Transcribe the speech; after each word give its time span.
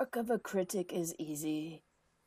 work 0.00 0.16
of 0.16 0.30
a 0.30 0.38
critic 0.38 0.94
is 0.94 1.14
easy. 1.18 1.82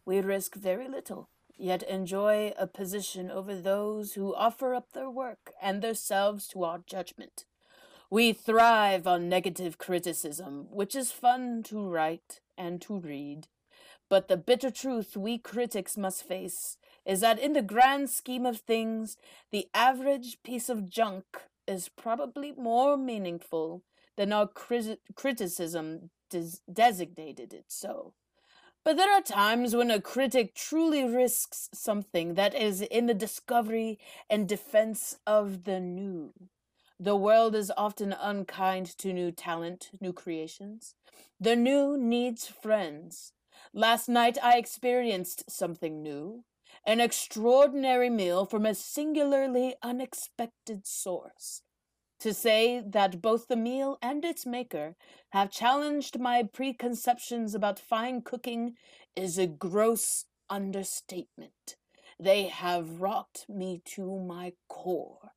We 0.05 0.20
risk 0.20 0.54
very 0.54 0.88
little, 0.88 1.30
yet 1.58 1.82
enjoy 1.82 2.54
a 2.55 2.68
position 2.68 3.32
over 3.32 3.55
those 3.55 4.14
who 4.14 4.36
offer 4.36 4.76
up 4.76 4.94
their 4.94 5.10
work 5.10 5.52
and 5.60 5.82
themselves 5.82 6.48
to 6.50 6.66
our 6.66 6.82
judgment. 6.86 7.46
We 8.12 8.32
thrive 8.32 9.08
on 9.08 9.28
negative 9.28 9.80
criticism, 9.80 10.68
which 10.70 10.96
is 10.96 11.12
fun 11.12 11.64
to 11.64 11.84
write 11.84 12.41
and 12.59 12.80
to 12.84 13.00
read. 13.00 13.48
But 14.08 14.28
the 14.28 14.38
bitter 14.38 14.70
truth 14.70 15.17
we 15.17 15.40
critics 15.40 15.98
must 15.98 16.28
face 16.28 16.78
is 17.08 17.22
that 17.22 17.40
in 17.40 17.53
the 17.53 17.64
grand 17.64 18.12
scheme 18.12 18.45
of 18.45 18.59
things, 18.59 19.17
the 19.52 19.67
average 19.73 20.38
piece 20.44 20.70
of 20.70 20.92
junk 20.92 21.26
is 21.67 21.90
probably 21.90 22.52
more 22.52 22.98
meaningful 22.98 23.81
than 24.16 24.31
our 24.31 24.45
crit- 24.45 25.02
criticism 25.16 26.12
des- 26.34 26.62
designated 26.72 27.54
it 27.54 27.66
so. 27.68 28.14
But 28.84 28.98
there 28.98 29.12
are 29.12 29.22
times 29.22 29.76
when 29.76 29.92
a 29.92 30.02
critic 30.02 30.54
truly 30.54 31.06
risks 31.06 31.70
something 31.73 32.34
that 32.34 32.54
is 32.54 32.82
in 32.82 33.06
the 33.06 33.14
discovery 33.14 33.98
and 34.30 34.48
defense 34.48 35.18
of 35.26 35.64
the 35.64 35.80
new. 35.80 36.34
The 37.00 37.16
world 37.16 37.56
is 37.56 37.72
often 37.78 38.14
unkind 38.14 38.98
to 38.98 39.14
new 39.14 39.32
talent, 39.32 39.92
new 40.02 40.14
creations. 40.14 40.96
The 41.40 41.56
new 41.56 41.98
needs 41.98 42.48
friends. 42.48 43.34
Last 43.73 44.09
night 44.09 44.38
I 44.44 44.58
experienced 44.58 45.50
something 45.50 46.03
new, 46.03 46.44
an 46.86 47.00
extraordinary 47.00 48.09
meal 48.09 48.45
from 48.45 48.66
a 48.66 48.75
singularly 48.75 49.75
unexpected 49.81 50.86
source. 50.86 51.62
To 52.23 52.33
say 52.33 52.79
that 52.79 53.21
both 53.21 53.49
the 53.49 53.57
meal 53.57 53.97
and 54.02 54.23
its 54.23 54.45
maker 54.45 54.95
have 55.31 55.52
challenged 55.52 56.17
my 56.17 56.41
preconceptions 56.43 57.53
about 57.53 57.79
fine 57.79 58.21
cooking 58.21 58.77
is 59.13 59.38
a 59.38 59.45
gross 59.45 60.23
understatement. 60.49 61.75
They 62.17 62.44
have 62.44 63.01
rocked 63.01 63.49
me 63.49 63.81
to 63.95 64.19
my 64.19 64.53
core. 64.69 65.33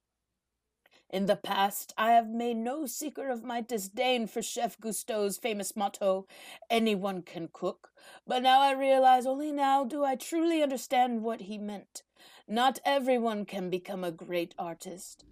In 1.11 1.27
the 1.27 1.35
past, 1.35 1.93
I 1.99 2.13
have 2.13 2.29
made 2.29 2.59
no 2.59 2.87
secret 2.87 3.33
of 3.33 3.43
my 3.43 3.63
disdain 3.63 4.29
for 4.29 4.41
Chef 4.41 4.79
Gusteau's 4.79 5.39
famous 5.39 5.75
motto, 5.75 6.29
anyone 6.71 7.23
can 7.23 7.49
cook, 7.53 7.91
but 8.29 8.45
now 8.45 8.61
I 8.61 8.71
realize 8.71 9.27
only 9.27 9.51
now 9.51 9.83
do 9.83 10.05
I 10.05 10.15
truly 10.15 10.63
understand 10.63 11.25
what 11.25 11.41
he 11.41 11.59
meant. 11.59 12.05
Not 12.47 12.79
everyone 12.85 13.45
can 13.45 13.71
become 13.71 14.05
a 14.05 14.13
great 14.13 14.55
artist, 14.57 15.25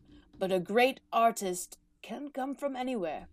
but 0.45 0.53
a 0.53 0.61
great 0.61 1.01
artist 1.11 1.79
can 2.03 2.29
come 2.29 2.55
from 2.55 2.77
anywhere. 2.77 3.29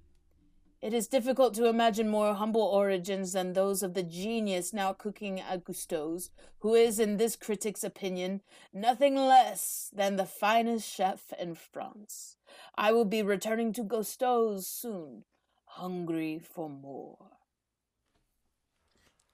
It 0.82 0.94
is 0.94 1.10
difficult 1.10 1.54
to 1.56 1.68
imagine 1.68 2.08
more 2.08 2.36
humble 2.36 2.62
origins 2.62 3.34
than 3.34 3.52
those 3.52 3.84
of 3.84 3.96
the 3.96 4.02
genius 4.02 4.72
now 4.72 4.94
cooking 4.94 5.38
at 5.42 5.66
Gusteau's, 5.66 6.30
who 6.60 6.74
is, 6.74 7.02
in 7.02 7.18
this 7.18 7.36
critic's 7.36 7.84
opinion, 7.84 8.40
nothing 8.74 9.18
less 9.18 9.92
than 9.94 10.16
the 10.16 10.26
finest 10.26 10.90
chef 10.90 11.34
in 11.38 11.54
France. 11.54 12.38
I 12.78 12.94
will 12.94 13.04
be 13.04 13.22
returning 13.22 13.74
to 13.74 13.84
Gusteau's 13.84 14.66
soon, 14.66 15.26
hungry 15.66 16.40
for 16.40 16.70
more. 16.70 17.32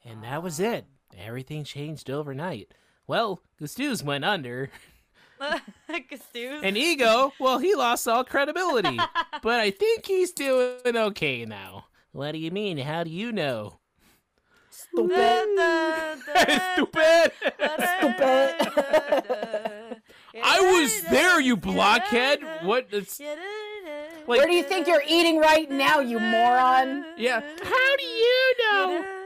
And 0.03 0.23
that 0.23 0.41
was 0.41 0.59
it. 0.59 0.85
Everything 1.15 1.63
changed 1.63 2.09
overnight. 2.09 2.73
Well, 3.05 3.39
Gusteau's 3.61 4.03
went 4.03 4.25
under. 4.25 4.71
Gusteau's. 5.89 6.63
And 6.63 6.77
Ego, 6.77 7.33
well, 7.39 7.59
he 7.59 7.75
lost 7.75 8.07
all 8.07 8.23
credibility. 8.23 8.97
but 9.41 9.59
I 9.59 9.71
think 9.71 10.05
he's 10.05 10.31
doing 10.31 10.95
okay 10.95 11.45
now. 11.45 11.85
What 12.11 12.31
do 12.31 12.39
you 12.39 12.51
mean? 12.51 12.77
How 12.77 13.03
do 13.03 13.09
you 13.09 13.31
know? 13.31 13.79
Stupid. 14.69 15.47
Stupid! 16.73 17.31
Stupid. 17.97 18.55
I 20.43 20.59
was 20.59 21.01
there, 21.03 21.39
you 21.39 21.57
blockhead! 21.57 22.39
What? 22.63 22.87
It's, 22.91 23.19
like, 23.19 24.39
Where 24.39 24.47
do 24.47 24.53
you 24.53 24.63
think 24.63 24.87
you're 24.87 25.03
eating 25.07 25.39
right 25.39 25.69
now, 25.69 25.99
you 25.99 26.19
moron? 26.19 27.05
yeah. 27.17 27.41
How 27.63 27.95
do 27.97 28.03
you 28.03 28.53
know? 28.59 29.16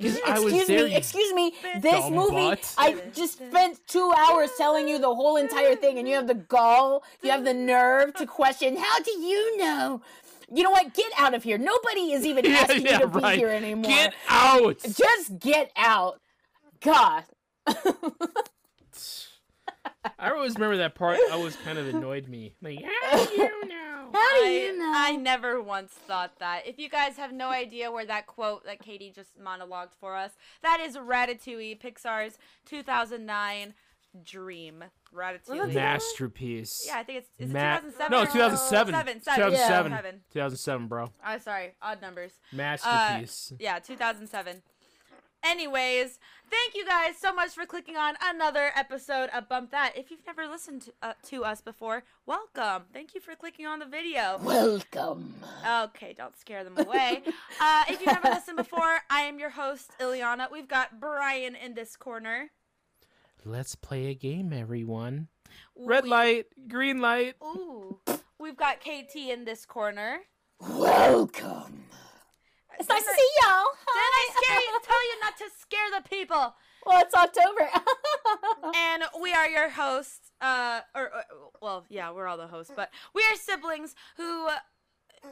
'Cause 0.00 0.18
I 0.26 0.38
was 0.38 0.54
excuse 0.54 0.68
me, 0.68 0.94
excuse 0.96 1.32
me. 1.34 1.54
This 1.80 2.10
movie, 2.10 2.34
butt. 2.34 2.74
I 2.78 2.92
just 3.14 3.34
spent 3.34 3.80
two 3.86 4.12
hours 4.16 4.50
telling 4.56 4.88
you 4.88 4.98
the 4.98 5.14
whole 5.14 5.36
entire 5.36 5.76
thing, 5.76 5.98
and 5.98 6.08
you 6.08 6.14
have 6.14 6.26
the 6.26 6.34
gall, 6.34 7.04
you 7.22 7.30
have 7.30 7.44
the 7.44 7.54
nerve 7.54 8.14
to 8.14 8.26
question, 8.26 8.76
how 8.76 8.98
do 9.00 9.12
you 9.18 9.58
know? 9.58 10.00
You 10.52 10.62
know 10.62 10.70
what? 10.70 10.94
Get 10.94 11.12
out 11.18 11.34
of 11.34 11.42
here. 11.42 11.58
Nobody 11.58 12.12
is 12.12 12.24
even 12.26 12.46
Yeah, 12.50 12.58
asking 12.58 12.86
yeah, 12.86 12.92
you 12.94 13.00
to 13.00 13.06
right. 13.08 13.34
be 13.34 13.38
here 13.40 13.50
anymore. 13.50 13.90
Get 13.90 14.14
out! 14.28 14.78
Just 14.82 15.38
get 15.38 15.70
out. 15.76 16.20
God. 16.80 17.24
I 20.18 20.30
always 20.30 20.54
remember 20.54 20.76
that 20.78 20.94
part. 20.94 21.18
Always 21.32 21.56
kind 21.56 21.78
of 21.78 21.88
annoyed 21.88 22.28
me. 22.28 22.54
Like, 22.62 22.78
how 23.10 23.24
do 23.24 23.34
you 23.34 23.68
know? 23.68 24.08
How 24.12 24.40
do 24.40 24.46
I, 24.46 24.50
you 24.50 24.78
know? 24.78 24.84
I 24.94 25.08
I 25.08 25.16
never 25.16 25.62
once 25.62 25.92
thought 25.92 26.38
that. 26.38 26.66
If 26.66 26.78
you 26.78 26.88
guys 26.88 27.16
have 27.16 27.32
no 27.32 27.48
idea 27.50 27.90
where 27.90 28.06
that 28.06 28.26
quote 28.26 28.64
that 28.64 28.80
Katie 28.80 29.12
just 29.14 29.38
monologued 29.38 29.92
for 30.00 30.16
us, 30.16 30.32
that 30.62 30.80
is 30.80 30.96
Ratatouille, 30.96 31.80
Pixar's 31.80 32.38
2009 32.66 33.74
dream. 34.24 34.84
Ratatouille. 35.14 35.72
Masterpiece. 35.74 36.84
Yeah, 36.86 36.98
I 36.98 37.02
think 37.02 37.18
it's 37.18 37.30
is 37.38 37.50
it 37.50 37.52
Ma- 37.52 37.76
2007. 37.78 38.10
No, 38.10 38.22
or 38.22 38.26
2007. 38.26 38.92
2007. 38.92 39.22
2007. 39.22 39.92
Yeah. 39.92 39.98
2007. 39.98 40.20
2007, 40.32 40.86
bro. 40.88 41.12
Oh, 41.26 41.38
sorry, 41.38 41.74
odd 41.80 42.02
numbers. 42.02 42.32
Uh, 42.52 42.56
Masterpiece. 42.56 43.52
Yeah, 43.58 43.78
2007. 43.78 44.62
Anyways, 45.44 46.18
thank 46.50 46.74
you 46.74 46.84
guys 46.84 47.16
so 47.16 47.32
much 47.32 47.50
for 47.50 47.64
clicking 47.64 47.96
on 47.96 48.14
another 48.22 48.70
episode 48.74 49.30
of 49.32 49.48
Bump 49.48 49.70
That. 49.70 49.92
If 49.96 50.10
you've 50.10 50.26
never 50.26 50.46
listened 50.48 50.82
to, 50.82 50.92
uh, 51.02 51.12
to 51.28 51.44
us 51.44 51.60
before, 51.60 52.02
welcome. 52.26 52.84
Thank 52.92 53.14
you 53.14 53.20
for 53.20 53.34
clicking 53.36 53.64
on 53.66 53.78
the 53.78 53.86
video. 53.86 54.38
Welcome. 54.42 55.34
Okay, 55.66 56.12
don't 56.16 56.36
scare 56.36 56.64
them 56.64 56.76
away. 56.76 57.22
uh, 57.60 57.84
if 57.88 58.00
you've 58.00 58.12
never 58.12 58.28
listened 58.30 58.56
before, 58.56 58.98
I 59.08 59.20
am 59.22 59.38
your 59.38 59.50
host, 59.50 59.92
Ileana. 60.00 60.50
We've 60.50 60.68
got 60.68 60.98
Brian 61.00 61.54
in 61.54 61.74
this 61.74 61.94
corner. 61.94 62.50
Let's 63.44 63.76
play 63.76 64.06
a 64.06 64.14
game, 64.14 64.52
everyone. 64.52 65.28
Red 65.76 66.04
We- 66.04 66.10
light, 66.10 66.46
green 66.68 67.00
light. 67.00 67.36
Ooh. 67.42 68.00
We've 68.40 68.56
got 68.56 68.80
KT 68.80 69.30
in 69.30 69.44
this 69.44 69.64
corner. 69.64 70.20
Welcome. 70.60 71.84
It's 72.78 72.88
nice 72.88 73.02
to 73.02 73.10
see 73.10 73.30
y'all. 73.42 73.64
Didn't 73.92 74.16
I 74.16 74.28
scare 74.36 74.60
you? 74.60 74.80
Tell 74.82 75.04
you 75.04 75.20
not 75.20 75.36
to 75.38 75.44
scare 75.60 76.00
the 76.00 76.08
people. 76.08 76.54
Well, 76.86 77.02
it's 77.02 77.14
October. 77.14 77.68
and 78.76 79.02
we 79.20 79.32
are 79.32 79.48
your 79.48 79.68
hosts. 79.68 80.30
Uh, 80.40 80.80
or, 80.94 81.02
or 81.02 81.22
well, 81.60 81.84
yeah, 81.88 82.12
we're 82.12 82.26
all 82.26 82.36
the 82.36 82.46
hosts, 82.46 82.72
but 82.74 82.90
we 83.14 83.22
are 83.22 83.36
siblings 83.36 83.96
who, 84.16 84.46
uh, 84.46 84.56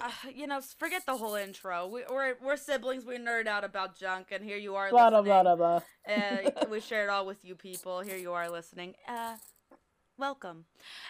uh, 0.01 0.11
you 0.35 0.47
know, 0.47 0.61
forget 0.61 1.07
the 1.07 1.17
whole 1.17 1.37
intro. 1.37 1.87
We, 1.87 2.03
we're 2.11 2.35
we're 2.45 2.57
siblings. 2.57 3.05
We 3.05 3.17
nerd 3.19 3.47
out 3.47 3.63
about 3.63 3.97
junk, 3.97 4.29
and 4.33 4.45
here 4.45 4.59
you 4.59 4.75
are. 4.75 4.91
blah, 4.91 5.11
blah, 5.11 5.21
listening. 5.21 5.43
blah, 5.45 5.55
blah, 5.55 5.81
blah. 6.07 6.61
Uh, 6.61 6.67
we 6.71 6.81
share 6.81 7.05
it 7.05 7.11
all 7.11 7.27
with 7.27 7.45
you 7.45 7.55
people. 7.55 8.01
Here 8.01 8.19
you 8.19 8.33
are 8.33 8.51
listening. 8.51 8.95
Uh, 9.09 9.37
welcome. 10.19 10.65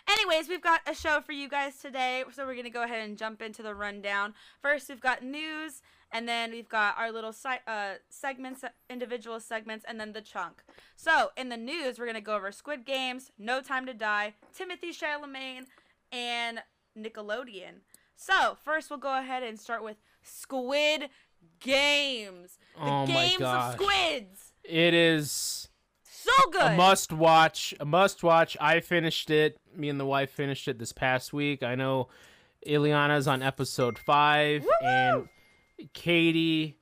Anyways, 0.09 0.49
we've 0.49 0.63
got 0.63 0.83
a 0.87 0.95
show 0.95 1.23
for 1.23 1.33
you 1.33 1.49
guys 1.49 1.79
today, 1.79 2.25
so 2.33 2.45
we're 2.45 2.57
gonna 2.57 2.71
go 2.71 2.83
ahead 2.83 3.09
and 3.09 3.17
jump 3.17 3.41
into 3.41 3.63
the 3.63 3.75
rundown. 3.75 4.35
First, 4.61 4.91
we've 4.91 5.01
got 5.01 5.25
news, 5.25 5.81
and 6.13 6.29
then 6.29 6.51
we've 6.53 6.69
got 6.69 6.97
our 6.99 7.11
little 7.13 7.33
si- 7.33 7.63
uh, 7.67 7.95
segments, 8.09 8.65
individual 8.89 9.41
segments, 9.41 9.85
and 9.89 9.99
then 10.01 10.13
the 10.13 10.21
chunk. 10.23 10.63
So, 10.97 11.31
in 11.37 11.49
the 11.49 11.57
news, 11.57 11.99
we're 11.99 12.07
gonna 12.07 12.21
go 12.21 12.37
over 12.37 12.51
Squid 12.53 12.85
Games, 12.85 13.31
No 13.39 13.61
Time 13.61 13.87
to 13.87 13.95
Die, 13.95 14.35
Timothée 14.57 14.91
Chalamet, 14.97 15.67
and 16.13 16.63
Nickelodeon. 16.99 17.81
So, 18.17 18.57
first, 18.65 18.89
we'll 18.91 18.99
go 18.99 19.19
ahead 19.19 19.43
and 19.43 19.59
start 19.61 19.83
with 19.85 19.97
Squid 20.23 21.11
Games. 21.61 22.59
The 22.77 22.83
Oh 22.83 23.07
games 23.07 23.43
of 23.43 23.73
squids. 23.75 24.53
It 24.65 24.95
is 24.95 25.69
So 26.03 26.33
good. 26.51 26.63
a 26.73 26.77
must 26.77 27.13
watch. 27.13 27.75
A 27.81 27.85
must 27.85 28.23
watch. 28.23 28.57
I 28.61 28.81
finished 28.81 29.31
it. 29.31 29.59
Me 29.75 29.89
and 29.89 30.01
the 30.01 30.07
wife 30.07 30.31
finished 30.31 30.67
it 30.69 30.79
this 30.79 30.93
past 30.93 31.33
week. 31.33 31.63
I 31.63 31.75
know 31.75 32.09
Ileana's 32.67 33.29
on 33.29 33.43
episode 33.43 33.99
five, 33.99 34.67
and 34.83 35.29
Katie 35.93 36.79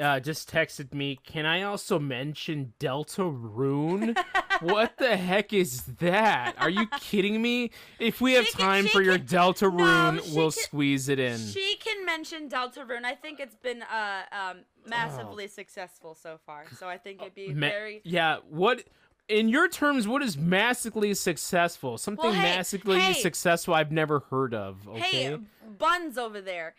uh, 0.00 0.20
just 0.20 0.50
texted 0.50 0.92
me. 0.94 1.18
Can 1.24 1.46
I 1.46 1.62
also 1.62 1.98
mention 1.98 2.72
Deltarune? 2.78 4.16
what 4.60 4.96
the 4.98 5.16
heck 5.16 5.52
is 5.52 5.82
that? 5.98 6.54
Are 6.58 6.70
you 6.70 6.86
kidding 7.00 7.40
me? 7.40 7.70
If 7.98 8.20
we 8.20 8.34
have 8.34 8.46
She 8.46 8.52
can- 8.52 8.60
time 8.66 8.84
she 8.84 8.90
for 8.90 9.02
your 9.02 9.18
can- 9.18 9.26
Deltarune, 9.26 10.24
she 10.24 10.36
we'll 10.36 10.50
can- 10.52 10.62
squeeze 10.62 11.08
it 11.08 11.18
in. 11.18 11.38
She 11.38 11.76
can 11.76 12.04
mention 12.04 12.48
Deltarune. 12.48 13.04
I 13.04 13.14
think 13.14 13.40
it's 13.40 13.56
been 13.56 13.82
uh 13.82 14.22
um 14.32 14.58
massively 14.86 15.48
successful 15.48 16.14
so 16.14 16.38
far. 16.46 16.64
So 16.78 16.88
I 16.88 16.96
think 16.98 17.20
it'd 17.22 17.34
be 17.34 17.48
Ma- 17.52 17.68
very 17.68 18.00
yeah 18.04 18.38
what 18.48 18.84
in 19.28 19.48
your 19.48 19.68
terms 19.68 20.08
what 20.08 20.22
is 20.22 20.36
massively 20.36 21.14
successful 21.14 21.96
something 21.98 22.24
Well, 22.24 22.32
hey, 22.34 22.56
massively 22.56 22.98
hey. 22.98 23.12
successful 23.12 23.74
i've 23.74 23.92
never 23.92 24.20
heard 24.30 24.54
of 24.54 24.88
okay 24.88 25.00
Hey, 25.00 25.38
Buns 25.78 26.18
over 26.18 26.40
there. 26.40 26.74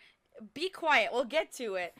Be 0.54 0.68
quiet. 0.68 1.10
We'll 1.12 1.24
get 1.24 1.52
to 1.54 1.74
it. 1.74 1.94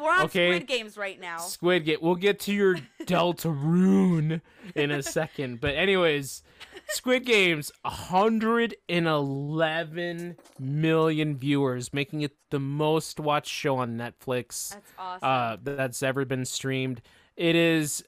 We're 0.00 0.10
on 0.10 0.24
Okay. 0.26 0.50
Squid 0.52 0.66
Games 0.68 0.96
right 0.96 1.20
now. 1.20 1.38
Squid 1.38 1.84
Game. 1.84 1.98
We'll 2.00 2.14
get 2.16 2.40
to 2.40 2.52
your 2.52 2.76
Deltarune 3.02 4.40
in 4.74 4.90
a 4.90 5.02
second. 5.02 5.60
But 5.60 5.74
anyways, 5.76 6.42
Squid 6.88 7.24
Games 7.26 7.70
111 7.82 10.36
million 10.58 11.36
viewers, 11.36 11.92
making 11.92 12.22
it 12.22 12.32
the 12.50 12.58
most 12.60 13.20
watched 13.20 13.52
show 13.52 13.76
on 13.76 13.96
Netflix 13.96 14.70
That's 14.74 14.92
awesome. 14.98 15.28
uh, 15.28 15.56
that's 15.62 16.02
ever 16.02 16.24
been 16.24 16.44
streamed. 16.44 17.00
It 17.36 17.54
is 17.54 18.04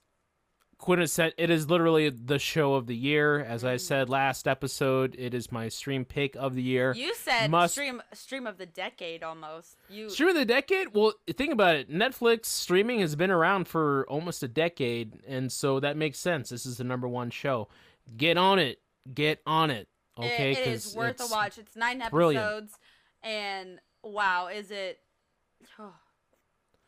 quintessent. 0.81 1.35
It 1.37 1.51
is 1.51 1.69
literally 1.71 2.09
the 2.11 2.39
show 2.39 2.75
of 2.75 2.87
the 2.87 2.97
year. 2.97 3.39
As 3.41 3.65
I 3.65 3.77
mm. 3.77 3.81
said 3.81 4.09
last 4.09 4.49
episode, 4.49 5.15
it 5.19 5.35
is 5.35 5.53
my 5.53 5.69
stream 5.69 6.05
pick 6.05 6.35
of 6.37 6.55
the 6.55 6.63
year. 6.63 6.93
you 6.97 7.15
said 7.15 7.51
must- 7.51 7.75
stream 7.75 8.03
stream 8.13 8.47
of 8.47 8.59
the 8.59 8.67
decade 8.67 9.23
almost. 9.23 9.77
You 9.89 10.09
Stream 10.11 10.31
of 10.31 10.35
the 10.35 10.45
decade? 10.45 10.89
Well, 10.95 11.13
think 11.37 11.53
about 11.53 11.77
it. 11.77 11.91
Netflix 11.91 12.47
streaming 12.47 13.01
has 13.01 13.15
been 13.17 13.31
around 13.31 13.69
for 13.69 14.07
almost 14.09 14.43
a 14.43 14.49
decade, 14.49 15.23
and 15.27 15.53
so 15.53 15.79
that 15.81 15.97
makes 15.97 16.19
sense. 16.19 16.49
This 16.51 16.67
is 16.67 16.79
the 16.79 16.85
number 16.85 17.07
one 17.07 17.31
show. 17.31 17.69
Get 18.17 18.37
on 18.37 18.59
it. 18.59 18.81
Get 19.13 19.41
on 19.47 19.71
it. 19.71 19.89
it- 20.19 20.25
Okay, 20.25 20.53
it 20.53 20.67
is 20.67 20.85
'cause 20.87 20.97
worth 20.97 21.21
a 21.21 21.27
watch. 21.29 21.57
It's 21.59 21.77
nine 21.77 22.03
brilliant. 22.11 22.45
episodes, 22.45 22.79
and 23.23 23.81
wow, 24.03 24.49
is 24.49 24.71
it 24.71 25.01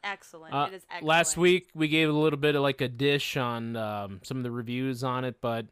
excellent? 0.04 0.54
Uh, 0.54 0.66
it 0.70 0.75
is 0.75 0.82
excellent. 0.90 1.06
Last 1.06 1.37
week 1.37 1.69
we 1.75 1.88
gave 1.88 2.08
a 2.08 2.12
little 2.12 2.38
bit 2.38 2.54
of 2.54 2.62
like 2.62 2.81
a 2.81 2.88
dish 2.88 3.37
on 3.37 3.76
um, 3.76 4.20
some 4.22 4.37
of 4.37 4.43
the 4.43 4.50
reviews 4.50 5.02
on 5.04 5.25
it, 5.25 5.40
but 5.40 5.66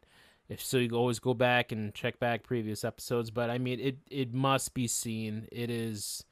if 0.51 0.61
so, 0.61 0.77
you 0.77 0.89
can 0.89 0.97
always 0.97 1.19
go 1.19 1.33
back 1.33 1.71
and 1.71 1.93
check 1.93 2.19
back 2.19 2.43
previous 2.43 2.83
episodes. 2.83 3.31
But 3.31 3.49
I 3.49 3.57
mean, 3.57 3.79
it 3.79 3.97
it 4.09 4.33
must 4.33 4.73
be 4.73 4.85
seen. 4.85 5.47
It 5.49 5.69
is 5.69 6.25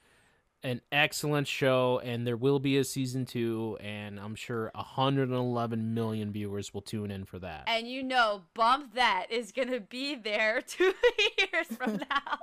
an 0.62 0.82
excellent 0.92 1.48
show, 1.48 2.02
and 2.04 2.28
there 2.28 2.36
will 2.36 2.60
be 2.60 2.78
a 2.78 2.84
season 2.84 3.26
two, 3.26 3.78
and 3.80 4.20
I'm 4.20 4.36
sure 4.36 4.72
111 4.76 5.94
million 5.94 6.34
viewers 6.34 6.74
will 6.74 6.82
tune 6.82 7.12
in 7.12 7.24
for 7.24 7.40
that. 7.40 7.64
And 7.68 7.88
you 7.88 8.04
know, 8.04 8.42
Bump 8.56 8.94
That 8.96 9.28
is 9.30 9.54
gonna 9.54 9.80
be 9.80 10.16
there 10.16 10.62
two 10.68 10.94
years 11.38 11.68
from 11.68 11.96
now 12.10 12.40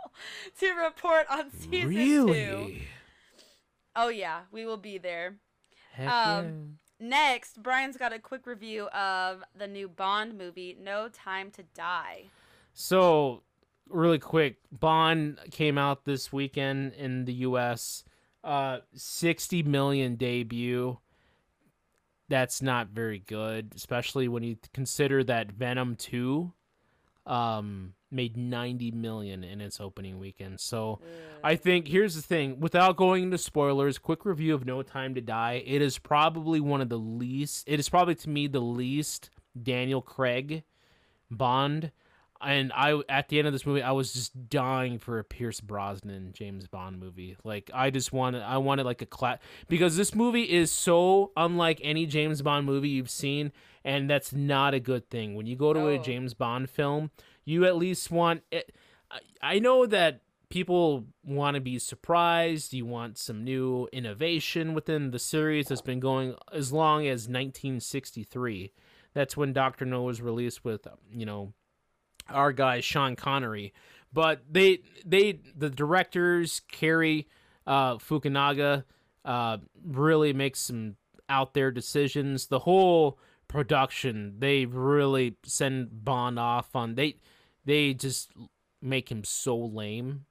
to 0.60 0.72
report 0.72 1.26
on 1.30 1.50
season 1.50 1.90
two. 1.90 2.26
really? 2.26 2.82
Oh 3.94 4.08
yeah, 4.08 4.42
we 4.50 4.64
will 4.64 4.76
be 4.78 4.96
there. 4.96 5.36
Heck 5.96 6.08
Um, 6.08 6.78
Next, 6.98 7.62
Brian's 7.62 7.96
got 7.96 8.12
a 8.12 8.19
quick 8.19 8.46
review 8.46 8.87
of 8.88 9.43
the 9.54 9.66
new 9.66 9.88
Bond 9.88 10.37
movie, 10.38 10.76
No 10.81 11.08
Time 11.08 11.50
to 11.52 11.62
Die. 11.75 12.25
So, 12.72 13.43
really 13.88 14.19
quick, 14.19 14.56
Bond 14.72 15.38
came 15.50 15.76
out 15.76 16.04
this 16.04 16.32
weekend 16.32 16.94
in 16.94 17.26
the 17.26 17.34
U.S. 17.34 18.04
Uh, 18.43 18.78
60 18.94 19.62
million 19.64 20.16
debut. 20.16 20.98
That's 22.28 22.62
not 22.62 22.88
very 22.88 23.19
good, 23.19 23.72
especially 23.76 24.26
when 24.26 24.42
you 24.42 24.56
consider 24.72 25.22
that 25.25 25.52
Venom 25.52 25.96
2 25.96 26.52
um, 27.26 27.92
made 28.10 28.36
90 28.36 28.92
million 28.92 29.44
in 29.44 29.60
its 29.60 29.80
opening 29.80 30.18
weekend. 30.18 30.60
So, 30.60 31.00
mm. 31.02 31.38
I 31.42 31.56
think 31.56 31.88
here's 31.88 32.14
the 32.14 32.22
thing 32.22 32.60
without 32.60 32.96
going 32.96 33.24
into 33.24 33.38
spoilers, 33.38 33.98
quick 33.98 34.24
review 34.24 34.54
of 34.54 34.64
No 34.64 34.82
Time 34.82 35.14
to 35.14 35.20
Die. 35.20 35.62
It 35.64 35.82
is 35.82 35.98
probably 35.98 36.60
one 36.60 36.80
of 36.80 36.88
the 36.88 36.98
least, 36.98 37.64
it 37.66 37.80
is 37.80 37.88
probably 37.88 38.14
to 38.16 38.28
me 38.28 38.46
the 38.46 38.60
least 38.60 39.30
Daniel 39.60 40.02
Craig 40.02 40.62
Bond. 41.30 41.92
And 42.40 42.70
I, 42.74 43.00
at 43.08 43.28
the 43.28 43.38
end 43.38 43.46
of 43.46 43.54
this 43.54 43.64
movie, 43.64 43.82
I 43.82 43.92
was 43.92 44.12
just 44.12 44.50
dying 44.50 44.98
for 44.98 45.18
a 45.18 45.24
Pierce 45.24 45.60
Brosnan 45.60 46.32
James 46.34 46.66
Bond 46.66 47.00
movie. 47.00 47.36
Like 47.44 47.70
I 47.72 47.88
just 47.90 48.12
wanted, 48.12 48.42
I 48.42 48.58
wanted 48.58 48.84
like 48.84 49.00
a 49.00 49.06
class 49.06 49.38
because 49.68 49.96
this 49.96 50.14
movie 50.14 50.42
is 50.42 50.70
so 50.70 51.32
unlike 51.36 51.80
any 51.82 52.04
James 52.04 52.42
Bond 52.42 52.66
movie 52.66 52.90
you've 52.90 53.10
seen, 53.10 53.52
and 53.84 54.10
that's 54.10 54.34
not 54.34 54.74
a 54.74 54.80
good 54.80 55.08
thing. 55.08 55.34
When 55.34 55.46
you 55.46 55.56
go 55.56 55.72
to 55.72 55.88
a 55.88 55.98
James 55.98 56.34
Bond 56.34 56.68
film, 56.68 57.10
you 57.46 57.64
at 57.64 57.76
least 57.76 58.10
want. 58.10 58.43
It, 58.50 58.75
I, 59.40 59.58
know 59.60 59.87
that 59.87 60.20
people 60.50 61.06
want 61.25 61.54
to 61.54 61.60
be 61.60 61.78
surprised. 61.78 62.75
You 62.75 62.84
want 62.84 63.16
some 63.16 63.44
new 63.44 63.88
innovation 63.93 64.75
within 64.75 65.12
the 65.12 65.19
series 65.19 65.69
that's 65.69 65.81
been 65.81 66.00
going 66.00 66.34
as 66.52 66.72
long 66.72 67.06
as 67.06 67.28
1963. 67.28 68.72
That's 69.14 69.37
when 69.37 69.54
Doctor 69.54 69.87
No 69.87 70.02
was 70.02 70.20
released 70.20 70.64
with, 70.64 70.87
you 71.10 71.25
know, 71.25 71.54
our 72.28 72.52
guy 72.52 72.81
Sean 72.81 73.16
Connery. 73.16 73.72
But 74.12 74.42
they 74.50 74.81
they 75.04 75.40
the 75.56 75.70
directors 75.70 76.62
Cary 76.70 77.28
uh, 77.66 77.96
Fukunaga 77.96 78.84
uh, 79.25 79.58
really 79.84 80.32
makes 80.32 80.60
some 80.60 80.96
out 81.28 81.54
there 81.54 81.70
decisions. 81.70 82.46
The 82.46 82.60
whole 82.60 83.19
production 83.49 84.34
they 84.38 84.64
really 84.66 85.37
send 85.44 86.04
Bond 86.04 86.38
off 86.38 86.75
on 86.75 86.94
they 86.94 87.16
they 87.66 87.92
just 87.92 88.30
make 88.80 89.10
him 89.10 89.24
so 89.24 89.56
lame. 89.58 90.24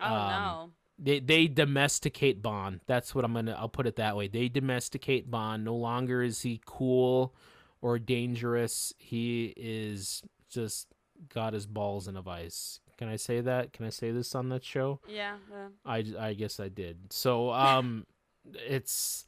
Oh 0.00 0.06
Um, 0.14 0.28
no. 0.30 0.70
They 0.98 1.18
they 1.20 1.46
domesticate 1.48 2.40
Bond. 2.40 2.80
That's 2.86 3.14
what 3.14 3.24
I'm 3.24 3.34
gonna. 3.34 3.52
I'll 3.58 3.68
put 3.68 3.86
it 3.86 3.96
that 3.96 4.16
way. 4.16 4.28
They 4.28 4.48
domesticate 4.48 5.30
Bond. 5.30 5.64
No 5.64 5.74
longer 5.74 6.22
is 6.22 6.40
he 6.42 6.60
cool 6.64 7.34
or 7.82 7.98
dangerous. 7.98 8.94
He 8.98 9.52
is 9.56 10.22
just 10.48 10.88
got 11.28 11.52
his 11.52 11.66
balls 11.66 12.08
in 12.08 12.16
a 12.16 12.22
vice. 12.22 12.80
Can 12.96 13.08
I 13.08 13.16
say 13.16 13.42
that? 13.42 13.74
Can 13.74 13.84
I 13.84 13.90
say 13.90 14.10
this 14.10 14.34
on 14.34 14.48
that 14.48 14.64
show? 14.64 15.00
Yeah. 15.06 15.36
uh, 15.52 15.68
I, 15.84 16.02
I 16.18 16.32
guess 16.32 16.58
I 16.60 16.68
did. 16.68 17.12
So 17.12 17.50
um, 17.52 18.06
it's 18.54 19.26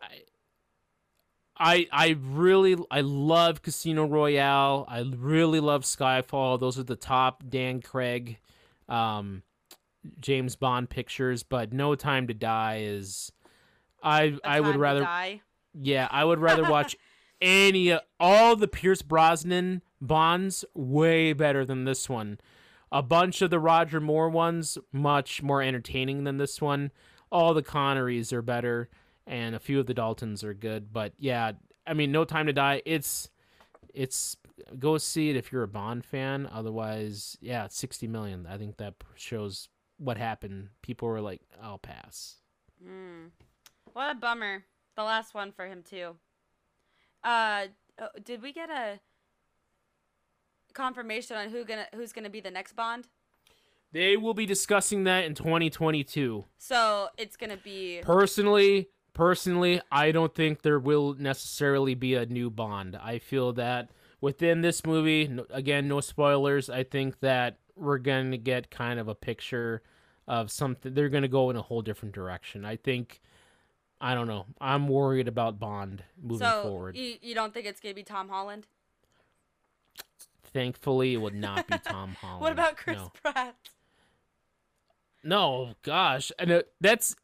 I 0.00 0.22
I 1.56 1.86
I 1.92 2.16
really 2.20 2.76
I 2.90 3.00
love 3.02 3.62
Casino 3.62 4.06
Royale. 4.06 4.84
I 4.88 5.00
really 5.00 5.60
love 5.60 5.82
Skyfall. 5.84 6.58
Those 6.58 6.78
are 6.78 6.82
the 6.84 6.96
top 6.96 7.44
Dan 7.48 7.80
Craig, 7.80 8.38
um, 8.88 9.42
James 10.20 10.56
Bond 10.56 10.90
pictures. 10.90 11.42
But 11.42 11.72
No 11.72 11.94
Time 11.94 12.26
to 12.26 12.34
Die 12.34 12.80
is. 12.82 13.30
I 14.02 14.36
I 14.44 14.60
would 14.60 14.76
rather 14.76 15.00
Die. 15.00 15.40
yeah, 15.72 16.08
I 16.10 16.24
would 16.24 16.40
rather 16.40 16.68
watch 16.68 16.96
any 17.40 17.96
all 18.18 18.56
the 18.56 18.68
Pierce 18.68 19.02
Brosnan 19.02 19.82
Bonds 20.00 20.64
way 20.74 21.32
better 21.32 21.64
than 21.64 21.84
this 21.84 22.08
one. 22.08 22.38
A 22.92 23.02
bunch 23.02 23.42
of 23.42 23.50
the 23.50 23.58
Roger 23.58 24.00
Moore 24.00 24.28
ones 24.28 24.76
much 24.92 25.42
more 25.42 25.62
entertaining 25.62 26.24
than 26.24 26.36
this 26.36 26.60
one. 26.60 26.92
All 27.32 27.54
the 27.54 27.62
Connerys 27.62 28.32
are 28.32 28.42
better, 28.42 28.88
and 29.26 29.54
a 29.54 29.58
few 29.58 29.80
of 29.80 29.86
the 29.86 29.94
Daltons 29.94 30.44
are 30.44 30.54
good. 30.54 30.92
But 30.92 31.12
yeah, 31.18 31.52
I 31.86 31.94
mean, 31.94 32.12
No 32.12 32.24
Time 32.24 32.46
to 32.46 32.52
Die. 32.52 32.82
It's 32.84 33.30
it's 33.92 34.36
go 34.78 34.98
see 34.98 35.30
it 35.30 35.36
if 35.36 35.52
you're 35.52 35.62
a 35.62 35.68
Bond 35.68 36.04
fan. 36.04 36.48
Otherwise, 36.52 37.36
yeah, 37.40 37.64
it's 37.64 37.76
sixty 37.76 38.06
million. 38.06 38.46
I 38.46 38.58
think 38.58 38.76
that 38.78 38.94
shows 39.14 39.68
what 39.98 40.16
happened. 40.16 40.68
People 40.82 41.08
were 41.08 41.20
like, 41.20 41.42
"I'll 41.62 41.78
pass." 41.78 42.36
Mm. 42.84 43.30
What 43.92 44.10
a 44.10 44.14
bummer. 44.14 44.64
The 44.96 45.04
last 45.04 45.34
one 45.34 45.52
for 45.52 45.66
him 45.66 45.82
too. 45.88 46.16
Uh, 47.22 47.66
oh, 48.00 48.08
did 48.22 48.42
we 48.42 48.52
get 48.52 48.70
a 48.70 49.00
confirmation 50.72 51.36
on 51.36 51.48
who 51.48 51.64
gonna 51.64 51.86
who's 51.94 52.12
gonna 52.12 52.30
be 52.30 52.40
the 52.40 52.50
next 52.50 52.74
Bond? 52.74 53.08
They 53.92 54.16
will 54.16 54.34
be 54.34 54.44
discussing 54.44 55.04
that 55.04 55.24
in 55.24 55.34
2022. 55.34 56.44
So 56.58 57.08
it's 57.16 57.36
gonna 57.36 57.56
be 57.56 58.00
Personally, 58.02 58.88
personally, 59.14 59.80
I 59.90 60.12
don't 60.12 60.34
think 60.34 60.62
there 60.62 60.78
will 60.78 61.14
necessarily 61.14 61.94
be 61.94 62.14
a 62.14 62.26
new 62.26 62.50
Bond. 62.50 62.96
I 62.96 63.18
feel 63.18 63.52
that 63.54 63.90
within 64.20 64.60
this 64.60 64.84
movie, 64.84 65.26
no- 65.28 65.46
again, 65.50 65.88
no 65.88 66.00
spoilers. 66.00 66.68
I 66.68 66.84
think 66.84 67.20
that 67.20 67.58
we're 67.76 67.98
going 67.98 68.30
to 68.32 68.38
get 68.38 68.70
kind 68.70 69.00
of 69.00 69.08
a 69.08 69.14
picture 69.14 69.82
of 70.28 70.50
something. 70.50 70.92
They're 70.94 71.08
going 71.08 71.22
to 71.22 71.28
go 71.28 71.50
in 71.50 71.56
a 71.56 71.62
whole 71.62 71.82
different 71.82 72.14
direction. 72.14 72.64
I 72.64 72.76
think. 72.76 73.20
I 74.00 74.14
don't 74.14 74.26
know. 74.26 74.44
I'm 74.60 74.88
worried 74.88 75.28
about 75.28 75.58
Bond 75.58 76.02
moving 76.20 76.46
so 76.46 76.62
forward. 76.64 76.94
You, 76.96 77.14
you 77.22 77.34
don't 77.34 77.54
think 77.54 77.64
it's 77.64 77.80
gonna 77.80 77.94
be 77.94 78.02
Tom 78.02 78.28
Holland? 78.28 78.66
Thankfully, 80.52 81.14
it 81.14 81.18
would 81.18 81.34
not 81.34 81.66
be 81.66 81.78
Tom 81.84 82.14
Holland. 82.20 82.40
What 82.42 82.52
about 82.52 82.76
Chris 82.76 82.96
No. 82.98 83.12
Pratt? 83.22 83.56
No, 85.22 85.74
gosh, 85.82 86.30
and 86.38 86.50
it, 86.50 86.72
that's 86.82 87.16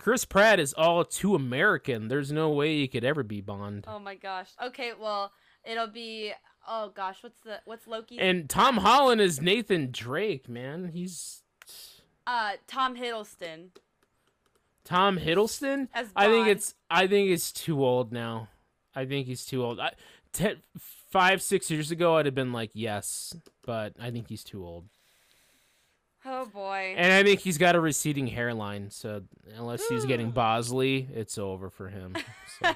Chris 0.00 0.24
Pratt 0.24 0.58
is 0.58 0.72
all 0.74 1.04
too 1.04 1.34
American. 1.34 2.08
There's 2.08 2.32
no 2.32 2.50
way 2.50 2.78
he 2.78 2.88
could 2.88 3.04
ever 3.04 3.22
be 3.22 3.40
Bond. 3.40 3.84
Oh 3.86 3.98
my 3.98 4.14
gosh. 4.14 4.50
Okay, 4.62 4.92
well 4.98 5.32
it'll 5.64 5.86
be. 5.86 6.32
Oh 6.68 6.92
gosh, 6.94 7.22
what's 7.22 7.40
the 7.40 7.60
what's 7.64 7.86
Loki? 7.86 8.18
And 8.18 8.48
Tom 8.48 8.78
Holland 8.78 9.20
is 9.20 9.40
Nathan 9.40 9.90
Drake, 9.90 10.48
man. 10.48 10.90
He's 10.92 11.42
uh, 12.26 12.52
Tom 12.66 12.96
Hiddleston 12.96 13.70
Tom 14.90 15.18
Hiddleston. 15.18 15.88
as 15.94 16.08
Bond. 16.12 16.12
I 16.16 16.26
think 16.26 16.48
it's 16.48 16.74
I 16.90 17.06
think 17.06 17.30
it's 17.30 17.52
too 17.52 17.84
old 17.84 18.12
now. 18.12 18.48
I 18.94 19.04
think 19.04 19.28
he's 19.28 19.44
too 19.44 19.64
old. 19.64 19.78
I, 19.78 19.92
ten, 20.32 20.56
five 21.10 21.42
six 21.42 21.70
years 21.70 21.90
ago, 21.90 22.16
I'd 22.16 22.26
have 22.26 22.34
been 22.34 22.52
like 22.52 22.70
yes, 22.74 23.34
but 23.64 23.94
I 24.00 24.10
think 24.10 24.28
he's 24.28 24.42
too 24.44 24.64
old. 24.64 24.86
Oh 26.24 26.46
boy. 26.46 26.94
And 26.96 27.12
I 27.12 27.22
think 27.22 27.40
he's 27.40 27.56
got 27.56 27.74
a 27.74 27.80
receding 27.80 28.26
hairline, 28.26 28.90
so 28.90 29.22
unless 29.56 29.86
he's 29.88 30.04
getting 30.04 30.30
Bosley, 30.30 31.08
it's 31.14 31.38
over 31.38 31.70
for 31.70 31.88
him. 31.88 32.14
So. 32.62 32.72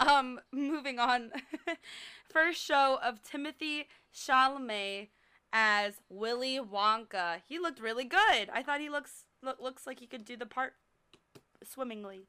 um, 0.06 0.40
moving 0.50 0.98
on. 0.98 1.30
First 2.28 2.60
show 2.60 2.98
of 3.02 3.20
Timothée 3.22 3.84
Chalamet 4.12 5.08
as 5.52 6.00
Willy 6.08 6.58
Wonka. 6.58 7.42
He 7.46 7.58
looked 7.58 7.80
really 7.80 8.04
good. 8.04 8.50
I 8.52 8.62
thought 8.64 8.80
he 8.80 8.90
looks 8.90 9.24
lo- 9.42 9.54
looks 9.60 9.86
like 9.86 10.00
he 10.00 10.06
could 10.06 10.24
do 10.24 10.36
the 10.36 10.46
part 10.46 10.74
swimmingly. 11.62 12.26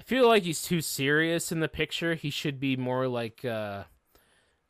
I 0.00 0.04
feel 0.04 0.26
like 0.26 0.44
he's 0.44 0.62
too 0.62 0.80
serious 0.80 1.52
in 1.52 1.60
the 1.60 1.68
picture. 1.68 2.14
He 2.14 2.30
should 2.30 2.60
be 2.60 2.76
more 2.76 3.08
like 3.08 3.44
uh, 3.44 3.84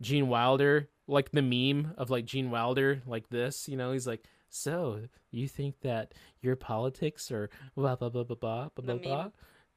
Gene 0.00 0.28
Wilder, 0.28 0.88
like 1.06 1.30
the 1.30 1.42
meme 1.42 1.94
of 1.96 2.10
like 2.10 2.24
Gene 2.24 2.50
Wilder, 2.50 3.02
like 3.06 3.28
this. 3.28 3.68
You 3.68 3.76
know, 3.76 3.92
he's 3.92 4.06
like, 4.06 4.24
"So 4.48 5.02
you 5.30 5.48
think 5.48 5.80
that 5.80 6.12
your 6.40 6.56
politics 6.56 7.30
are 7.30 7.50
blah 7.76 7.96
blah 7.96 8.08
blah 8.08 8.24
blah 8.24 8.34
blah 8.36 8.68
blah 8.68 8.68
The 8.74 8.82
blah 8.82 8.94
blah?" 8.96 9.30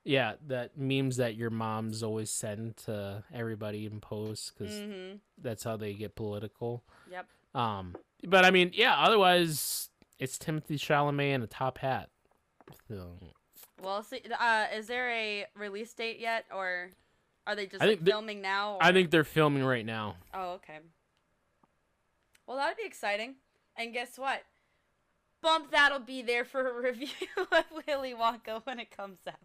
Yeah, 0.04 0.34
that 0.48 0.78
memes 0.78 1.18
that 1.18 1.36
your 1.36 1.52
moms 1.52 2.02
always 2.02 2.32
send 2.32 2.76
to 2.86 3.24
everybody 3.32 3.86
in 3.86 4.00
posts 4.00 4.52
because 4.52 4.74
Mm-hmm. 4.74 5.18
that's 5.38 5.64
how 5.64 5.78
they 5.78 5.94
get 5.94 6.16
political. 6.16 6.84
Yep. 7.12 7.28
Um, 7.54 7.96
but 8.28 8.44
I 8.44 8.50
mean, 8.50 8.72
yeah. 8.74 8.96
Otherwise, 8.98 9.90
it's 10.18 10.40
Timothée 10.40 10.80
Chalamet 10.80 11.34
in 11.34 11.42
a 11.44 11.48
top 11.48 11.78
hat. 11.78 12.10
So, 12.88 13.12
Well, 13.84 14.02
see, 14.02 14.22
uh, 14.40 14.68
is 14.74 14.88
there 14.88 15.10
a 15.12 15.46
release 15.56 15.94
date 15.94 16.20
yet, 16.20 16.46
or 16.52 16.92
are 17.46 17.56
they 17.56 17.68
just 17.68 17.84
like, 17.84 18.02
filming 18.04 18.42
now? 18.42 18.78
I 18.82 18.92
think 18.94 19.12
they're 19.12 19.24
filming 19.24 19.64
right 19.64 19.86
now. 19.86 20.16
Oh, 20.34 20.54
okay. 20.54 20.80
Well, 22.48 22.58
that'd 22.58 22.78
be 22.78 22.86
exciting. 22.86 23.36
And 23.76 23.94
guess 23.94 24.18
what? 24.18 24.42
Bump 25.42 25.72
that'll 25.72 26.00
be 26.00 26.22
there 26.22 26.46
for 26.46 26.68
a 26.68 26.82
review 26.90 27.08
of 27.38 27.66
Willy 27.88 28.14
Wonka 28.14 28.66
when 28.66 28.80
it 28.80 28.96
comes 28.96 29.20
out. 29.28 29.36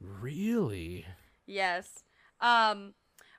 Really? 0.00 1.06
Yes. 1.46 2.04
Um, 2.40 2.94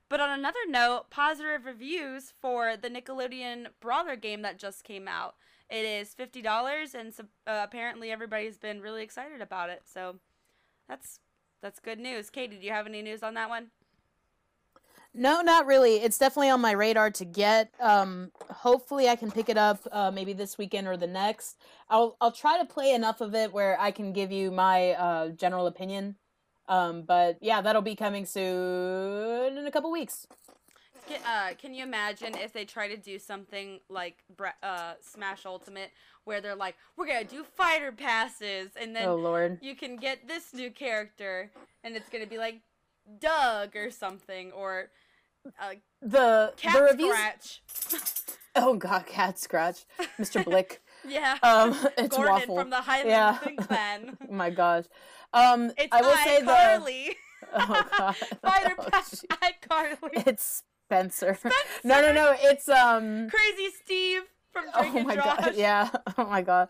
but 0.09 0.19
on 0.19 0.31
another 0.31 0.59
note, 0.67 1.09
positive 1.09 1.65
reviews 1.65 2.33
for 2.41 2.75
the 2.75 2.89
Nickelodeon 2.89 3.67
Brawler 3.79 4.15
game 4.15 4.41
that 4.41 4.57
just 4.57 4.83
came 4.83 5.07
out. 5.07 5.35
It 5.69 5.85
is 5.85 6.15
fifty 6.15 6.41
dollars, 6.41 6.95
and 6.95 7.13
so, 7.13 7.25
uh, 7.45 7.61
apparently 7.63 8.11
everybody's 8.11 8.57
been 8.57 8.81
really 8.81 9.03
excited 9.03 9.39
about 9.39 9.69
it. 9.69 9.83
So 9.85 10.15
that's 10.87 11.19
that's 11.61 11.79
good 11.79 11.99
news. 11.99 12.31
Katie, 12.31 12.57
do 12.57 12.65
you 12.65 12.71
have 12.71 12.87
any 12.87 13.03
news 13.03 13.21
on 13.21 13.35
that 13.35 13.49
one? 13.49 13.67
No, 15.13 15.41
not 15.41 15.65
really. 15.65 15.95
It's 15.95 16.17
definitely 16.17 16.49
on 16.49 16.61
my 16.61 16.71
radar 16.71 17.09
to 17.11 17.25
get. 17.25 17.73
Um, 17.79 18.31
hopefully, 18.51 19.09
I 19.09 19.15
can 19.15 19.31
pick 19.31 19.49
it 19.49 19.57
up 19.57 19.79
uh, 19.91 20.11
maybe 20.11 20.33
this 20.33 20.57
weekend 20.57 20.87
or 20.87 20.97
the 20.97 21.07
next. 21.07 21.57
I'll 21.89 22.15
I'll 22.21 22.31
try 22.31 22.59
to 22.59 22.65
play 22.65 22.93
enough 22.93 23.19
of 23.19 23.33
it 23.33 23.51
where 23.51 23.79
I 23.79 23.91
can 23.91 24.13
give 24.13 24.31
you 24.31 24.51
my 24.51 24.91
uh, 24.91 25.29
general 25.29 25.67
opinion. 25.67 26.15
Um, 26.67 27.01
but 27.01 27.39
yeah, 27.41 27.61
that'll 27.61 27.81
be 27.81 27.95
coming 27.95 28.25
soon 28.25 29.57
in 29.57 29.65
a 29.65 29.71
couple 29.71 29.91
weeks. 29.91 30.27
Can, 31.07 31.19
uh, 31.25 31.55
can 31.57 31.73
you 31.73 31.83
imagine 31.83 32.37
if 32.37 32.53
they 32.53 32.63
try 32.63 32.87
to 32.87 32.95
do 32.95 33.17
something 33.17 33.79
like 33.89 34.17
uh, 34.61 34.93
Smash 35.01 35.47
Ultimate, 35.47 35.89
where 36.25 36.39
they're 36.39 36.55
like, 36.55 36.75
"We're 36.95 37.07
gonna 37.07 37.23
do 37.23 37.43
fighter 37.43 37.91
passes," 37.91 38.69
and 38.79 38.95
then 38.95 39.07
oh 39.07 39.15
lord. 39.15 39.57
you 39.59 39.75
can 39.75 39.95
get 39.95 40.27
this 40.27 40.53
new 40.53 40.69
character, 40.69 41.49
and 41.83 41.95
it's 41.95 42.09
gonna 42.09 42.27
be 42.27 42.37
like 42.37 42.61
Doug 43.19 43.75
or 43.75 43.89
something, 43.91 44.51
or 44.51 44.89
uh, 45.59 45.73
The 46.01 46.53
Cat 46.57 46.73
the 46.75 46.81
reviews. 46.83 47.15
Scratch. 47.15 47.61
Oh 48.55 48.73
god, 48.73 49.05
cat 49.05 49.37
scratch, 49.39 49.85
Mr. 50.19 50.43
Blik. 50.45 50.79
yeah, 51.07 51.37
Um, 51.43 51.77
it's 51.97 52.13
Gordon 52.17 52.33
waffle. 52.33 52.55
from 52.57 52.69
the 52.71 52.81
Highland 52.81 53.09
Yeah. 53.09 53.37
Clan. 53.63 54.17
Oh 54.29 54.33
my 54.33 54.49
gosh. 54.49 54.85
Um, 55.33 55.71
It's 55.77 55.87
I 55.93 56.01
will 56.01 56.15
say 56.17 56.39
the. 56.41 56.45
Carly. 56.47 57.15
Oh 57.53 57.89
god. 57.97 58.15
fighter 58.43 58.75
Oh, 58.79 58.83
pass 58.89 59.21
gee. 59.21 59.27
iCarly. 59.27 60.27
It's 60.27 60.63
Spencer. 60.87 61.37
No, 61.85 62.01
no, 62.01 62.11
no. 62.11 62.35
It's 62.41 62.67
um. 62.67 63.29
Crazy 63.29 63.69
Steve 63.85 64.23
from 64.51 64.63
Drake 64.63 64.75
Oh 64.93 64.97
and 64.97 65.07
my 65.07 65.15
Josh. 65.15 65.39
god. 65.45 65.55
Yeah. 65.55 65.89
Oh 66.17 66.25
my 66.25 66.41
god. 66.41 66.67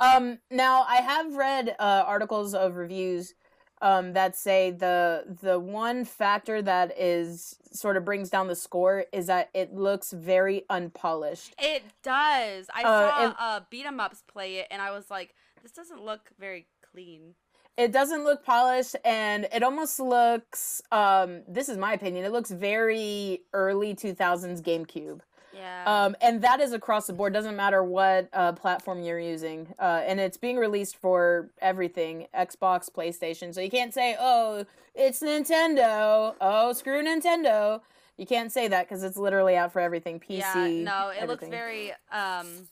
Um. 0.00 0.40
Now 0.50 0.82
I 0.86 0.96
have 0.96 1.34
read 1.36 1.74
uh, 1.78 2.02
articles 2.06 2.54
of 2.54 2.74
reviews, 2.74 3.34
um, 3.82 4.12
that 4.12 4.36
say 4.36 4.70
the 4.70 5.24
the 5.42 5.58
one 5.58 6.04
factor 6.04 6.60
that 6.62 6.92
is 6.98 7.56
sort 7.72 7.96
of 7.96 8.04
brings 8.04 8.28
down 8.30 8.48
the 8.48 8.56
score 8.56 9.04
is 9.12 9.26
that 9.28 9.50
it 9.54 9.74
looks 9.74 10.10
very 10.12 10.64
unpolished. 10.68 11.54
It 11.58 11.82
does. 12.02 12.66
I 12.74 12.82
Uh, 12.82 12.84
saw 13.10 13.24
and- 13.24 13.34
uh, 13.38 13.60
beat 13.70 13.86
'em 13.86 14.00
ups 14.00 14.22
play 14.26 14.56
it, 14.56 14.66
and 14.70 14.82
I 14.82 14.90
was 14.90 15.10
like, 15.10 15.34
this 15.62 15.72
doesn't 15.72 16.02
look 16.02 16.30
very 16.38 16.66
clean. 16.92 17.34
It 17.76 17.92
doesn't 17.92 18.24
look 18.24 18.44
polished, 18.44 18.96
and 19.04 19.48
it 19.52 19.62
almost 19.62 19.98
looks. 20.00 20.82
Um. 20.92 21.42
This 21.48 21.68
is 21.68 21.78
my 21.78 21.92
opinion. 21.94 22.24
It 22.26 22.32
looks 22.32 22.50
very 22.50 23.44
early 23.54 23.94
two 23.94 24.12
thousands 24.12 24.60
GameCube. 24.60 25.20
Yeah. 25.54 25.84
Um, 26.04 26.16
and 26.20 26.42
that 26.42 26.60
is 26.60 26.72
across 26.72 27.06
the 27.06 27.12
board. 27.12 27.32
Doesn't 27.32 27.56
matter 27.56 27.82
what 27.82 28.28
uh, 28.32 28.52
platform 28.52 29.02
you're 29.02 29.18
using. 29.18 29.74
Uh, 29.78 30.02
and 30.06 30.20
it's 30.20 30.36
being 30.36 30.56
released 30.56 30.96
for 30.96 31.50
everything: 31.60 32.26
Xbox, 32.34 32.90
PlayStation. 32.90 33.52
So 33.54 33.60
you 33.60 33.70
can't 33.70 33.92
say, 33.92 34.16
"Oh, 34.18 34.64
it's 34.94 35.20
Nintendo." 35.20 36.34
Oh, 36.40 36.72
screw 36.72 37.02
Nintendo. 37.04 37.80
You 38.16 38.26
can't 38.26 38.52
say 38.52 38.68
that 38.68 38.88
because 38.88 39.02
it's 39.02 39.16
literally 39.16 39.56
out 39.56 39.72
for 39.72 39.80
everything. 39.80 40.20
PC. 40.20 40.38
yeah. 40.38 40.66
No, 40.84 41.08
it 41.08 41.26
looks 41.26 41.48
very 41.48 41.92
um, 42.12 42.68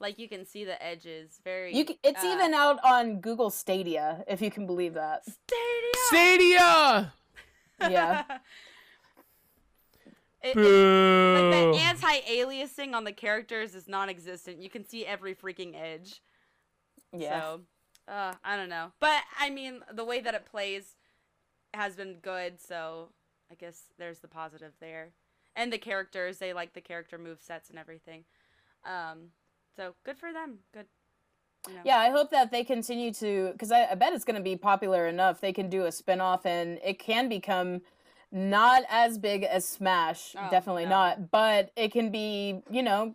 like 0.00 0.18
you 0.18 0.28
can 0.28 0.44
see 0.44 0.64
the 0.64 0.82
edges. 0.84 1.40
Very. 1.44 1.74
You. 1.74 1.86
c- 1.86 1.98
It's 2.02 2.22
uh, 2.22 2.32
even 2.34 2.52
out 2.54 2.80
on 2.84 3.20
Google 3.20 3.50
Stadia, 3.50 4.24
if 4.28 4.42
you 4.42 4.50
can 4.50 4.66
believe 4.66 4.94
that. 4.94 5.22
Stadia. 5.24 5.94
Stadia. 6.08 7.12
Yeah. 7.90 8.24
It- 10.44 10.56
it- 10.56 11.72
like 11.72 11.72
the 11.74 11.80
anti-aliasing 11.80 12.94
on 12.94 13.04
the 13.04 13.12
characters 13.12 13.74
is 13.74 13.88
non-existent. 13.88 14.60
You 14.60 14.68
can 14.68 14.84
see 14.84 15.06
every 15.06 15.34
freaking 15.34 15.74
edge. 15.74 16.20
Yeah. 17.12 17.40
So, 17.40 17.60
uh, 18.06 18.34
I 18.44 18.56
don't 18.56 18.68
know. 18.68 18.92
But 19.00 19.22
I 19.38 19.48
mean, 19.48 19.82
the 19.90 20.04
way 20.04 20.20
that 20.20 20.34
it 20.34 20.44
plays 20.44 20.96
has 21.72 21.96
been 21.96 22.18
good, 22.20 22.60
so 22.60 23.08
I 23.50 23.54
guess 23.54 23.84
there's 23.98 24.18
the 24.20 24.28
positive 24.28 24.72
there. 24.80 25.12
And 25.56 25.72
the 25.72 25.78
characters, 25.78 26.38
they 26.38 26.52
like 26.52 26.74
the 26.74 26.80
character 26.80 27.16
move 27.16 27.40
sets 27.40 27.70
and 27.70 27.78
everything. 27.78 28.24
Um, 28.84 29.30
so 29.76 29.94
good 30.04 30.18
for 30.18 30.32
them. 30.32 30.58
Good. 30.72 30.86
You 31.68 31.74
know. 31.76 31.80
Yeah, 31.84 31.98
I 31.98 32.10
hope 32.10 32.30
that 32.32 32.50
they 32.50 32.64
continue 32.64 33.12
to, 33.14 33.50
because 33.52 33.72
I, 33.72 33.86
I 33.86 33.94
bet 33.94 34.12
it's 34.12 34.24
going 34.24 34.36
to 34.36 34.42
be 34.42 34.56
popular 34.56 35.06
enough. 35.06 35.40
They 35.40 35.52
can 35.52 35.70
do 35.70 35.86
a 35.86 35.92
spin 35.92 36.20
off 36.20 36.44
and 36.44 36.78
it 36.84 36.98
can 36.98 37.28
become 37.28 37.80
not 38.34 38.82
as 38.90 39.16
big 39.16 39.44
as 39.44 39.64
Smash, 39.66 40.34
Oh, 40.36 40.48
definitely 40.50 40.84
no. 40.84 40.90
not, 40.90 41.30
but 41.30 41.70
it 41.76 41.92
can 41.92 42.10
be, 42.10 42.60
you 42.68 42.82
know, 42.82 43.14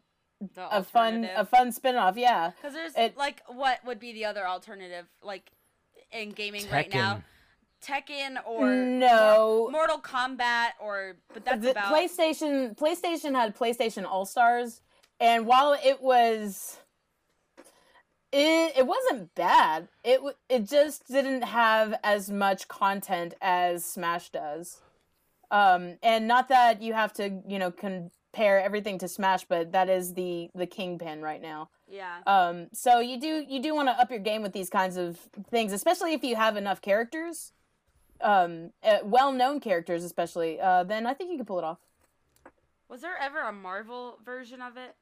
a 0.58 0.82
fun 0.82 1.30
a 1.36 1.46
fun 1.46 1.72
spin 1.74 1.98
off. 1.98 2.16
Yeah. 2.18 2.52
Because 2.56 2.74
there's 2.74 2.96
it- 2.96 3.18
like, 3.18 3.44
what 3.48 3.84
would 3.86 4.00
be 4.00 4.14
the 4.14 4.24
other 4.26 4.48
alternative, 4.48 5.06
like 5.22 5.52
in 6.12 6.30
gaming 6.32 6.66
right 6.72 6.92
now? 6.94 7.22
Tekken 7.86 8.38
or 8.46 8.66
No. 8.68 9.68
Mor- 9.70 9.72
Mortal 9.72 10.00
Kombat 10.00 10.70
or 10.82 11.18
but 11.34 11.44
that's 11.46 11.62
the 11.62 11.72
about 11.72 11.94
PlayStation 11.94 12.76
PlayStation 12.78 13.36
had 13.36 13.56
PlayStation 13.58 14.06
All 14.06 14.26
Stars, 14.26 14.82
and 15.20 15.46
while 15.46 15.74
it 15.84 16.02
was, 16.02 16.80
it 18.32 18.78
it 18.78 18.86
wasn't 18.88 19.34
bad. 19.36 19.88
It 20.04 20.22
it 20.50 20.66
just 20.70 21.08
didn't 21.08 21.42
have 21.44 21.96
as 22.04 22.30
much 22.30 22.68
content 22.68 23.34
as 23.42 23.84
Smash 23.86 24.30
does. 24.30 24.82
Um, 25.52 25.98
and 26.04 26.28
not 26.28 26.50
that 26.50 26.82
you 26.82 26.94
have 26.94 27.14
to 27.14 27.42
you 27.48 27.60
know 27.60 27.72
compare 27.72 28.62
everything 28.62 29.00
to 29.00 29.08
Smash, 29.08 29.46
but 29.46 29.72
that 29.72 29.90
is 29.90 30.14
the 30.14 30.50
the 30.56 30.68
kingpin 30.68 31.22
right 31.22 31.42
now. 31.42 31.70
yeah. 31.88 32.20
Um, 32.28 32.68
so 32.74 33.00
you 33.00 33.20
do 33.20 33.46
you 33.48 33.62
do 33.62 33.74
want 33.76 33.88
to 33.90 33.94
up 34.00 34.10
your 34.12 34.20
game 34.20 34.42
with 34.42 34.54
these 34.54 34.70
kinds 34.70 34.98
of 34.98 35.18
things, 35.50 35.74
especially 35.74 36.14
if 36.14 36.24
you 36.24 36.36
have 36.36 36.56
enough 36.58 36.82
characters, 36.82 37.54
um, 38.22 38.72
uh, 38.84 39.00
well 39.04 39.32
known 39.32 39.60
characters, 39.60 40.04
especially. 40.04 40.60
Uh, 40.60 40.84
then 40.84 41.06
I 41.08 41.14
think 41.14 41.32
you 41.32 41.38
can 41.38 41.46
pull 41.46 41.60
it 41.60 41.64
off. 41.66 41.80
Was 42.88 43.02
there 43.02 43.18
ever 43.20 43.40
a 43.42 43.52
Marvel 43.52 44.20
version 44.26 44.62
of 44.62 44.78
it? 44.78 44.96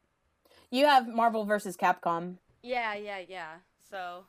You 0.70 0.86
have 0.86 1.08
Marvel 1.08 1.46
versus 1.46 1.78
Capcom. 1.78 2.38
Yeah, 2.62 2.96
yeah, 2.96 3.20
yeah. 3.28 3.56
So 3.90 4.26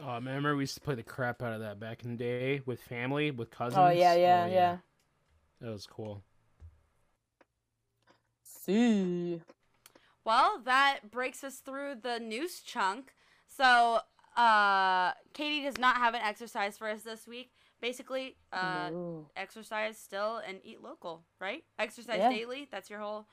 Oh, 0.00 0.14
remember 0.14 0.56
we 0.56 0.62
used 0.62 0.74
to 0.74 0.80
play 0.80 0.94
the 0.94 1.02
crap 1.02 1.42
out 1.42 1.52
of 1.52 1.60
that 1.60 1.78
back 1.78 2.04
in 2.04 2.16
the 2.16 2.16
day 2.16 2.62
with 2.66 2.80
family, 2.82 3.30
with 3.30 3.50
cousins. 3.50 3.78
Oh 3.78 3.90
yeah, 3.90 4.14
yeah, 4.14 4.44
Oh, 4.44 4.48
yeah. 4.48 4.76
That 5.64 5.70
was 5.70 5.86
cool. 5.86 6.22
See. 8.42 9.40
Well, 10.22 10.60
that 10.66 11.10
breaks 11.10 11.42
us 11.42 11.60
through 11.60 11.94
the 12.02 12.18
news 12.18 12.60
chunk. 12.60 13.14
So, 13.48 14.00
uh, 14.36 15.12
Katie 15.32 15.64
does 15.64 15.78
not 15.78 15.96
have 15.96 16.12
an 16.12 16.20
exercise 16.20 16.76
for 16.76 16.86
us 16.86 17.00
this 17.00 17.26
week. 17.26 17.50
Basically, 17.80 18.36
uh, 18.52 18.90
No. 18.90 19.30
exercise 19.36 19.96
still 19.96 20.42
and 20.46 20.60
eat 20.64 20.82
local, 20.82 21.24
right? 21.40 21.64
Exercise 21.78 22.18
Yeah. 22.18 22.28
daily. 22.28 22.68
That's 22.70 22.90
your 22.90 22.98
whole 23.00 23.26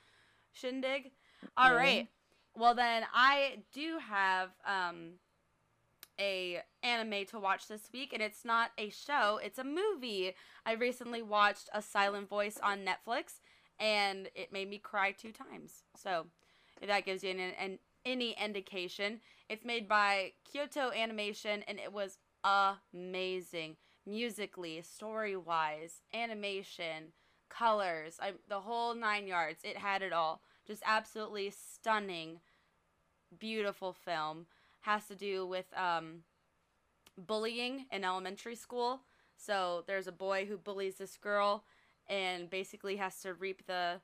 shindig. 0.54 1.12
All 1.58 1.72
Yeah. 1.72 1.78
right. 1.78 2.08
well 2.56 2.76
then 2.76 3.04
I 3.14 3.64
do 3.74 3.98
have 4.00 4.50
um 4.66 5.20
a 6.22 6.62
anime 6.84 7.26
to 7.26 7.40
watch 7.40 7.68
this 7.68 7.90
week 7.92 8.14
and 8.14 8.22
it's 8.22 8.46
not 8.46 8.72
a 8.78 8.90
show, 8.90 9.40
it's 9.44 9.58
a 9.58 9.64
movie. 9.64 10.34
I 10.66 10.74
recently 10.74 11.22
watched 11.22 11.70
A 11.74 11.82
Silent 11.82 12.30
Voice 12.30 12.60
on 12.62 12.86
Netflix 12.86 13.40
and 13.80 14.30
it 14.36 14.54
made 14.54 14.70
me 14.70 14.78
cry 14.78 15.12
two 15.12 15.32
times. 15.32 15.84
So, 15.96 16.28
if 16.80 16.88
that 16.88 17.06
gives 17.06 17.24
you 17.24 17.32
an, 17.32 17.40
an 17.40 17.80
any 18.06 18.36
indication, 18.44 19.20
it's 19.50 19.66
made 19.66 19.88
by 19.88 20.34
Kyoto 20.46 20.92
Animation 20.92 21.64
and 21.68 21.80
it 21.80 21.92
was 21.92 22.20
amazing 22.44 23.78
musically, 24.06 24.82
story-wise, 24.82 26.02
animation, 26.14 27.14
colors, 27.50 28.18
I, 28.20 28.34
the 28.48 28.62
whole 28.62 28.96
9 28.96 29.28
yards. 29.28 29.64
It 29.64 29.78
had 29.78 30.02
it 30.02 30.14
all. 30.14 30.42
Just 30.66 30.84
absolutely 30.86 31.52
stunning 31.52 32.40
beautiful 33.40 33.94
film 33.94 34.46
has 34.82 35.08
to 35.08 35.16
do 35.16 35.46
with 35.46 35.66
um, 35.76 36.24
bullying 37.18 37.86
in 37.92 38.04
elementary 38.04 38.56
school. 38.56 39.02
So 39.38 39.84
there's 39.88 40.08
a 40.08 40.12
boy 40.12 40.46
who 40.46 40.58
bullies 40.58 40.96
this 40.96 41.18
girl 41.18 41.64
and 42.08 42.50
basically 42.50 42.98
has 42.98 43.20
to 43.22 43.34
reap 43.34 43.66
the 43.66 44.02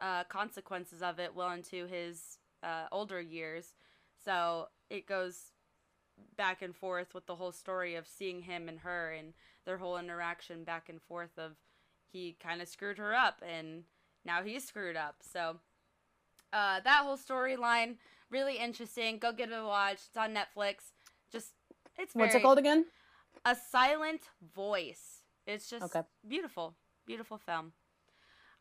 uh, 0.00 0.24
consequences 0.24 1.02
of 1.02 1.18
it 1.18 1.34
well 1.34 1.50
into 1.50 1.86
his 1.86 2.38
uh, 2.62 2.86
older 2.92 3.20
years. 3.20 3.74
So 4.24 4.68
it 4.90 5.06
goes 5.06 5.52
back 6.36 6.62
and 6.62 6.74
forth 6.74 7.14
with 7.14 7.26
the 7.26 7.36
whole 7.36 7.52
story 7.52 7.94
of 7.94 8.06
seeing 8.06 8.42
him 8.42 8.68
and 8.68 8.80
her 8.80 9.12
and 9.12 9.34
their 9.64 9.78
whole 9.78 9.98
interaction 9.98 10.64
back 10.64 10.88
and 10.88 11.00
forth 11.02 11.38
of 11.38 11.52
he 12.10 12.36
kind 12.42 12.62
of 12.62 12.68
screwed 12.68 12.98
her 12.98 13.14
up 13.14 13.42
and 13.46 13.84
now 14.24 14.42
he's 14.42 14.66
screwed 14.66 14.96
up. 14.96 15.16
So 15.20 15.56
uh, 16.52 16.80
that 16.80 17.02
whole 17.04 17.18
storyline 17.18 17.96
really 18.30 18.56
interesting. 18.58 19.18
Go 19.18 19.32
give 19.32 19.50
it 19.50 19.54
a 19.54 19.64
watch. 19.64 19.98
It's 20.06 20.16
on 20.16 20.34
Netflix. 20.34 20.92
Just 21.30 21.52
it's 21.98 22.14
very, 22.14 22.26
What's 22.26 22.34
it 22.34 22.42
called 22.42 22.58
again? 22.58 22.86
A 23.44 23.56
Silent 23.70 24.22
Voice. 24.54 25.22
It's 25.46 25.68
just 25.68 25.84
Okay. 25.84 26.06
beautiful, 26.26 26.76
beautiful 27.06 27.38
film. 27.38 27.72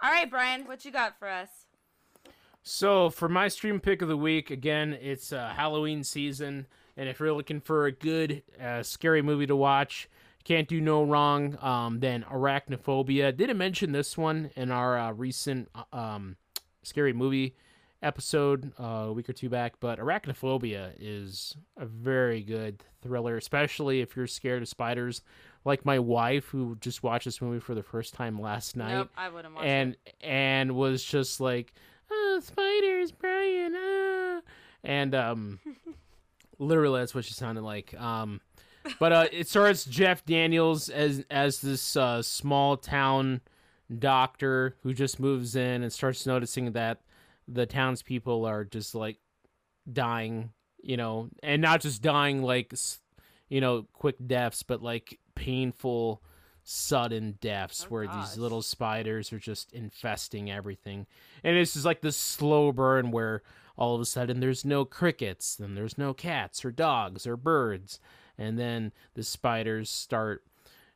All 0.02 0.12
right, 0.12 0.30
Brian, 0.30 0.66
what 0.66 0.86
you 0.86 0.92
got 0.92 1.18
for 1.20 1.28
us? 1.28 1.50
So 2.64 3.10
for 3.10 3.30
my 3.30 3.48
stream 3.48 3.80
pick 3.80 4.02
of 4.02 4.08
the 4.10 4.18
week, 4.18 4.52
again, 4.52 4.98
it's 5.02 5.32
uh, 5.32 5.54
Halloween 5.56 6.04
season, 6.04 6.68
and 6.96 7.08
if 7.08 7.20
you're 7.20 7.34
looking 7.34 7.62
for 7.62 7.86
a 7.86 7.92
good 7.92 8.44
uh, 8.62 8.84
scary 8.84 9.22
movie 9.22 9.48
to 9.48 9.56
watch, 9.56 10.10
can't 10.44 10.68
do 10.68 10.80
no 10.82 11.04
wrong. 11.04 11.58
Um, 11.62 12.00
then 12.00 12.24
Arachnophobia. 12.24 13.36
Didn't 13.36 13.58
mention 13.58 13.92
this 13.92 14.18
one 14.18 14.52
in 14.56 14.72
our 14.72 14.98
uh, 14.98 15.12
recent 15.12 15.70
uh, 15.76 15.84
um, 15.96 16.38
scary 16.84 17.14
movie 17.14 17.56
episode 18.02 18.72
uh, 18.80 18.84
a 19.08 19.14
week 19.14 19.30
or 19.30 19.34
two 19.34 19.50
back, 19.50 19.76
but 19.80 20.00
Arachnophobia 20.00 20.92
is 21.00 21.56
a 21.78 21.86
very 21.86 22.42
good 22.42 22.84
thriller, 23.02 23.38
especially 23.38 24.02
if 24.02 24.16
you're 24.16 24.28
scared 24.28 24.62
of 24.62 24.68
spiders, 24.68 25.22
like 25.66 25.86
my 25.86 26.00
wife 26.00 26.46
who 26.50 26.76
just 26.80 27.04
watched 27.04 27.26
this 27.26 27.42
movie 27.42 27.60
for 27.60 27.76
the 27.76 27.84
first 27.84 28.14
time 28.14 28.40
last 28.40 28.76
night 28.76 28.94
Nope, 28.94 29.10
I 29.18 29.30
wouldn't 29.30 29.56
watch 29.56 29.66
and 29.66 29.96
it. 30.06 30.16
and 30.22 30.76
was 30.76 31.04
just 31.04 31.40
like, 31.40 31.74
"Oh, 32.12 32.40
spiders, 32.44 33.12
Brian!" 33.12 33.74
Ah. 33.76 34.42
And 34.84 35.14
um, 35.16 35.60
literally, 36.60 37.00
that's 37.02 37.16
what 37.16 37.26
she 37.26 37.34
sounded 37.34 37.64
like. 37.64 37.94
Um, 38.00 38.42
but 39.00 39.12
uh, 39.12 39.28
it 39.32 39.50
starts 39.50 39.84
Jeff 39.84 40.24
Daniels 40.26 40.88
as 40.90 41.26
as 41.30 41.60
this 41.62 41.98
uh, 41.98 42.22
small 42.22 42.78
town 42.78 43.42
doctor 44.00 44.76
who 44.84 44.94
just 44.94 45.20
moves 45.20 45.56
in 45.56 45.82
and 45.84 45.92
starts 45.92 46.26
noticing 46.26 46.72
that 46.74 47.02
the 47.48 47.66
townspeople 47.66 48.46
are 48.46 48.64
just 48.66 48.94
like 48.96 49.18
dying, 49.92 50.52
you 50.82 50.98
know, 50.98 51.30
and 51.42 51.62
not 51.62 51.82
just 51.82 52.02
dying 52.02 52.42
like 52.42 52.74
you 53.50 53.62
know 53.62 53.86
quick 53.94 54.16
deaths, 54.26 54.64
but 54.64 54.82
like 54.82 55.20
painful 55.36 56.22
sudden 56.64 57.38
deaths 57.40 57.86
Oh, 57.86 57.90
where 57.90 58.06
gosh. 58.06 58.30
these 58.30 58.38
little 58.38 58.62
spiders 58.62 59.32
are 59.32 59.40
just 59.40 59.72
infesting 59.72 60.52
everything. 60.52 61.08
And 61.44 61.56
it's 61.56 61.74
just 61.74 61.86
like 61.86 62.02
this 62.02 62.18
slow 62.18 62.74
burn 62.74 63.12
where 63.12 63.42
all 63.78 63.96
of 63.96 64.02
a 64.02 64.06
sudden 64.06 64.42
there's 64.42 64.66
no 64.66 64.84
crickets, 64.84 65.56
then 65.56 65.76
there's 65.76 65.98
no 65.98 66.14
cats 66.14 66.66
or 66.66 66.72
dogs 66.72 67.26
or 67.26 67.38
birds, 67.38 68.00
and 68.38 68.60
then 68.60 68.92
the 69.14 69.24
spiders 69.24 69.90
start, 69.90 70.44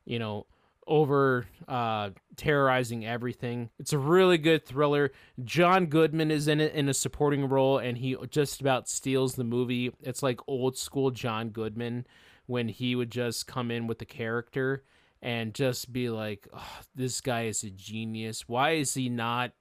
you 0.04 0.20
know, 0.20 0.46
over 0.88 1.46
uh 1.68 2.10
terrorizing 2.36 3.06
everything. 3.06 3.70
It's 3.80 3.94
a 3.94 3.98
really 4.00 4.38
good 4.38 4.66
thriller. 4.66 5.12
John 5.44 5.86
Goodman 5.86 6.32
is 6.32 6.48
in 6.48 6.60
it 6.60 6.74
in 6.74 6.90
a 6.90 6.94
supporting 6.94 7.48
role 7.48 7.78
and 7.78 7.98
he 7.98 8.16
just 8.30 8.62
about 8.62 8.90
steals 8.90 9.36
the 9.36 9.44
movie. 9.44 9.94
It's 10.02 10.24
like 10.24 10.40
old 10.48 10.78
school 10.78 11.12
John 11.12 11.50
Goodman 11.50 12.06
when 12.48 12.68
he 12.68 12.96
would 12.96 13.12
just 13.12 13.48
come 13.48 13.72
in 13.72 13.88
with 13.88 14.00
the 14.00 14.06
character 14.06 14.84
and 15.22 15.54
just 15.54 15.94
be 15.94 16.10
like, 16.10 16.48
oh, 16.54 16.80
"This 16.96 17.22
guy 17.22 17.44
is 17.44 17.64
a 17.64 17.70
genius. 17.70 18.48
Why 18.48 18.72
is 18.72 18.94
he 18.94 19.10
not 19.10 19.52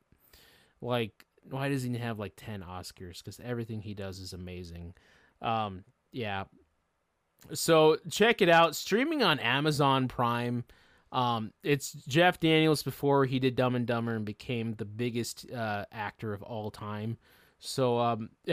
like? 0.80 1.26
Why 1.48 1.68
does 1.68 1.82
he 1.82 1.96
have 1.98 2.18
like 2.18 2.32
ten 2.36 2.62
Oscars? 2.62 3.18
Because 3.18 3.40
everything 3.40 3.82
he 3.82 3.94
does 3.94 4.18
is 4.18 4.32
amazing." 4.32 4.94
Um, 5.42 5.84
yeah. 6.12 6.44
So 7.52 7.98
check 8.10 8.42
it 8.42 8.48
out. 8.48 8.74
Streaming 8.74 9.22
on 9.22 9.38
Amazon 9.38 10.08
Prime. 10.08 10.64
Um, 11.12 11.52
it's 11.64 11.92
Jeff 11.92 12.38
Daniels 12.38 12.82
before 12.82 13.24
he 13.24 13.38
did 13.38 13.56
Dumb 13.56 13.74
and 13.74 13.86
Dumber 13.86 14.14
and 14.14 14.24
became 14.24 14.74
the 14.74 14.84
biggest 14.84 15.50
uh, 15.50 15.84
actor 15.90 16.32
of 16.32 16.42
all 16.42 16.70
time. 16.70 17.18
So 17.58 17.98
um, 17.98 18.30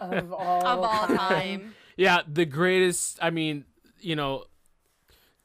Of 0.00 0.32
all, 0.32 0.66
Of 0.66 0.80
all 0.80 1.06
time. 1.08 1.74
yeah, 1.96 2.22
the 2.26 2.46
greatest. 2.46 3.18
I 3.22 3.30
mean, 3.30 3.64
you 4.00 4.16
know, 4.16 4.44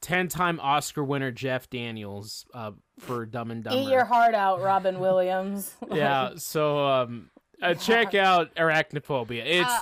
ten-time 0.00 0.58
Oscar 0.60 1.04
winner 1.04 1.30
Jeff 1.30 1.68
Daniels 1.70 2.46
uh, 2.54 2.72
for 2.98 3.26
Dumb 3.26 3.50
and 3.50 3.62
Dumber. 3.62 3.78
Eat 3.80 3.92
your 3.92 4.04
heart 4.04 4.34
out, 4.34 4.60
Robin 4.62 4.98
Williams. 4.98 5.74
yeah. 5.92 6.30
So 6.36 6.86
um, 6.86 7.30
uh, 7.62 7.74
check 7.74 8.14
out 8.14 8.54
Arachnophobia. 8.54 9.42
It's 9.44 9.68
Uh, 9.68 9.80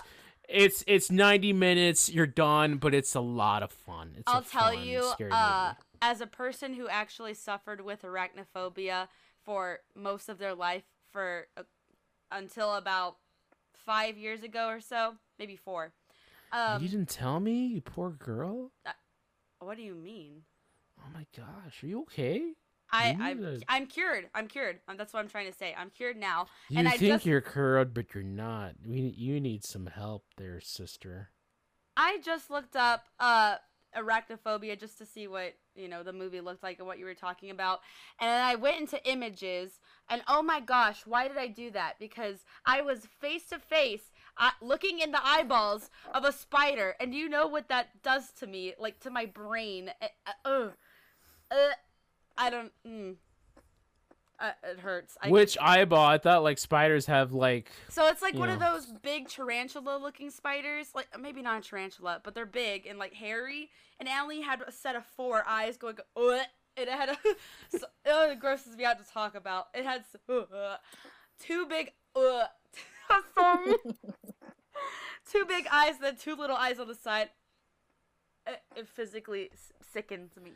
it's 0.48 0.82
it's 0.86 1.10
ninety 1.10 1.52
minutes. 1.52 2.10
You're 2.10 2.26
done, 2.26 2.78
but 2.78 2.94
it's 2.94 3.14
a 3.14 3.20
lot 3.20 3.62
of 3.62 3.70
fun. 3.70 4.14
It's 4.16 4.30
a 4.32 4.36
I'll 4.36 4.42
tell 4.42 4.72
fun, 4.72 4.82
you, 4.82 5.02
scary 5.12 5.30
uh, 5.32 5.66
movie. 5.68 5.76
As 6.02 6.20
a 6.20 6.26
person 6.26 6.74
who 6.74 6.88
actually 6.88 7.34
suffered 7.34 7.80
with 7.80 8.02
arachnophobia 8.02 9.08
for 9.44 9.80
most 9.94 10.28
of 10.28 10.38
their 10.38 10.54
life, 10.54 10.84
for 11.12 11.46
uh, 11.56 11.62
until 12.30 12.74
about 12.74 13.16
five 13.72 14.16
years 14.16 14.42
ago 14.42 14.68
or 14.68 14.80
so, 14.80 15.14
maybe 15.38 15.56
four. 15.56 15.92
Um, 16.52 16.82
you 16.82 16.88
didn't 16.88 17.08
tell 17.08 17.40
me, 17.40 17.66
you 17.66 17.80
poor 17.80 18.10
girl. 18.10 18.72
what 19.60 19.76
do 19.76 19.82
you 19.82 19.94
mean? 19.94 20.42
Oh 21.00 21.08
my 21.14 21.26
gosh, 21.36 21.82
are 21.82 21.86
you 21.86 22.02
okay? 22.02 22.52
I, 22.90 23.10
You 23.10 23.16
I'm, 23.20 23.38
to- 23.38 23.60
I'm 23.68 23.86
cured. 23.86 24.28
I'm 24.34 24.48
cured. 24.48 24.80
Um, 24.88 24.96
that's 24.96 25.12
what 25.12 25.20
I'm 25.20 25.28
trying 25.28 25.50
to 25.50 25.56
say. 25.56 25.74
I'm 25.76 25.90
cured 25.90 26.16
now. 26.16 26.46
You 26.70 26.78
and 26.78 26.88
I 26.88 26.92
think 26.92 27.14
just, 27.14 27.26
you're 27.26 27.42
cured, 27.42 27.92
but 27.92 28.14
you're 28.14 28.24
not. 28.24 28.72
We 28.86 29.00
you 29.00 29.40
need 29.40 29.64
some 29.64 29.86
help 29.86 30.24
there, 30.36 30.60
sister. 30.60 31.30
I 31.96 32.18
just 32.24 32.50
looked 32.50 32.76
up 32.76 33.04
uh 33.20 33.56
arachnophobia 33.96 34.78
just 34.78 34.98
to 34.98 35.06
see 35.06 35.26
what 35.26 35.54
you 35.74 35.88
know 35.88 36.02
the 36.02 36.12
movie 36.12 36.40
looked 36.40 36.62
like 36.62 36.78
and 36.78 36.86
what 36.86 36.98
you 36.98 37.04
were 37.04 37.14
talking 37.14 37.50
about. 37.50 37.80
And 38.20 38.28
then 38.28 38.42
i 38.42 38.54
went 38.54 38.80
into 38.80 39.10
images 39.10 39.80
and 40.08 40.22
oh 40.28 40.42
my 40.42 40.60
gosh 40.60 41.02
why 41.06 41.28
did 41.28 41.38
i 41.38 41.48
do 41.48 41.70
that? 41.70 41.94
Because 41.98 42.44
i 42.66 42.80
was 42.80 43.06
face 43.20 43.46
to 43.48 43.58
face 43.58 44.12
looking 44.60 45.00
in 45.00 45.10
the 45.10 45.24
eyeballs 45.24 45.90
of 46.14 46.24
a 46.24 46.32
spider. 46.32 46.94
And 47.00 47.14
you 47.14 47.28
know 47.28 47.46
what 47.46 47.68
that 47.68 48.02
does 48.02 48.30
to 48.38 48.46
me? 48.46 48.74
Like 48.78 49.00
to 49.00 49.10
my 49.10 49.26
brain. 49.26 49.90
Uh, 50.00 50.32
uh, 50.44 50.68
uh, 51.50 51.70
i 52.36 52.50
don't 52.50 52.72
mm. 52.86 53.16
Uh, 54.40 54.50
it 54.62 54.80
hurts 54.80 55.16
I, 55.20 55.30
Which 55.30 55.58
eyeball? 55.60 56.04
I 56.04 56.18
thought 56.18 56.42
like 56.42 56.58
spiders 56.58 57.06
have 57.06 57.32
like 57.32 57.70
so 57.88 58.06
it's 58.06 58.22
like 58.22 58.34
one 58.34 58.50
of 58.50 58.60
those 58.60 58.86
big 59.02 59.28
tarantula 59.28 59.98
looking 60.00 60.30
spiders, 60.30 60.88
like 60.94 61.08
maybe 61.20 61.42
not 61.42 61.64
a 61.64 61.68
tarantula, 61.68 62.20
but 62.22 62.34
they're 62.34 62.46
big 62.46 62.86
and 62.86 62.98
like 62.98 63.14
hairy. 63.14 63.70
And 63.98 64.08
Allie 64.08 64.42
had 64.42 64.62
a 64.62 64.70
set 64.70 64.94
of 64.94 65.04
four 65.04 65.44
eyes 65.46 65.76
going, 65.76 65.96
and 66.16 66.88
it 66.88 66.88
had 66.88 67.08
a, 67.08 67.16
so, 67.78 67.86
oh, 68.06 68.30
it 68.30 68.38
grosses 68.38 68.76
me 68.76 68.84
out 68.84 69.04
to 69.04 69.12
talk 69.12 69.34
about. 69.34 69.66
It 69.74 69.84
had 69.84 70.04
uh, 70.28 70.76
two 71.40 71.66
big, 71.66 71.92
uh, 72.14 72.44
sorry, 73.34 73.74
two 75.30 75.44
big 75.46 75.66
eyes, 75.72 75.94
then 76.00 76.16
two 76.16 76.36
little 76.36 76.56
eyes 76.56 76.78
on 76.78 76.88
the 76.88 76.94
side. 76.94 77.30
It, 78.46 78.62
it 78.76 78.88
physically 78.88 79.50
sickens 79.92 80.32
me. 80.42 80.52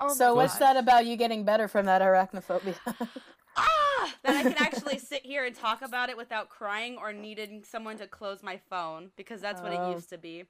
Oh 0.00 0.12
so 0.14 0.34
what's 0.34 0.56
that 0.56 0.76
about 0.76 1.04
you 1.06 1.16
getting 1.16 1.44
better 1.44 1.68
from 1.68 1.86
that 1.86 2.00
arachnophobia? 2.02 2.74
ah, 3.56 4.14
that 4.24 4.36
I 4.36 4.42
can 4.42 4.54
actually 4.58 4.98
sit 4.98 5.24
here 5.26 5.44
and 5.44 5.54
talk 5.54 5.82
about 5.82 6.08
it 6.08 6.16
without 6.16 6.48
crying 6.48 6.96
or 6.98 7.12
needing 7.12 7.62
someone 7.64 7.98
to 7.98 8.06
close 8.06 8.42
my 8.42 8.58
phone 8.70 9.10
because 9.16 9.40
that's 9.40 9.60
what 9.60 9.72
Oh. 9.72 9.90
it 9.90 9.94
used 9.94 10.08
to 10.10 10.18
be. 10.18 10.44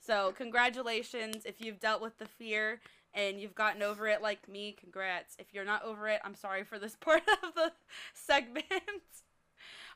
So, 0.00 0.32
congratulations 0.36 1.44
if 1.46 1.60
you've 1.60 1.80
dealt 1.80 2.00
with 2.02 2.18
the 2.18 2.26
fear 2.26 2.80
and 3.14 3.40
you've 3.40 3.54
gotten 3.54 3.82
over 3.82 4.06
it 4.08 4.22
like 4.22 4.48
me. 4.48 4.76
Congrats. 4.78 5.36
If 5.38 5.54
you're 5.54 5.64
not 5.64 5.82
over 5.84 6.08
it, 6.08 6.20
I'm 6.24 6.34
sorry 6.34 6.64
for 6.64 6.78
this 6.78 6.96
part 7.00 7.22
of 7.42 7.54
the 7.54 7.72
segment. 8.14 8.66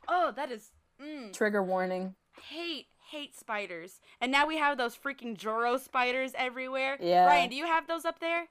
oh, 0.09 0.33
that 0.37 0.51
is 0.51 0.71
Mm, 1.03 1.33
Trigger 1.33 1.63
warning. 1.63 2.15
hate 2.51 2.87
hate 3.11 3.35
spiders. 3.35 4.01
And 4.21 4.31
now 4.31 4.47
we 4.47 4.59
have 4.59 4.77
those 4.79 4.95
freaking 4.97 5.37
Joro 5.37 5.79
spiders 5.79 6.33
everywhere. 6.37 6.97
Yeah. 7.01 7.25
Brian, 7.25 7.49
do 7.51 7.57
you 7.57 7.65
have 7.67 7.87
those 7.89 8.05
up 8.05 8.21
there? 8.21 8.45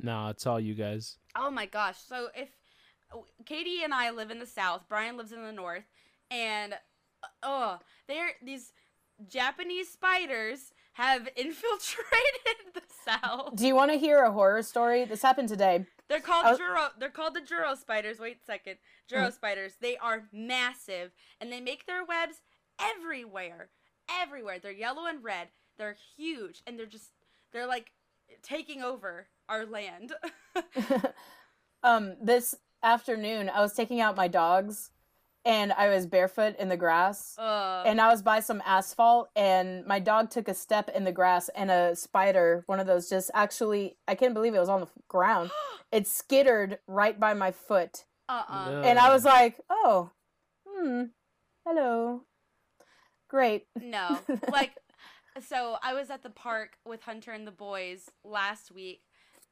No, 0.00 0.28
it's 0.28 0.46
all 0.46 0.60
you 0.60 0.74
guys. 0.74 1.16
Oh 1.36 1.50
my 1.50 1.66
gosh. 1.66 1.96
So 1.98 2.28
if 2.34 2.48
Katie 3.44 3.82
and 3.82 3.94
I 3.94 4.10
live 4.10 4.30
in 4.30 4.38
the 4.38 4.46
south, 4.46 4.82
Brian 4.88 5.16
lives 5.16 5.32
in 5.32 5.42
the 5.42 5.52
north, 5.52 5.84
and 6.30 6.74
uh, 6.74 7.26
oh, 7.42 7.78
they're 8.08 8.32
these 8.42 8.72
Japanese 9.28 9.88
spiders 9.88 10.72
have 10.94 11.28
infiltrated 11.36 12.74
the 12.74 12.82
south. 13.04 13.56
Do 13.56 13.66
you 13.66 13.74
want 13.74 13.92
to 13.92 13.98
hear 13.98 14.22
a 14.22 14.32
horror 14.32 14.62
story? 14.62 15.04
This 15.04 15.22
happened 15.22 15.48
today. 15.48 15.86
They're 16.08 16.20
called 16.20 16.44
was- 16.44 16.58
Juro. 16.58 16.88
They're 16.98 17.10
called 17.10 17.34
the 17.34 17.40
Juro 17.40 17.76
spiders. 17.76 18.18
Wait 18.18 18.38
a 18.42 18.44
second. 18.44 18.76
Juro 19.10 19.32
spiders. 19.32 19.74
They 19.80 19.96
are 19.96 20.24
massive, 20.32 21.12
and 21.40 21.52
they 21.52 21.60
make 21.60 21.86
their 21.86 22.04
webs 22.04 22.42
everywhere, 22.80 23.68
everywhere. 24.10 24.58
They're 24.58 24.72
yellow 24.72 25.06
and 25.06 25.22
red. 25.22 25.48
They're 25.78 25.96
huge, 26.16 26.62
and 26.66 26.78
they're 26.78 26.86
just 26.86 27.10
they're 27.52 27.66
like 27.66 27.92
taking 28.42 28.82
over 28.82 29.28
our 29.48 29.66
land. 29.66 30.12
um, 31.82 32.14
this 32.22 32.54
afternoon, 32.82 33.48
I 33.48 33.60
was 33.60 33.72
taking 33.74 34.00
out 34.00 34.16
my 34.16 34.28
dogs, 34.28 34.90
and 35.44 35.72
I 35.72 35.88
was 35.88 36.06
barefoot 36.06 36.56
in 36.58 36.68
the 36.68 36.76
grass, 36.76 37.36
uh, 37.38 37.82
and 37.86 38.00
I 38.00 38.08
was 38.08 38.22
by 38.22 38.40
some 38.40 38.62
asphalt, 38.64 39.28
and 39.36 39.84
my 39.86 39.98
dog 39.98 40.30
took 40.30 40.48
a 40.48 40.54
step 40.54 40.88
in 40.88 41.04
the 41.04 41.12
grass, 41.12 41.50
and 41.50 41.70
a 41.70 41.94
spider, 41.94 42.64
one 42.66 42.80
of 42.80 42.86
those, 42.86 43.08
just 43.08 43.30
actually, 43.34 43.96
I 44.08 44.14
can't 44.14 44.34
believe 44.34 44.54
it 44.54 44.60
was 44.60 44.68
on 44.68 44.80
the 44.80 44.88
ground. 45.08 45.50
It 45.92 46.08
skittered 46.08 46.78
right 46.88 47.20
by 47.20 47.34
my 47.34 47.52
foot, 47.52 48.04
uh-uh. 48.28 48.70
No. 48.70 48.82
and 48.82 48.98
I 48.98 49.12
was 49.12 49.24
like, 49.24 49.60
"Oh, 49.70 50.10
hmm, 50.66 51.04
hello, 51.64 52.22
great." 53.28 53.66
No. 53.80 54.18
Like, 54.50 54.72
so 55.40 55.76
I 55.82 55.94
was 55.94 56.10
at 56.10 56.22
the 56.22 56.30
park 56.30 56.78
with 56.86 57.02
Hunter 57.02 57.32
and 57.32 57.46
the 57.46 57.52
boys 57.52 58.10
last 58.24 58.70
week, 58.70 59.02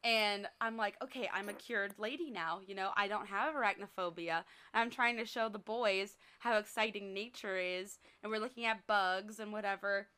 and 0.05 0.49
I'm 0.61 0.77
like, 0.77 0.97
okay, 1.03 1.29
I'm 1.33 1.49
a 1.49 1.55
cured 1.55 1.95
lady 1.99 2.31
now. 2.31 2.61
You 2.67 2.75
know, 2.75 2.91
I 2.97 3.09
don't 3.09 3.27
have 3.27 3.55
arachnophobia. 3.55 4.45
I'm 4.75 4.91
trying 4.91 5.17
to 5.19 5.25
show 5.25 5.49
the 5.49 5.59
boys 5.59 6.17
how 6.41 6.59
exciting 6.59 7.15
nature 7.15 7.57
is, 7.57 7.99
and 8.23 8.31
we're 8.31 8.41
looking 8.41 8.65
at 8.67 8.87
bugs 8.87 9.39
and 9.39 9.53
whatever. 9.53 10.09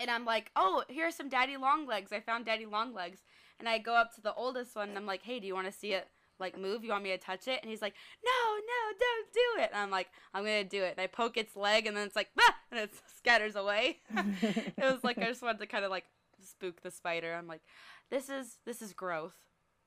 And 0.00 0.10
I'm 0.10 0.24
like, 0.24 0.50
oh, 0.56 0.82
here's 0.88 1.14
some 1.14 1.28
daddy 1.28 1.56
long 1.56 1.86
legs. 1.86 2.12
I 2.12 2.20
found 2.20 2.44
daddy 2.44 2.66
long 2.66 2.92
legs. 2.92 3.20
And 3.60 3.68
I 3.68 3.78
go 3.78 3.94
up 3.94 4.12
to 4.16 4.20
the 4.20 4.34
oldest 4.34 4.74
one 4.74 4.88
and 4.88 4.98
I'm 4.98 5.06
like, 5.06 5.22
hey, 5.22 5.38
do 5.38 5.46
you 5.46 5.54
want 5.54 5.68
to 5.68 5.72
see 5.72 5.92
it 5.92 6.08
like 6.42 6.58
move? 6.58 6.84
You 6.84 6.90
want 6.90 7.04
me 7.04 7.10
to 7.10 7.18
touch 7.18 7.48
it? 7.48 7.60
And 7.62 7.70
he's 7.70 7.80
like, 7.80 7.94
no, 8.22 8.56
no, 8.56 8.98
don't 8.98 9.32
do 9.32 9.62
it. 9.62 9.70
And 9.72 9.80
I'm 9.80 9.90
like, 9.90 10.08
I'm 10.34 10.44
gonna 10.44 10.64
do 10.64 10.82
it. 10.82 10.94
And 10.98 11.00
I 11.00 11.06
poke 11.06 11.38
its 11.38 11.56
leg 11.56 11.86
and 11.86 11.96
then 11.96 12.06
it's 12.06 12.16
like, 12.16 12.28
ah! 12.38 12.54
and 12.70 12.80
it 12.80 12.90
scatters 13.16 13.56
away. 13.56 14.00
it 14.16 14.74
was 14.78 15.02
like 15.02 15.16
I 15.16 15.24
just 15.24 15.40
wanted 15.40 15.60
to 15.60 15.66
kind 15.66 15.86
of 15.86 15.90
like 15.90 16.04
spook 16.42 16.82
the 16.82 16.90
spider. 16.90 17.32
I'm 17.34 17.46
like, 17.46 17.62
this 18.10 18.28
is 18.28 18.58
this 18.66 18.82
is 18.82 18.92
growth. 18.92 19.36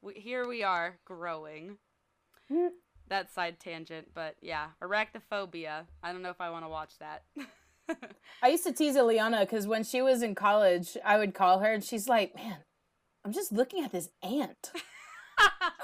We, 0.01 0.13
here 0.13 0.47
we 0.47 0.63
are 0.63 0.97
growing. 1.05 1.77
Mm. 2.51 2.69
that 3.07 3.33
side 3.33 3.59
tangent, 3.59 4.09
but 4.13 4.35
yeah, 4.39 4.67
arachnophobia. 4.79 5.85
I 6.03 6.11
don't 6.11 6.21
know 6.21 6.29
if 6.29 6.39
I 6.39 6.51
want 6.51 6.63
to 6.63 6.69
watch 6.69 6.93
that. 6.99 7.23
I 8.43 8.49
used 8.49 8.63
to 8.65 8.71
tease 8.71 8.95
Ileana 8.95 9.41
because 9.41 9.65
when 9.65 9.83
she 9.83 10.01
was 10.01 10.21
in 10.21 10.35
college, 10.35 10.95
I 11.03 11.17
would 11.17 11.33
call 11.33 11.59
her 11.59 11.73
and 11.73 11.83
she's 11.83 12.07
like, 12.07 12.35
"Man, 12.35 12.57
I'm 13.23 13.33
just 13.33 13.51
looking 13.51 13.83
at 13.83 13.91
this 13.91 14.09
ant, 14.21 14.71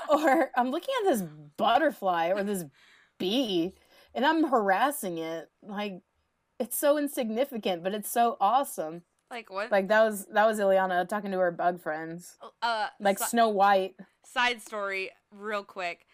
or 0.10 0.52
I'm 0.56 0.72
looking 0.72 0.94
at 1.02 1.10
this 1.10 1.24
butterfly 1.58 2.32
or 2.36 2.44
this 2.44 2.66
bee, 3.18 3.74
and 4.14 4.26
I'm 4.26 4.48
harassing 4.48 5.18
it. 5.18 5.50
Like, 5.62 6.02
it's 6.60 6.78
so 6.78 6.98
insignificant, 6.98 7.84
but 7.84 7.94
it's 7.94 8.12
so 8.12 8.38
awesome. 8.40 9.04
like 9.30 9.50
what? 9.50 9.72
Like 9.72 9.88
that 9.88 10.04
was 10.04 10.26
that 10.34 10.46
was 10.46 10.60
Ileana 10.60 11.08
talking 11.08 11.32
to 11.32 11.40
her 11.40 11.52
bug 11.52 11.82
friends, 11.82 12.38
uh, 12.62 12.88
like 13.00 13.20
si- 13.20 13.26
Snow 13.26 13.50
White. 13.50 13.96
side 14.26 14.62
story, 14.62 15.10
real 15.32 15.64
quick. 15.64 16.06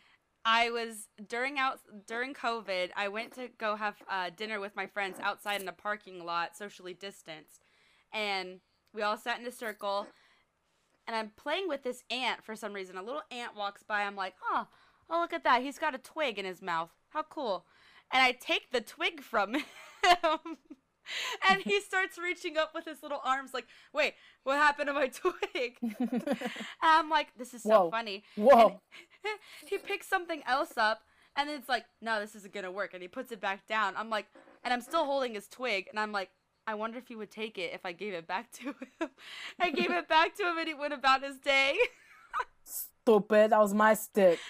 I 0.45 0.69
was 0.69 1.09
during 1.27 1.59
out 1.59 1.79
during 2.07 2.33
COVID. 2.33 2.91
I 2.95 3.09
went 3.09 3.33
to 3.33 3.49
go 3.57 3.75
have 3.75 3.95
uh, 4.09 4.29
dinner 4.35 4.61
with 4.61 4.75
my 4.77 4.87
friends 4.87 5.17
outside 5.21 5.61
in 5.61 5.67
a 5.67 5.73
parking 5.73 6.23
lot, 6.25 6.55
socially 6.55 6.93
distanced, 6.93 7.65
and 8.13 8.61
we 8.93 9.01
all 9.01 9.17
sat 9.17 9.39
in 9.41 9.45
a 9.45 9.51
circle. 9.51 10.07
And 11.07 11.15
I'm 11.15 11.31
playing 11.37 11.69
with 11.69 11.83
this 11.83 12.03
ant 12.11 12.43
for 12.43 12.55
some 12.55 12.73
reason. 12.73 12.97
A 12.97 13.01
little 13.01 13.23
ant 13.31 13.55
walks 13.55 13.81
by. 13.81 14.01
I'm 14.01 14.15
like, 14.15 14.35
oh, 14.43 14.67
oh, 15.09 15.19
look 15.21 15.33
at 15.33 15.45
that. 15.45 15.61
He's 15.61 15.79
got 15.79 15.95
a 15.95 15.99
twig 15.99 16.37
in 16.37 16.45
his 16.45 16.61
mouth. 16.61 16.89
How 17.09 17.23
cool. 17.23 17.65
And 18.11 18.21
I 18.21 18.33
take 18.33 18.71
the 18.71 18.81
twig 18.81 19.21
from 19.21 19.53
him. 19.55 19.63
and 21.49 21.61
he 21.61 21.79
starts 21.81 22.17
reaching 22.17 22.57
up 22.57 22.71
with 22.75 22.85
his 22.85 23.01
little 23.01 23.21
arms, 23.23 23.53
like, 23.53 23.67
wait, 23.93 24.13
what 24.43 24.57
happened 24.57 24.87
to 24.87 24.93
my 24.93 25.07
twig? 25.13 25.77
I'm 26.81 27.09
like, 27.09 27.29
this 27.37 27.53
is 27.53 27.63
so 27.63 27.85
Whoa. 27.85 27.91
funny. 27.91 28.23
Whoa. 28.35 28.81
And 29.23 29.39
he 29.65 29.77
picks 29.77 30.07
something 30.07 30.41
else 30.45 30.73
up, 30.77 31.01
and 31.35 31.49
it's 31.49 31.69
like, 31.69 31.85
no, 32.01 32.19
this 32.19 32.35
isn't 32.35 32.53
gonna 32.53 32.71
work. 32.71 32.93
And 32.93 33.01
he 33.01 33.07
puts 33.07 33.31
it 33.31 33.39
back 33.41 33.67
down. 33.67 33.93
I'm 33.97 34.09
like, 34.09 34.27
and 34.63 34.73
I'm 34.73 34.81
still 34.81 35.05
holding 35.05 35.33
his 35.35 35.47
twig, 35.47 35.87
and 35.89 35.99
I'm 35.99 36.11
like, 36.11 36.29
I 36.67 36.75
wonder 36.75 36.97
if 36.97 37.07
he 37.07 37.15
would 37.15 37.31
take 37.31 37.57
it 37.57 37.71
if 37.73 37.85
I 37.85 37.93
gave 37.93 38.13
it 38.13 38.27
back 38.27 38.51
to 38.53 38.63
him. 38.63 38.75
I 39.59 39.71
gave 39.71 39.89
it 39.89 40.07
back 40.09 40.35
to 40.35 40.43
him, 40.43 40.57
and 40.57 40.67
he 40.67 40.73
went 40.73 40.93
about 40.93 41.23
his 41.23 41.37
day. 41.37 41.77
Stupid. 42.63 43.51
That 43.51 43.59
was 43.59 43.73
my 43.73 43.93
stick. 43.93 44.39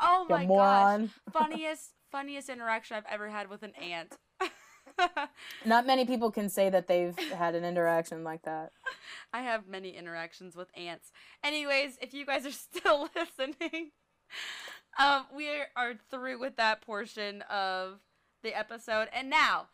Oh 0.00 0.26
You 0.28 0.36
my 0.36 0.44
gosh. 0.46 1.08
Funniest, 1.32 1.90
funniest 2.12 2.48
interaction 2.48 2.96
I've 2.96 3.04
ever 3.10 3.28
had 3.28 3.50
with 3.50 3.64
an 3.64 3.72
ant. 3.74 4.16
Not 5.64 5.86
many 5.88 6.04
people 6.04 6.30
can 6.30 6.48
say 6.48 6.70
that 6.70 6.86
they've 6.86 7.18
had 7.32 7.56
an 7.56 7.64
interaction 7.64 8.22
like 8.22 8.42
that. 8.42 8.70
I 9.32 9.40
have 9.42 9.66
many 9.66 9.96
interactions 9.96 10.54
with 10.54 10.68
ants. 10.76 11.10
Anyways, 11.42 11.98
if 12.00 12.14
you 12.14 12.24
guys 12.24 12.46
are 12.46 12.52
still 12.52 13.08
listening, 13.16 13.90
um, 15.00 15.24
we 15.34 15.48
are 15.74 15.94
through 16.12 16.38
with 16.38 16.54
that 16.58 16.80
portion 16.80 17.42
of 17.50 17.98
the 18.44 18.56
episode, 18.56 19.08
and 19.12 19.28
now 19.28 19.66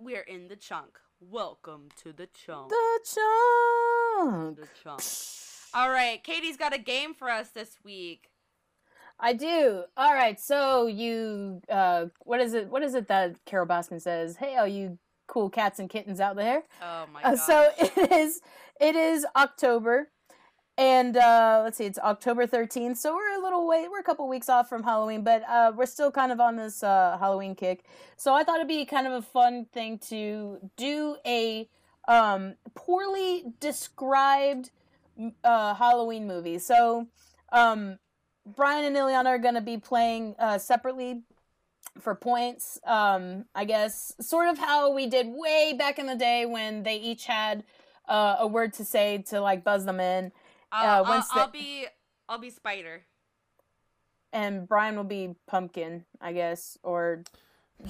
we're 0.00 0.22
in 0.22 0.48
the 0.48 0.56
chunk. 0.56 0.98
Welcome 1.20 1.88
to 2.02 2.12
the 2.12 2.26
chunk. 2.26 2.70
The 2.70 3.00
chunk. 3.04 4.56
The 4.56 4.68
chunk. 4.82 5.02
All 5.74 5.90
right, 5.90 6.22
Katie's 6.22 6.56
got 6.56 6.74
a 6.74 6.78
game 6.78 7.14
for 7.14 7.28
us 7.28 7.50
this 7.50 7.76
week. 7.84 8.30
I 9.18 9.34
do. 9.34 9.84
All 9.96 10.14
right. 10.14 10.40
So 10.40 10.86
you, 10.86 11.60
uh, 11.68 12.06
what 12.24 12.40
is 12.40 12.54
it? 12.54 12.68
What 12.70 12.82
is 12.82 12.94
it 12.94 13.08
that 13.08 13.36
Carole 13.44 13.66
Baskin 13.66 14.00
says? 14.00 14.36
Hey, 14.36 14.56
all 14.56 14.66
you 14.66 14.98
cool 15.26 15.50
cats 15.50 15.78
and 15.78 15.90
kittens 15.90 16.20
out 16.20 16.36
there. 16.36 16.62
Oh 16.82 17.04
my 17.12 17.22
Uh, 17.22 17.30
god. 17.32 17.36
so 17.36 17.68
it 17.78 18.10
is. 18.12 18.40
It 18.80 18.96
is 18.96 19.26
October, 19.36 20.10
and 20.80 21.16
uh, 21.16 21.60
let's 21.62 21.78
see, 21.78 21.84
it's 21.84 21.98
October 21.98 22.46
thirteenth. 22.46 22.98
So 22.98 23.14
we're 23.14 23.38
a 23.38 23.42
little 23.42 23.68
way. 23.68 23.86
We're 23.90 24.00
a 24.00 24.02
couple 24.02 24.26
weeks 24.28 24.48
off 24.48 24.68
from 24.68 24.82
Halloween, 24.82 25.22
but 25.22 25.42
uh, 25.48 25.72
we're 25.76 25.86
still 25.86 26.10
kind 26.10 26.32
of 26.32 26.40
on 26.40 26.56
this 26.56 26.82
uh, 26.82 27.16
Halloween 27.20 27.54
kick. 27.54 27.84
So 28.16 28.34
I 28.34 28.42
thought 28.42 28.56
it'd 28.56 28.68
be 28.68 28.84
kind 28.84 29.06
of 29.06 29.12
a 29.12 29.22
fun 29.22 29.66
thing 29.72 29.98
to 30.08 30.58
do 30.76 31.16
a 31.24 31.68
um, 32.08 32.54
poorly 32.74 33.44
described 33.60 34.70
uh, 35.44 35.74
Halloween 35.74 36.26
movie. 36.26 36.58
So. 36.58 37.06
Um, 37.52 37.98
Brian 38.46 38.84
and 38.84 38.96
Ileana 38.96 39.26
are 39.26 39.38
going 39.38 39.54
to 39.54 39.60
be 39.60 39.76
playing 39.76 40.34
uh, 40.38 40.58
separately 40.58 41.22
for 42.00 42.14
points. 42.14 42.80
Um, 42.84 43.44
I 43.54 43.64
guess 43.64 44.14
sort 44.18 44.48
of 44.48 44.56
how 44.56 44.94
we 44.94 45.06
did 45.06 45.26
way 45.28 45.74
back 45.78 45.98
in 45.98 46.06
the 46.06 46.16
day 46.16 46.46
when 46.46 46.82
they 46.82 46.96
each 46.96 47.26
had 47.26 47.64
uh, 48.08 48.36
a 48.38 48.46
word 48.46 48.72
to 48.74 48.84
say 48.84 49.18
to 49.28 49.40
like 49.40 49.62
buzz 49.62 49.84
them 49.84 50.00
in, 50.00 50.32
I'll, 50.72 51.04
uh, 51.04 51.08
once 51.08 51.26
I'll, 51.32 51.42
I'll 51.42 51.50
be 51.50 51.86
I'll 52.28 52.38
be 52.38 52.50
spider. 52.50 53.02
and 54.32 54.68
Brian 54.68 54.96
will 54.96 55.04
be 55.04 55.34
pumpkin, 55.46 56.04
I 56.20 56.32
guess, 56.32 56.78
or 56.82 57.24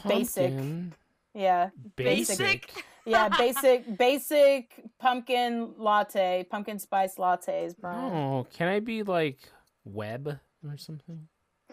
Basic. 0.09 0.51
Pumpkin. 0.55 0.95
yeah, 1.35 1.71
Basic. 1.97 2.73
yeah, 3.05 3.29
basic, 3.39 3.99
basic 3.99 4.83
pumpkin 4.99 5.75
latte, 5.77 6.47
pumpkin 6.51 6.79
spice 6.79 7.17
lattes. 7.17 7.75
Brian, 7.79 8.13
Oh, 8.13 8.47
can 8.53 8.69
I 8.69 8.81
be 8.81 9.03
like 9.03 9.39
web 9.85 10.39
or 10.67 10.77
something? 10.77 11.27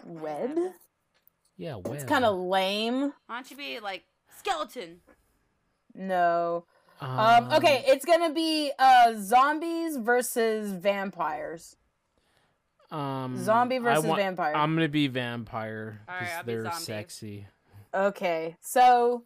web. 0.05 0.57
Yeah, 1.57 1.75
web. 1.75 1.93
It's 1.95 2.03
kind 2.03 2.25
of 2.25 2.37
lame. 2.37 3.13
Why 3.27 3.35
don't 3.35 3.49
you 3.51 3.57
be 3.57 3.79
like 3.79 4.03
skeleton? 4.37 5.01
No. 5.95 6.65
Um, 6.99 7.51
okay, 7.53 7.83
it's 7.87 8.05
gonna 8.05 8.33
be 8.33 8.71
uh 8.79 9.13
zombies 9.19 9.97
versus 9.97 10.71
vampires. 10.71 11.75
Um, 12.89 13.37
Zombie 13.43 13.79
versus 13.79 14.05
want- 14.05 14.19
vampire. 14.21 14.55
I'm 14.55 14.73
gonna 14.73 14.87
be 14.87 15.07
vampire 15.07 15.99
because 16.07 16.33
I'll 16.37 16.43
they're 16.43 16.63
zombie. 16.63 16.77
sexy. 16.77 17.47
Okay, 17.93 18.55
so 18.61 19.23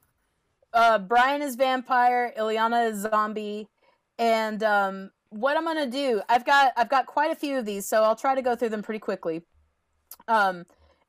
uh 0.74 0.98
Brian 1.00 1.42
is 1.42 1.56
vampire, 1.56 2.34
Ileana 2.38 2.90
is 2.92 3.02
zombie, 3.02 3.68
and 4.18 4.62
um 4.64 5.12
what 5.30 5.56
I'm 5.56 5.64
gonna 5.64 5.88
do, 5.88 6.22
I've 6.28 6.46
got 6.46 6.74
I've 6.76 6.90
got 6.90 7.06
quite 7.06 7.32
a 7.32 7.36
few 7.36 7.58
of 7.58 7.66
these, 7.66 7.88
so 7.88 8.04
I'll 8.04 8.16
try 8.16 8.36
to 8.36 8.42
go 8.42 8.56
through 8.56 8.70
them 8.70 8.82
pretty 8.84 9.00
quickly. 9.00 9.44
Um 10.28 10.66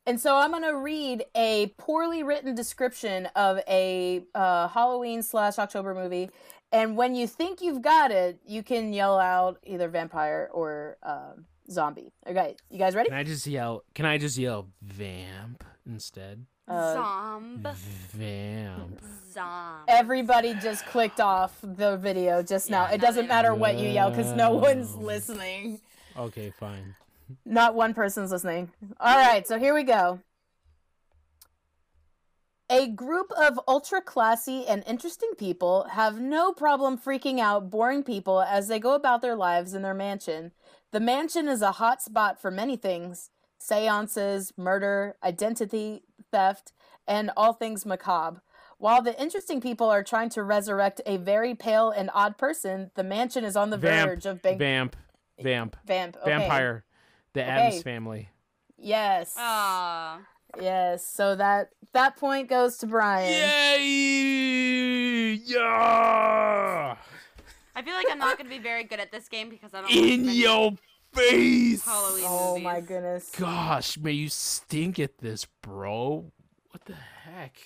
And 0.06 0.20
so 0.20 0.36
I'm 0.36 0.50
going 0.50 0.64
to 0.64 0.76
read 0.76 1.24
a 1.36 1.72
poorly 1.78 2.22
written 2.22 2.54
description 2.54 3.26
of 3.36 3.60
a 3.68 4.22
uh, 4.34 4.68
Halloween 4.68 5.22
slash 5.22 5.58
October 5.58 5.94
movie. 5.94 6.30
And 6.72 6.96
when 6.96 7.14
you 7.14 7.26
think 7.26 7.60
you've 7.60 7.82
got 7.82 8.10
it, 8.10 8.40
you 8.46 8.62
can 8.62 8.92
yell 8.92 9.18
out 9.18 9.58
either 9.64 9.88
vampire 9.88 10.48
or 10.52 10.96
um, 11.02 11.44
zombie. 11.70 12.12
Okay, 12.26 12.56
you 12.70 12.78
guys 12.78 12.94
ready? 12.94 13.10
Can 13.10 13.18
I 13.18 13.24
just 13.24 13.46
yell? 13.46 13.84
Can 13.94 14.06
I 14.06 14.18
just 14.18 14.38
yell 14.38 14.68
vamp 14.82 15.64
instead? 15.86 16.46
Uh, 16.66 16.96
Zomb. 16.96 17.74
Vamp. 18.12 19.00
Zomb. 19.34 19.84
Everybody 19.88 20.54
just 20.54 20.86
clicked 20.86 21.20
off 21.20 21.56
the 21.62 21.96
video 21.96 22.42
just 22.42 22.70
now. 22.70 22.84
Yeah, 22.84 22.94
it 22.94 23.00
doesn't 23.00 23.28
matter 23.28 23.54
what 23.54 23.78
you 23.78 23.88
yell 23.88 24.10
because 24.10 24.32
no 24.32 24.52
one's 24.54 24.94
listening. 24.94 25.80
Okay, 26.16 26.52
fine. 26.58 26.94
Not 27.44 27.74
one 27.74 27.94
person's 27.94 28.32
listening. 28.32 28.72
All 29.00 29.16
right, 29.16 29.46
so 29.46 29.58
here 29.58 29.74
we 29.74 29.82
go. 29.82 30.20
A 32.70 32.88
group 32.88 33.30
of 33.32 33.60
ultra 33.68 34.00
classy 34.00 34.64
and 34.66 34.82
interesting 34.86 35.32
people 35.36 35.88
have 35.92 36.20
no 36.20 36.52
problem 36.52 36.96
freaking 36.96 37.38
out 37.38 37.68
boring 37.70 38.02
people 38.02 38.40
as 38.40 38.68
they 38.68 38.78
go 38.78 38.94
about 38.94 39.20
their 39.20 39.36
lives 39.36 39.74
in 39.74 39.82
their 39.82 39.92
mansion. 39.92 40.52
The 40.90 41.00
mansion 41.00 41.48
is 41.48 41.60
a 41.60 41.72
hot 41.72 42.00
spot 42.00 42.40
for 42.40 42.50
many 42.50 42.76
things 42.76 43.30
seances, 43.58 44.52
murder, 44.56 45.16
identity 45.22 46.02
theft, 46.30 46.72
and 47.06 47.30
all 47.36 47.52
things 47.52 47.86
macabre. 47.86 48.42
While 48.78 49.02
the 49.02 49.20
interesting 49.20 49.60
people 49.60 49.88
are 49.90 50.02
trying 50.02 50.30
to 50.30 50.42
resurrect 50.42 51.00
a 51.06 51.16
very 51.16 51.54
pale 51.54 51.90
and 51.90 52.10
odd 52.12 52.36
person, 52.36 52.90
the 52.94 53.04
mansion 53.04 53.44
is 53.44 53.54
on 53.54 53.70
the 53.70 53.76
Vamp. 53.76 54.08
verge 54.08 54.26
of 54.26 54.42
being 54.42 54.58
Vamp. 54.58 54.96
Vamp. 55.40 55.76
vamp. 55.86 56.16
okay. 56.16 56.30
Vampire. 56.30 56.84
The 57.34 57.42
Okay. 57.42 57.50
Addams 57.50 57.82
family. 57.82 58.28
Yes. 58.78 59.34
Aw. 59.38 60.20
Yes, 60.60 61.06
so 61.06 61.34
that 61.36 61.70
that 61.94 62.16
point 62.16 62.48
goes 62.50 62.76
to 62.78 62.86
Brian. 62.86 63.32
Yay! 63.32 63.80
Yeah! 65.44 66.96
I 67.74 67.82
feel 67.82 67.94
like 67.94 68.06
I'm 68.10 68.18
not 68.18 68.36
gonna 68.36 68.50
be 68.50 68.58
very 68.58 68.84
good 68.84 69.00
at 69.00 69.10
this 69.10 69.28
game 69.28 69.48
because 69.48 69.72
I 69.72 69.80
don't. 69.80 69.90
In 69.90 70.26
watch 70.26 70.34
your 70.34 70.72
face! 71.14 71.82
Halloween 71.84 72.24
Oh 72.26 72.48
movies. 72.50 72.64
my 72.64 72.80
goodness. 72.82 73.30
Gosh, 73.38 73.96
may 73.98 74.12
you 74.12 74.28
stink 74.28 74.98
at 74.98 75.18
this, 75.18 75.46
bro. 75.62 76.30
What 76.70 76.84
the 76.84 76.94
heck? 76.94 77.56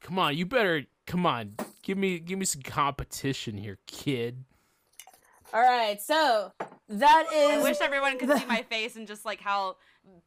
Come 0.00 0.18
on, 0.18 0.34
you 0.34 0.46
better 0.46 0.84
come 1.06 1.26
on. 1.26 1.56
Give 1.82 1.98
me 1.98 2.18
give 2.18 2.38
me 2.38 2.46
some 2.46 2.62
competition 2.62 3.58
here, 3.58 3.78
kid. 3.86 4.44
All 5.52 5.60
right, 5.60 6.00
so 6.00 6.52
that 6.88 7.26
is. 7.34 7.60
I 7.60 7.62
wish 7.62 7.80
everyone 7.80 8.18
could 8.18 8.36
see 8.38 8.46
my 8.46 8.62
face 8.62 8.96
and 8.96 9.06
just 9.06 9.24
like 9.24 9.40
how 9.40 9.76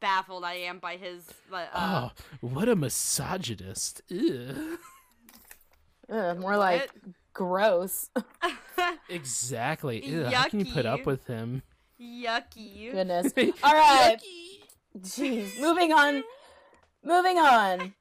baffled 0.00 0.44
I 0.44 0.54
am 0.54 0.78
by 0.78 0.96
his. 0.96 1.24
Uh, 1.52 1.66
oh, 1.74 2.10
what 2.40 2.68
a 2.68 2.76
misogynist. 2.76 4.02
Ugh. 4.10 4.78
Ugh, 6.10 6.38
more 6.38 6.56
like 6.56 6.90
gross. 7.32 8.10
Exactly. 9.08 10.02
Ugh, 10.04 10.32
how 10.32 10.48
can 10.48 10.60
you 10.60 10.66
put 10.72 10.84
up 10.86 11.06
with 11.06 11.26
him? 11.26 11.62
yucky. 12.00 12.92
Goodness. 12.92 13.32
All 13.62 13.72
right. 13.72 14.18
Yucky. 14.18 15.00
Jeez. 15.00 15.60
Moving 15.60 15.92
on. 15.92 16.22
Moving 17.02 17.38
on. 17.38 17.94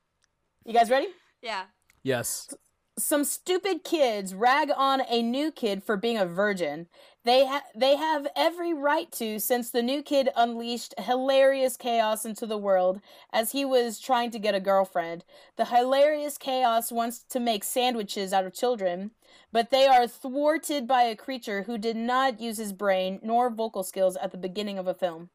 You 0.65 0.73
guys 0.73 0.89
ready? 0.89 1.07
Yeah. 1.41 1.63
Yes. 2.03 2.53
Some 2.97 3.25
stupid 3.25 3.83
kids 3.83 4.33
rag 4.33 4.71
on 4.75 5.01
a 5.09 5.21
new 5.21 5.51
kid 5.51 5.83
for 5.83 5.97
being 5.97 6.17
a 6.17 6.25
virgin. 6.25 6.87
They 7.25 7.45
ha- 7.45 7.65
they 7.75 7.97
have 7.97 8.27
every 8.37 8.73
right 8.73 9.11
to 9.13 9.39
since 9.39 9.69
the 9.69 9.81
new 9.81 10.01
kid 10.01 10.29
unleashed 10.33 10.93
hilarious 10.97 11.75
chaos 11.75 12.23
into 12.23 12.45
the 12.45 12.57
world 12.57 13.01
as 13.33 13.51
he 13.51 13.65
was 13.65 13.99
trying 13.99 14.31
to 14.31 14.39
get 14.39 14.55
a 14.55 14.61
girlfriend. 14.61 15.25
The 15.57 15.65
hilarious 15.65 16.37
chaos 16.37 16.89
wants 16.89 17.23
to 17.29 17.39
make 17.39 17.65
sandwiches 17.65 18.31
out 18.31 18.45
of 18.45 18.53
children, 18.53 19.11
but 19.51 19.71
they 19.71 19.87
are 19.87 20.07
thwarted 20.07 20.87
by 20.87 21.01
a 21.03 21.17
creature 21.17 21.63
who 21.63 21.77
did 21.77 21.97
not 21.97 22.39
use 22.39 22.57
his 22.57 22.71
brain 22.71 23.19
nor 23.21 23.49
vocal 23.49 23.83
skills 23.83 24.15
at 24.15 24.31
the 24.31 24.37
beginning 24.37 24.77
of 24.77 24.87
a 24.87 24.93
film. 24.93 25.31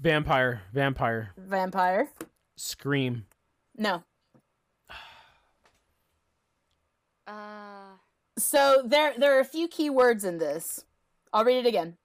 Vampire. 0.00 0.62
Vampire. 0.72 1.32
Vampire? 1.36 2.10
Scream. 2.56 3.24
No. 3.76 4.04
So 8.38 8.82
there 8.84 9.14
there 9.16 9.36
are 9.36 9.40
a 9.40 9.44
few 9.44 9.68
key 9.68 9.90
words 9.90 10.24
in 10.24 10.38
this. 10.38 10.84
I'll 11.32 11.44
read 11.44 11.58
it 11.58 11.68
again. 11.68 11.96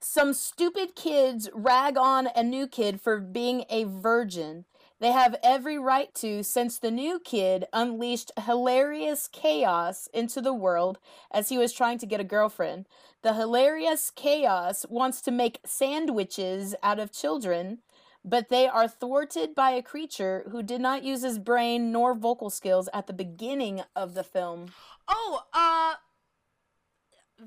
Some 0.00 0.32
stupid 0.32 0.96
kids 0.96 1.48
rag 1.54 1.96
on 1.96 2.28
a 2.34 2.42
new 2.42 2.66
kid 2.66 3.00
for 3.00 3.20
being 3.20 3.64
a 3.70 3.84
virgin. 3.84 4.64
They 4.98 5.12
have 5.12 5.36
every 5.42 5.78
right 5.78 6.12
to 6.16 6.42
since 6.42 6.78
the 6.78 6.90
new 6.90 7.20
kid 7.20 7.66
unleashed 7.72 8.32
hilarious 8.46 9.28
chaos 9.28 10.08
into 10.12 10.40
the 10.40 10.54
world 10.54 10.98
as 11.30 11.48
he 11.48 11.58
was 11.58 11.72
trying 11.72 11.98
to 11.98 12.06
get 12.06 12.20
a 12.20 12.24
girlfriend. 12.24 12.86
The 13.22 13.34
hilarious 13.34 14.10
chaos 14.10 14.86
wants 14.88 15.20
to 15.22 15.30
make 15.30 15.60
sandwiches 15.64 16.74
out 16.82 16.98
of 16.98 17.12
children, 17.12 17.78
but 18.24 18.48
they 18.48 18.66
are 18.66 18.88
thwarted 18.88 19.54
by 19.54 19.70
a 19.70 19.82
creature 19.82 20.44
who 20.50 20.62
did 20.62 20.80
not 20.80 21.02
use 21.02 21.22
his 21.22 21.38
brain 21.38 21.90
nor 21.90 22.14
vocal 22.14 22.50
skills 22.50 22.88
at 22.92 23.06
the 23.06 23.12
beginning 23.12 23.82
of 23.96 24.14
the 24.14 24.24
film. 24.24 24.68
Oh. 25.08 25.42
Uh. 25.52 25.94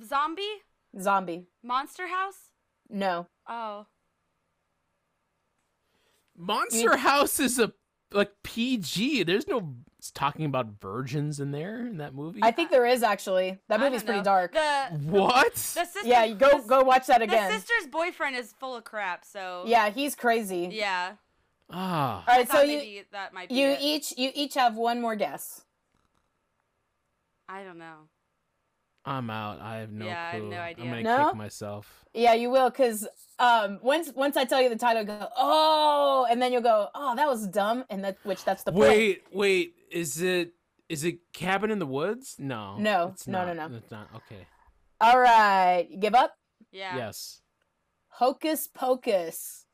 Zombie. 0.04 0.64
Zombie. 1.00 1.48
Monster 1.64 2.08
House. 2.08 2.52
No. 2.90 3.28
Oh. 3.48 3.86
Monster 6.38 6.98
House 6.98 7.40
is 7.40 7.58
a 7.60 7.72
like 8.12 8.32
PG. 8.44 9.24
There's 9.24 9.48
no 9.48 9.76
it's 10.06 10.12
talking 10.12 10.46
about 10.46 10.68
virgins 10.80 11.40
in 11.40 11.50
there 11.50 11.80
in 11.80 11.98
that 11.98 12.14
movie. 12.14 12.40
I 12.44 12.52
think 12.52 12.70
there 12.70 12.86
is 12.86 13.02
actually. 13.02 13.58
That 13.70 13.80
movie's 13.80 14.04
pretty 14.04 14.20
know. 14.20 14.24
dark. 14.24 14.54
The 14.54 14.90
what? 15.10 15.56
the 15.56 15.60
sister. 15.60 16.02
Yeah, 16.04 16.26
you 16.26 16.36
go 16.36 16.62
the, 16.62 16.68
go 16.68 16.84
watch 16.84 17.08
that 17.08 17.24
again. 17.24 17.30
The 17.30 17.48
again. 17.48 17.60
sister's 17.60 17.90
boyfriend 17.90 18.36
is 18.36 18.54
full 18.60 18.76
of 18.76 18.84
crap. 18.84 19.26
So. 19.26 19.64
Yeah, 19.66 19.90
he's 19.90 20.14
crazy. 20.14 20.70
Yeah. 20.72 21.14
Ah. 21.72 22.24
All 22.28 22.38
right, 22.38 22.48
so 22.48 22.54
thought 22.54 22.68
you 22.68 23.04
that 23.14 23.34
might 23.34 23.50
be 23.50 23.56
you 23.56 23.70
it. 23.70 23.80
each 23.82 24.14
you 24.16 24.30
each 24.36 24.54
have 24.54 24.76
one 24.76 25.02
more 25.02 25.16
guess. 25.16 25.64
I 27.50 27.64
don't 27.64 27.80
know. 27.80 28.08
I'm 29.06 29.30
out. 29.30 29.60
I 29.62 29.78
have 29.78 29.92
no 29.92 30.06
Yeah, 30.06 30.20
I 30.22 30.32
have 30.32 30.40
clue. 30.42 30.50
no 30.50 30.58
idea. 30.60 30.84
I'm 30.86 30.90
gonna 30.90 31.04
No? 31.04 31.26
kick 31.30 31.36
myself. 31.36 32.06
Yeah, 32.14 32.34
you 32.34 32.50
will, 32.50 32.72
cause 32.72 33.08
um 33.40 33.80
once 33.82 34.12
once 34.16 34.38
I 34.38 34.46
tell 34.46 34.62
you 34.62 34.70
the 34.70 34.78
title, 34.78 35.04
go 35.04 35.28
oh, 35.38 36.26
and 36.30 36.42
then 36.42 36.52
you'll 36.52 36.62
go 36.62 36.88
oh 36.96 37.16
that 37.16 37.28
was 37.28 37.48
dumb, 37.48 37.84
and 37.90 38.04
that 38.04 38.18
which 38.24 38.44
that's 38.44 38.64
the 38.64 38.72
point. 38.72 38.82
Wait, 38.84 39.24
wait. 39.32 39.74
Is 39.92 40.22
it 40.22 40.54
is 40.90 41.04
it 41.04 41.20
Cabin 41.34 41.72
in 41.72 41.80
the 41.80 41.86
Woods? 41.86 42.36
No. 42.40 42.78
No, 42.78 43.10
it's 43.14 43.28
no, 43.28 43.46
not. 43.46 43.56
no, 43.56 43.68
no. 43.68 43.76
It's 43.78 43.92
not. 43.92 44.08
Okay. 44.16 44.46
All 45.02 45.20
right, 45.20 45.88
you 45.90 45.98
give 45.98 46.16
up. 46.16 46.34
Yeah. 46.72 46.96
Yes. 46.98 47.42
Hocus 48.08 48.68
Pocus. 48.68 49.65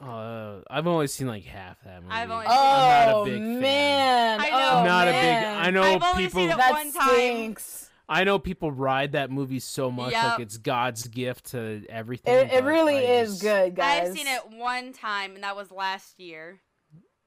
Uh, 0.00 0.60
I've 0.70 0.86
only 0.86 1.06
seen 1.08 1.26
like 1.26 1.44
half 1.44 1.82
that 1.84 2.02
movie. 2.02 2.14
I've 2.14 2.30
only 2.30 2.46
I'm 2.46 2.52
not 2.54 3.08
a 3.08 3.16
Oh 3.16 3.24
big 3.26 3.34
fan. 3.38 3.60
man, 3.60 4.40
I 4.40 4.44
know. 4.50 4.56
Oh, 4.56 4.78
I'm 4.78 4.86
not 4.86 5.08
a 5.08 5.10
big. 5.10 5.22
man. 5.22 5.58
I 5.66 5.70
know 5.70 5.82
I've 5.82 6.02
only 6.02 6.24
people. 6.24 6.40
seen 6.40 6.50
it 6.50 6.56
that 6.56 6.70
one 6.72 6.92
time. 6.92 7.08
stinks. 7.14 7.90
I 8.08 8.24
know 8.24 8.38
people 8.38 8.72
ride 8.72 9.12
that 9.12 9.30
movie 9.30 9.60
so 9.60 9.90
much 9.90 10.12
Yep. 10.12 10.24
like 10.24 10.40
it's 10.40 10.56
God's 10.56 11.06
gift 11.06 11.50
to 11.52 11.84
everything. 11.88 12.34
It, 12.34 12.46
it 12.52 12.64
but 12.64 12.64
really 12.64 12.96
I 12.96 13.20
is 13.20 13.30
just- 13.32 13.42
good, 13.42 13.76
guys. 13.76 14.08
I've 14.08 14.16
seen 14.16 14.26
it 14.26 14.40
one 14.50 14.92
time, 14.92 15.34
and 15.34 15.44
that 15.44 15.54
was 15.54 15.70
last 15.70 16.18
year. 16.18 16.60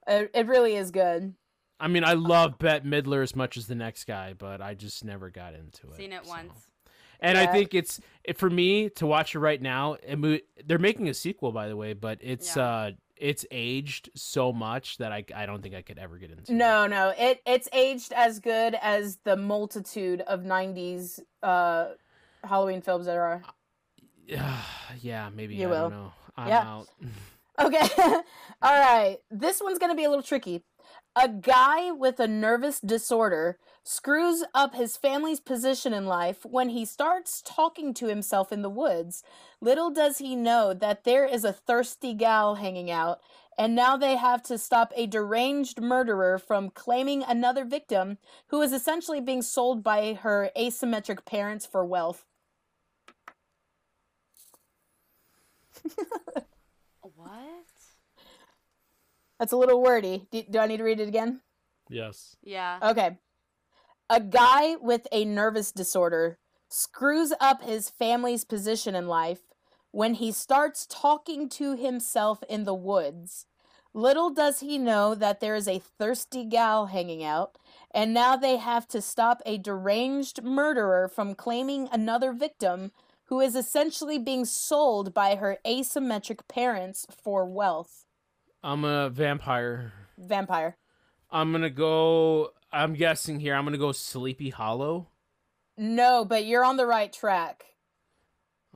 It, 0.07 0.31
it 0.33 0.47
really 0.47 0.75
is 0.75 0.91
good. 0.91 1.35
I 1.79 1.87
mean, 1.87 2.03
I 2.03 2.13
love 2.13 2.57
Bette 2.59 2.85
Midler 2.87 3.23
as 3.23 3.35
much 3.35 3.55
as 3.55 3.67
the 3.67 3.75
next 3.75 4.05
guy, 4.05 4.33
but 4.33 4.61
I 4.61 4.73
just 4.73 5.05
never 5.05 5.29
got 5.29 5.53
into 5.53 5.87
it. 5.91 5.95
Seen 5.97 6.11
it 6.11 6.25
so. 6.25 6.29
once. 6.31 6.51
And 7.23 7.37
I 7.37 7.47
think 7.47 7.73
it's 7.73 7.99
it, 8.23 8.37
for 8.37 8.49
me 8.49 8.89
to 8.91 9.07
watch 9.07 9.33
it 9.33 9.39
right 9.39 9.61
now. 9.61 9.95
It 10.03 10.45
they're 10.67 10.77
making 10.77 11.09
a 11.09 11.13
sequel, 11.13 11.51
by 11.51 11.67
the 11.69 11.75
way, 11.75 11.93
but 11.93 12.19
it's 12.21 12.55
Yeah. 12.55 12.63
uh 12.63 12.91
it's 13.15 13.45
aged 13.51 14.09
so 14.15 14.51
much 14.51 14.97
that 14.97 15.11
I 15.13 15.23
I 15.35 15.45
don't 15.45 15.61
think 15.63 15.75
I 15.75 15.81
could 15.81 15.97
ever 15.97 16.17
get 16.17 16.31
into. 16.31 16.43
it. 16.43 16.55
No, 16.55 16.85
no, 16.87 17.13
it 17.17 17.41
it's 17.45 17.69
aged 17.71 18.11
as 18.13 18.39
good 18.39 18.75
as 18.81 19.17
the 19.23 19.37
multitude 19.37 20.21
of 20.21 20.41
'90s 20.41 21.19
uh, 21.41 21.89
Halloween 22.43 22.81
films 22.81 23.05
that 23.05 23.15
are. 23.17 23.41
yeah, 24.27 25.29
maybe 25.33 25.55
You 25.55 25.67
I 25.67 25.71
will. 25.71 25.89
don't 25.89 25.99
know. 25.99 26.13
I'm 26.37 26.47
Yeah. 26.49 26.59
out. 26.61 26.87
Okay, 27.59 27.87
all 28.63 28.79
right. 28.79 29.19
This 29.29 29.61
one's 29.61 29.77
gonna 29.77 29.93
be 29.93 30.05
a 30.05 30.09
little 30.09 30.23
tricky. 30.23 30.63
A 31.15 31.27
guy 31.29 31.91
with 31.91 32.19
a 32.19 32.27
nervous 32.27 32.79
disorder 32.79 33.57
screws 33.83 34.43
up 34.53 34.75
his 34.75 34.97
family's 34.97 35.39
position 35.39 35.93
in 35.93 36.05
life 36.05 36.45
when 36.45 36.69
he 36.69 36.85
starts 36.85 37.41
talking 37.41 37.93
to 37.95 38.07
himself 38.07 38.51
in 38.51 38.61
the 38.61 38.69
woods. 38.69 39.23
Little 39.61 39.89
does 39.91 40.17
he 40.19 40.35
know 40.35 40.73
that 40.73 41.03
there 41.03 41.25
is 41.25 41.43
a 41.43 41.53
thirsty 41.53 42.13
gal 42.13 42.55
hanging 42.55 42.89
out, 42.91 43.21
and 43.57 43.75
now 43.75 43.95
they 43.97 44.15
have 44.17 44.41
to 44.43 44.57
stop 44.57 44.91
a 44.95 45.05
deranged 45.07 45.81
murderer 45.81 46.39
from 46.39 46.69
claiming 46.71 47.23
another 47.23 47.65
victim 47.65 48.17
who 48.47 48.61
is 48.61 48.73
essentially 48.73 49.21
being 49.21 49.41
sold 49.43 49.83
by 49.83 50.13
her 50.13 50.51
asymmetric 50.57 51.25
parents 51.25 51.65
for 51.65 51.85
wealth. 51.85 52.25
What? 57.01 57.62
That's 59.43 59.51
a 59.51 59.57
little 59.57 59.81
wordy. 59.81 60.25
Do, 60.31 60.41
do 60.49 60.59
I 60.59 60.67
need 60.67 60.77
to 60.77 60.85
read 60.85 61.01
it 61.01 61.09
again? 61.09 61.41
Yes. 61.89 62.37
Yeah. 62.41 62.79
Okay. 62.81 63.17
A 64.09 64.21
guy 64.21 64.77
with 64.77 65.05
a 65.11 65.25
nervous 65.25 65.73
disorder 65.73 66.37
screws 66.69 67.33
up 67.41 67.61
his 67.61 67.89
family's 67.89 68.45
position 68.45 68.95
in 68.95 69.05
life 69.05 69.41
when 69.91 70.13
he 70.13 70.31
starts 70.31 70.87
talking 70.89 71.49
to 71.49 71.75
himself 71.75 72.41
in 72.47 72.63
the 72.63 72.73
woods. 72.73 73.45
Little 73.93 74.29
does 74.29 74.61
he 74.61 74.77
know 74.77 75.13
that 75.13 75.41
there 75.41 75.55
is 75.55 75.67
a 75.67 75.83
thirsty 75.99 76.45
gal 76.45 76.85
hanging 76.85 77.21
out, 77.21 77.57
and 77.93 78.13
now 78.13 78.37
they 78.37 78.55
have 78.55 78.87
to 78.87 79.01
stop 79.01 79.41
a 79.45 79.57
deranged 79.57 80.41
murderer 80.41 81.09
from 81.09 81.35
claiming 81.35 81.89
another 81.91 82.31
victim 82.31 82.93
who 83.25 83.41
is 83.41 83.57
essentially 83.57 84.17
being 84.17 84.45
sold 84.45 85.13
by 85.13 85.35
her 85.35 85.57
asymmetric 85.67 86.47
parents 86.47 87.05
for 87.21 87.43
wealth. 87.43 88.02
I'm 88.63 88.85
a 88.85 89.09
vampire. 89.09 89.91
Vampire. 90.17 90.77
I'm 91.31 91.51
gonna 91.51 91.69
go. 91.69 92.51
I'm 92.71 92.93
guessing 92.93 93.39
here. 93.39 93.55
I'm 93.55 93.65
gonna 93.65 93.77
go 93.77 93.91
Sleepy 93.91 94.49
Hollow. 94.49 95.07
No, 95.77 96.23
but 96.23 96.45
you're 96.45 96.63
on 96.63 96.77
the 96.77 96.85
right 96.85 97.11
track. 97.11 97.65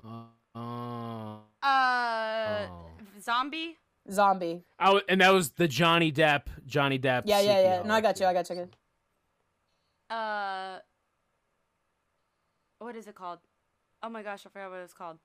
Uh, 0.04 0.24
uh, 0.56 1.38
Uh, 1.64 2.68
oh. 2.70 2.86
zombie. 3.22 3.78
Zombie. 4.12 4.64
I 4.80 4.86
w- 4.88 5.04
and 5.10 5.22
that 5.22 5.30
was 5.30 5.52
the 5.52 5.68
Johnny 5.68 6.12
Depp. 6.12 6.44
Johnny 6.66 6.98
Depp. 6.98 7.24
Yeah, 7.26 7.40
yeah, 7.42 7.54
Sleepy 7.54 7.62
yeah. 7.64 7.84
No, 7.84 7.90
Hollow 7.90 7.94
I 7.94 8.02
got 8.02 8.20
you. 8.20 8.26
I 8.26 8.34
got 8.34 8.50
you. 8.50 8.70
Uh, 10.10 10.80
what 12.80 12.96
is 12.96 13.08
it 13.08 13.16
called? 13.16 13.40
Oh 14.02 14.10
my 14.10 14.24
gosh, 14.24 14.46
I 14.46 14.50
forgot 14.50 14.70
what 14.72 14.80
it 14.80 14.84
was 14.84 14.94
called. 14.94 15.18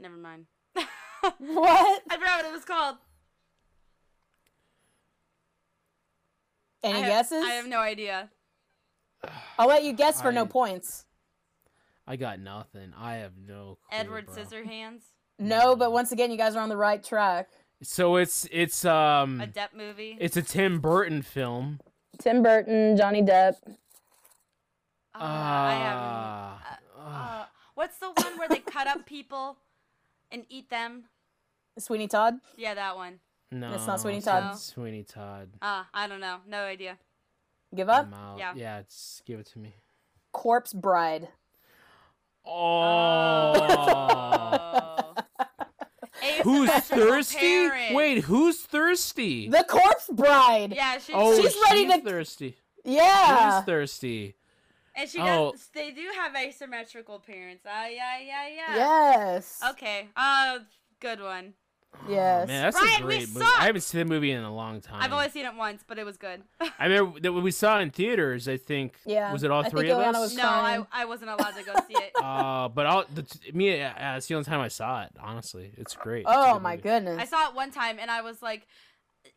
Never 0.00 0.16
mind. 0.16 0.46
I 1.22 1.30
forgot 2.10 2.18
what 2.18 2.44
it 2.46 2.52
was 2.52 2.64
called. 2.64 2.96
Any 6.82 6.94
I 6.94 6.98
have- 7.02 7.08
guesses? 7.08 7.44
I 7.44 7.50
have 7.52 7.66
no 7.66 7.78
idea. 7.80 8.30
I'll 9.58 9.68
let 9.68 9.84
you 9.84 9.92
guess 9.92 10.22
for 10.22 10.32
no 10.32 10.46
points. 10.46 11.04
I 12.06 12.16
got 12.16 12.40
nothing. 12.40 12.94
I 12.96 13.16
have 13.16 13.32
no. 13.36 13.76
Clue, 13.90 13.98
Edward 13.98 14.26
bro. 14.26 14.34
Scissorhands, 14.34 15.02
No, 15.38 15.76
but 15.76 15.92
once 15.92 16.10
again, 16.10 16.30
you 16.30 16.38
guys 16.38 16.56
are 16.56 16.62
on 16.62 16.70
the 16.70 16.76
right 16.76 17.04
track. 17.04 17.50
So 17.82 18.16
it's 18.16 18.46
it's 18.50 18.84
um 18.84 19.40
a 19.40 19.46
Depp 19.46 19.74
movie. 19.74 20.16
it's 20.20 20.36
a 20.36 20.42
Tim 20.42 20.80
Burton 20.80 21.22
film. 21.22 21.80
Tim 22.18 22.42
Burton, 22.42 22.96
Johnny 22.96 23.22
Depp. 23.22 23.56
Uh, 25.14 25.18
I 25.20 25.74
have. 25.74 25.96
Ah, 25.98 26.62
Uh, 26.72 26.76
ah. 26.98 27.42
uh, 27.42 27.46
what's 27.74 27.98
the 27.98 28.10
one 28.10 28.38
where 28.38 28.48
they 28.48 28.58
cut 28.58 28.86
up 28.86 29.04
people 29.06 29.58
and 30.32 30.44
eat 30.48 30.70
them? 30.70 31.04
Sweeney 31.78 32.08
Todd. 32.08 32.34
Yeah, 32.56 32.74
that 32.74 32.96
one. 32.96 33.20
no, 33.50 33.72
it's 33.72 33.86
not 33.86 34.00
Sweeney 34.00 34.20
Todd. 34.20 34.44
not 34.44 34.60
Sweeney 34.60 35.04
Todd. 35.04 35.48
Ah, 35.62 35.88
I 35.94 36.06
don't 36.06 36.20
know. 36.20 36.38
No 36.46 36.62
idea. 36.64 36.98
Give 37.74 37.88
up. 37.88 38.08
I'm. 38.12 38.38
Yeah. 38.38 38.52
Yeah, 38.56 38.78
it's, 38.80 39.22
give 39.26 39.40
it 39.40 39.46
to 39.52 39.58
me. 39.58 39.74
Corpse 40.32 40.72
Bride. 40.72 41.28
Oh. 42.46 43.54
Who's 46.44 46.70
thirsty? 46.70 47.38
parents. 47.38 47.94
Wait, 47.94 48.24
who's 48.24 48.58
thirsty? 48.60 49.48
The 49.48 49.64
Corpse 49.68 50.08
Bride. 50.12 50.72
Yeah, 50.74 50.98
she's. 50.98 51.14
oh, 51.16 51.40
she's 51.40 51.56
ready 51.68 51.86
to- 51.86 51.98
thirsty. 52.00 52.56
Yeah. 52.84 53.56
Who's 53.56 53.64
thirsty? 53.66 54.36
And 55.00 55.08
she 55.08 55.18
Oh. 55.20 55.52
does. 55.52 55.68
They 55.74 55.90
do 55.92 56.06
have 56.16 56.34
asymmetrical 56.36 57.18
parents. 57.20 57.64
Ah, 57.68 57.86
yeah, 57.86 58.18
yeah, 58.18 58.46
yeah. 58.48 58.76
Yes. 58.76 59.60
Okay. 59.70 60.08
Uh, 60.14 60.58
good 61.00 61.20
one. 61.20 61.54
Yes. 62.08 62.46
Man, 62.46 62.62
that's 62.62 62.76
Ryan, 62.76 63.02
a 63.02 63.06
we 63.06 63.16
great 63.16 63.28
movie. 63.30 63.44
suck. 63.46 63.60
I 63.60 63.64
haven't 63.66 63.80
seen 63.80 63.98
the 64.00 64.04
movie 64.04 64.30
in 64.30 64.42
a 64.44 64.54
long 64.54 64.80
time. 64.80 65.02
I've 65.02 65.12
only 65.12 65.28
seen 65.28 65.44
it 65.44 65.54
once, 65.56 65.82
but 65.86 65.98
it 65.98 66.04
was 66.06 66.16
good. 66.16 66.42
I 66.78 66.86
remember 66.86 67.18
that 67.20 67.32
when 67.32 67.42
we 67.42 67.50
saw 67.50 67.78
it 67.78 67.82
in 67.82 67.90
theaters. 67.90 68.46
I 68.48 68.58
think. 68.58 68.94
Yeah, 69.04 69.32
Was 69.32 69.42
it 69.42 69.50
all 69.50 69.64
I 69.64 69.68
three 69.70 69.88
think 69.88 69.94
of 69.94 69.98
Ileana 69.98 70.14
us? 70.14 70.20
was 70.20 70.36
no, 70.36 70.44
I. 70.44 70.86
I 70.92 71.04
wasn't 71.06 71.30
allowed 71.30 71.56
to 71.56 71.64
go 71.64 71.74
see 71.88 71.94
it. 71.94 72.12
Uh, 72.22 72.68
but 72.68 72.86
I'll, 72.86 73.04
the, 73.12 73.24
me, 73.54 73.82
uh, 73.82 74.16
it's 74.16 74.26
the 74.26 74.34
only 74.34 74.44
time 74.44 74.60
I 74.60 74.68
saw 74.68 75.02
it. 75.02 75.10
Honestly, 75.18 75.72
it's 75.78 75.96
great. 75.96 76.26
Oh 76.28 76.54
good 76.54 76.62
my 76.62 76.72
movie. 76.72 76.82
goodness. 76.82 77.18
I 77.20 77.24
saw 77.24 77.48
it 77.48 77.54
one 77.56 77.70
time, 77.72 77.98
and 77.98 78.10
I 78.10 78.20
was 78.22 78.40
like, 78.42 78.66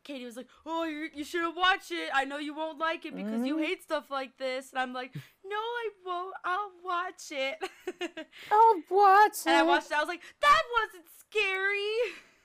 Katie 0.03 0.25
was 0.25 0.35
like, 0.37 0.47
"Oh, 0.65 0.83
you 0.85 1.09
you 1.13 1.23
should 1.23 1.41
have 1.41 1.55
watched 1.55 1.91
it. 1.91 2.09
I 2.13 2.25
know 2.25 2.37
you 2.37 2.53
won't 2.55 2.79
like 2.79 3.05
it 3.05 3.15
because 3.15 3.45
you 3.45 3.57
Mhm. 3.57 3.65
hate 3.65 3.83
stuff 3.83 4.09
like 4.09 4.37
this." 4.37 4.71
And 4.71 4.79
I'm 4.79 4.93
like, 4.93 5.13
"No, 5.45 5.55
I 5.57 5.89
won't. 6.05 6.33
I'll 6.45 6.71
watch 6.83 7.31
it." 7.31 7.57
oh, 8.51 8.81
what? 8.89 9.33
and 9.45 9.55
I 9.55 9.63
watched 9.63 9.91
it. 9.91 9.97
I 9.97 9.99
was 9.99 10.07
like, 10.07 10.21
"That 10.41 10.63
wasn't 10.79 11.05
scary." 11.19 11.97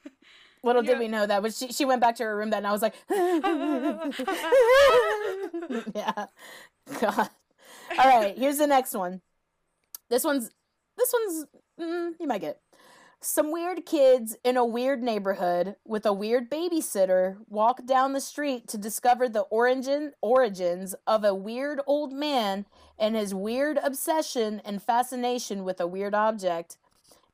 Little 0.65 0.83
Yeah. 0.85 0.91
did 0.95 0.99
we 0.99 1.07
know 1.09 1.25
that, 1.27 1.41
but 1.43 1.55
she 1.55 1.69
she 1.73 1.85
went 1.85 2.01
back 2.01 2.17
to 2.17 2.25
her 2.25 2.37
room 2.37 2.51
that 2.51 2.63
night. 2.65 2.71
I 2.71 2.73
was 2.73 2.83
like, 2.83 2.95
yeah, 5.95 6.27
God. 7.01 7.31
All 7.99 8.21
right, 8.21 8.37
here's 8.37 8.59
the 8.59 8.67
next 8.67 8.95
one. 8.95 9.21
This 10.11 10.25
one's 10.25 10.51
this 10.97 11.13
one's 11.13 11.47
mm, 11.81 12.13
you 12.19 12.27
might 12.27 12.41
get 12.41 12.57
it. 12.57 12.61
Some 13.21 13.51
weird 13.51 13.85
kids 13.85 14.37
in 14.45 14.57
a 14.57 14.65
weird 14.65 15.03
neighborhood 15.03 15.75
with 15.85 16.07
a 16.07 16.13
weird 16.13 16.49
babysitter 16.49 17.39
walk 17.49 17.85
down 17.85 18.13
the 18.13 18.21
street 18.21 18.69
to 18.69 18.79
discover 18.79 19.29
the 19.29 19.41
origin 19.43 20.13
origins 20.21 20.95
of 21.05 21.25
a 21.25 21.35
weird 21.35 21.81
old 21.85 22.13
man 22.13 22.65
and 22.97 23.17
his 23.17 23.35
weird 23.35 23.79
obsession 23.83 24.63
and 24.65 24.81
fascination 24.81 25.65
with 25.65 25.81
a 25.81 25.87
weird 25.87 26.15
object. 26.15 26.77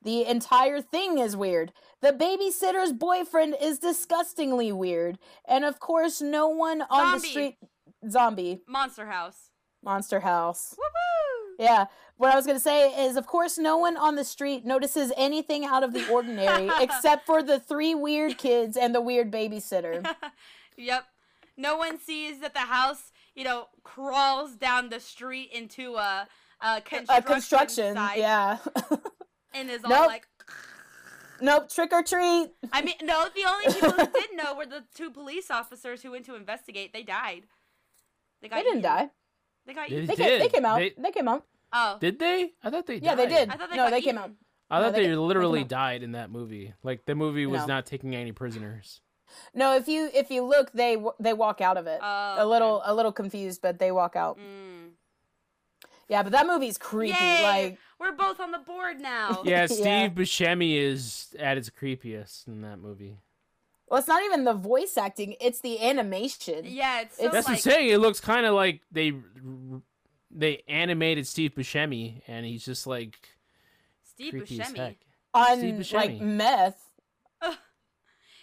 The 0.03 0.25
entire 0.25 0.81
thing 0.81 1.19
is 1.19 1.37
weird. 1.37 1.73
The 2.01 2.13
babysitter's 2.13 2.93
boyfriend 2.93 3.57
is 3.61 3.79
disgustingly 3.79 4.73
weird. 4.73 5.19
And 5.47 5.67
of 5.67 5.81
course, 5.81 6.23
no 6.23 6.49
one 6.49 6.83
on 6.89 7.13
the 7.13 7.21
street. 7.21 7.59
Zombie. 8.09 8.63
Monster 8.67 9.07
House. 9.07 9.51
Monster 9.83 10.21
House. 10.21 10.75
Woohoo! 10.79 11.55
Yeah. 11.59 11.87
What 12.17 12.33
I 12.33 12.37
was 12.37 12.47
going 12.47 12.57
to 12.57 12.63
say 12.63 13.07
is, 13.07 13.17
of 13.17 13.27
course, 13.27 13.59
no 13.59 13.77
one 13.77 13.97
on 13.97 14.15
the 14.15 14.23
street 14.25 14.65
notices 14.65 15.13
anything 15.17 15.65
out 15.65 15.83
of 15.83 15.93
the 15.93 16.09
ordinary 16.09 16.71
except 16.81 17.27
for 17.27 17.43
the 17.43 17.59
three 17.59 17.95
weird 17.95 18.39
kids 18.39 18.77
and 18.77 18.95
the 18.95 19.01
weird 19.01 19.31
babysitter. 19.33 20.05
Yep. 20.77 21.05
No 21.57 21.77
one 21.77 22.01
sees 22.01 22.41
that 22.41 22.53
the 22.53 22.59
house, 22.61 23.13
you 23.37 23.45
know, 23.45 23.69
crawls 23.85 24.57
down 24.57 24.89
the 24.89 24.99
street 24.99 25.51
into 25.53 25.95
a, 25.95 26.27
a 26.61 26.81
construction, 26.81 27.17
A 27.17 27.23
construction. 27.23 27.95
site 27.95 28.19
Yeah. 28.19 28.59
and 29.55 29.71
is 29.71 29.85
all 29.85 29.91
Nope. 29.91 30.07
like. 30.09 30.27
nope. 31.41 31.69
Trick 31.71 31.93
or 31.93 32.03
treat. 32.03 32.49
I 32.73 32.83
mean, 32.83 32.95
no. 33.03 33.27
The 33.35 33.45
only 33.49 33.67
people 33.73 33.91
who 33.93 34.07
did 34.21 34.31
know 34.35 34.57
were 34.57 34.67
the 34.67 34.83
two 34.97 35.11
police 35.13 35.49
officers 35.49 36.03
who 36.03 36.11
went 36.11 36.25
to 36.27 36.35
investigate. 36.35 36.93
They 36.93 37.05
died. 37.05 37.45
They 38.43 38.49
got 38.49 38.57
They 38.57 38.63
didn't 38.63 38.79
eaten. 38.81 38.83
die. 38.91 39.11
They 39.67 39.75
got 39.75 39.89
They. 39.89 40.01
They, 40.07 40.07
did. 40.07 40.17
came, 40.17 40.39
they 40.41 40.49
came 40.49 40.65
out. 40.65 40.79
They- 40.79 40.95
They, 40.99 41.13
came 41.13 41.29
out. 41.29 41.45
Oh. 41.75 41.99
Did 42.01 42.19
they? 42.19 42.53
I 42.63 42.71
thought 42.71 42.87
they. 42.87 42.95
Did. 42.95 43.03
Yeah, 43.05 43.15
they 43.17 43.27
did. 43.27 43.51
I 43.51 43.57
thought 43.57 43.69
they 43.71 43.77
no, 43.77 43.85
got 43.85 43.91
they 43.91 44.01
came 44.01 44.17
out. 44.17 44.31
I 44.71 44.79
No, 44.79 44.85
thought 44.87 44.95
they 44.95 45.01
they, 45.03 45.07
ca- 45.09 45.11
they 45.11 45.17
literally 45.17 45.61
out. 45.61 45.69
died 45.69 46.03
in 46.03 46.13
that 46.13 46.31
movie. 46.31 46.73
Like 46.83 47.05
the 47.05 47.15
movie 47.15 47.47
was 47.47 47.63
No. 47.63 47.67
not 47.67 47.87
taking 47.87 48.15
any 48.15 48.33
prisoners. 48.33 49.01
No, 49.53 49.75
if 49.75 49.89
you 49.89 50.09
if 50.15 50.31
you 50.31 50.43
look, 50.45 50.73
they 50.73 50.97
they 51.19 51.33
walk 51.33 51.61
out 51.61 51.77
of 51.77 51.87
it. 51.87 51.99
Oh, 52.03 52.35
a 52.39 52.47
little 52.47 52.77
okay. 52.77 52.91
a 52.91 52.95
little 52.95 53.13
confused, 53.13 53.61
but 53.61 53.79
they 53.79 53.91
walk 53.91 54.15
out. 54.17 54.39
Mm. 54.39 54.91
Yeah, 56.09 56.23
but 56.23 56.33
that 56.33 56.47
movie's 56.47 56.79
creepy. 56.79 57.19
Yay! 57.19 57.43
Like 57.43 57.79
We're 57.99 58.13
both 58.13 58.39
on 58.39 58.53
the 58.53 58.59
board 58.59 59.01
now. 59.01 59.43
Yeah, 59.45 59.67
Steve 59.67 59.85
Yeah. 59.85 60.09
Buscemi 60.11 60.77
is 60.77 61.35
at 61.39 61.57
its 61.59 61.71
creepiest 61.71 62.47
in 62.47 62.61
that 62.63 62.79
movie. 62.79 63.19
Well, 63.89 63.99
it's 63.99 64.09
not 64.09 64.23
even 64.25 64.45
the 64.45 64.55
voice 64.55 64.97
acting; 64.97 65.35
it's 65.41 65.61
the 65.61 65.83
animation. 65.83 66.65
Yeah, 66.65 67.03
it's 67.03 67.17
so 67.17 67.25
That's 67.25 67.35
like, 67.35 67.45
what 67.45 67.51
I'm 67.53 67.59
saying. 67.59 67.89
It 67.91 67.99
looks 67.99 68.21
kind 68.21 68.47
of 68.47 68.55
like 68.55 68.83
they 68.93 69.13
they 70.35 70.63
animated 70.69 71.27
Steve 71.27 71.55
Buscemi, 71.55 72.21
and 72.27 72.45
he's 72.45 72.65
just 72.65 72.87
like 72.87 73.17
Steve 74.03 74.31
creepy 74.33 74.61
as 74.61 74.69
Buscemi. 74.73 74.77
heck. 74.77 74.97
On 75.33 75.59
Steve 75.59 75.93
like 75.93 76.11
Buscemi. 76.11 76.21
meth. 76.21 76.81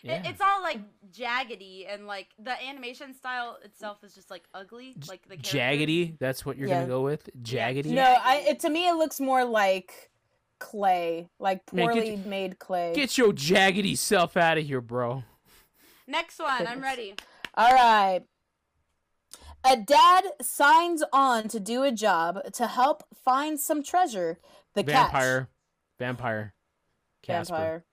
Yeah. 0.03 0.23
It's 0.25 0.41
all 0.41 0.63
like 0.63 0.79
jaggedy 1.15 1.85
and 1.87 2.07
like 2.07 2.29
the 2.39 2.59
animation 2.67 3.13
style 3.13 3.59
itself 3.63 4.03
is 4.03 4.15
just 4.15 4.31
like 4.31 4.41
ugly, 4.51 4.95
like 5.07 5.21
the 5.29 5.37
characters. 5.37 5.51
Jaggedy. 5.53 6.17
That's 6.17 6.43
what 6.43 6.57
you're 6.57 6.69
Yeah. 6.69 6.75
gonna 6.79 6.87
go 6.87 7.01
with. 7.03 7.29
Yeah, 7.45 7.71
Jaggedy. 7.71 7.85
No, 7.91 8.01
I 8.19 8.37
it, 8.47 8.59
to 8.61 8.69
me 8.71 8.87
it 8.87 8.95
looks 8.95 9.19
more 9.19 9.45
like 9.45 10.09
clay, 10.59 11.29
like 11.37 11.71
Man, 11.71 11.85
get 11.85 11.93
poorly 11.93 12.15
made 12.25 12.57
clay. 12.57 12.93
Get 12.95 13.15
your 13.15 13.31
jaggedy 13.31 13.95
self 13.95 14.35
out 14.37 14.57
of 14.57 14.65
here, 14.65 14.81
bro. 14.81 15.23
Next 16.07 16.39
one, 16.39 16.65
I'm 16.65 16.81
ready. 16.81 17.13
All 17.53 17.71
right. 17.71 18.21
A 19.63 19.77
dad 19.77 20.23
signs 20.41 21.03
on 21.13 21.47
to 21.49 21.59
do 21.59 21.83
a 21.83 21.91
job 21.91 22.39
to 22.53 22.67
help 22.67 23.03
find 23.13 23.59
some 23.59 23.83
treasure. 23.83 24.39
The 24.73 24.83
catch. 24.83 25.11
Vampire. 25.11 25.49
Vampire. 25.99 26.53
Casper. 27.21 27.53
Vampire. 27.55 27.85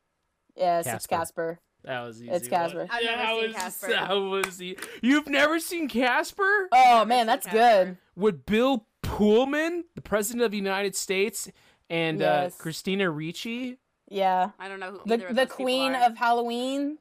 Yes, 0.56 0.86
it's 0.86 1.06
Casper. 1.06 1.16
Casper. 1.16 1.60
That 1.84 2.00
was 2.02 2.22
easy. 2.22 2.30
It's 2.30 2.48
Casper. 2.48 2.86
I've 2.90 3.02
yeah, 3.02 3.10
never 3.16 3.22
that 3.22 3.34
seen 3.36 3.46
was, 3.46 3.56
Casper. 3.56 3.88
That 3.88 4.10
was 4.12 4.62
e- 4.62 4.76
You've 5.02 5.28
never 5.28 5.60
seen 5.60 5.88
Casper? 5.88 6.68
Oh 6.72 7.04
man, 7.04 7.26
that's 7.26 7.46
Casper. 7.46 7.58
good. 7.84 7.96
With 8.16 8.46
Bill 8.46 8.86
Pullman, 9.02 9.84
the 9.94 10.00
president 10.02 10.44
of 10.44 10.50
the 10.50 10.56
United 10.56 10.96
States, 10.96 11.48
and 11.88 12.20
Yes. 12.20 12.54
uh, 12.54 12.62
Christina 12.62 13.10
Ricci. 13.10 13.78
Yeah. 14.08 14.50
I 14.58 14.68
don't 14.68 14.80
know 14.80 14.92
who 14.92 15.00
The 15.06 15.14
of 15.14 15.20
the 15.28 15.34
those 15.34 15.44
people 15.44 15.64
queen 15.66 15.92
are. 15.94 16.06
of 16.06 16.16
Halloween. 16.16 16.98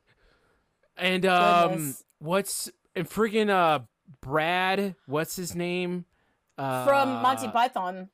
And 0.97 1.25
um, 1.25 1.69
Goodness. 1.69 2.03
what's 2.19 2.69
and 2.95 3.09
friggin' 3.09 3.49
uh, 3.49 3.79
Brad? 4.21 4.95
What's 5.05 5.35
his 5.35 5.55
name? 5.55 6.05
Uh, 6.57 6.85
From 6.85 7.09
Monty 7.21 7.47
Python. 7.49 8.09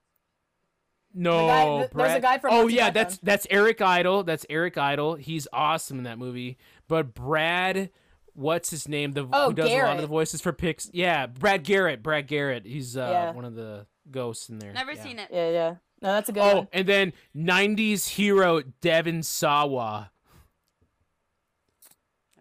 No, 1.16 1.48
guy- 1.48 1.78
th- 1.78 1.92
there's 1.92 2.14
a 2.16 2.20
guy 2.20 2.38
from 2.40 2.54
Oh 2.54 2.62
Monty 2.64 2.74
yeah, 2.76 2.82
Python. 2.90 2.94
that's 2.94 3.18
that's 3.20 3.48
Eric 3.50 3.82
Idle. 3.82 4.24
That's 4.24 4.46
Eric 4.50 4.78
Idle. 4.78 5.16
He's 5.16 5.48
awesome 5.54 6.00
in 6.00 6.04
that 6.06 6.18
movie. 6.18 6.58
But 6.88 7.14
Brad, 7.14 7.92
what's 8.34 8.72
his 8.72 8.88
name? 8.88 9.12
The 9.14 9.28
Oh, 9.32 9.50
who 9.50 9.54
does 9.54 9.70
a 9.70 9.78
lot 9.84 9.96
of 9.96 10.02
the 10.02 10.08
voices 10.08 10.42
for 10.42 10.52
Pix? 10.52 10.90
Yeah, 10.92 11.28
Brad 11.28 11.64
Garrett. 11.64 12.02
Brad 12.02 12.28
Garrett. 12.28 12.66
He's 12.66 12.98
uh, 12.98 13.08
Yeah. 13.12 13.32
one 13.32 13.46
of 13.46 13.54
the 13.56 13.86
ghosts 14.10 14.50
in 14.50 14.58
there. 14.60 14.74
Never 14.74 14.94
Yeah. 14.94 15.04
seen 15.04 15.20
it. 15.20 15.30
Yeah, 15.32 15.50
yeah. 15.52 15.70
No, 16.02 16.12
that's 16.14 16.30
a 16.30 16.34
good 16.34 16.42
Oh, 16.42 16.56
one. 16.58 16.68
and 16.74 16.88
then 16.88 17.14
'90s 17.36 18.08
hero 18.10 18.62
Devon 18.82 19.22
Sawa. 19.24 20.12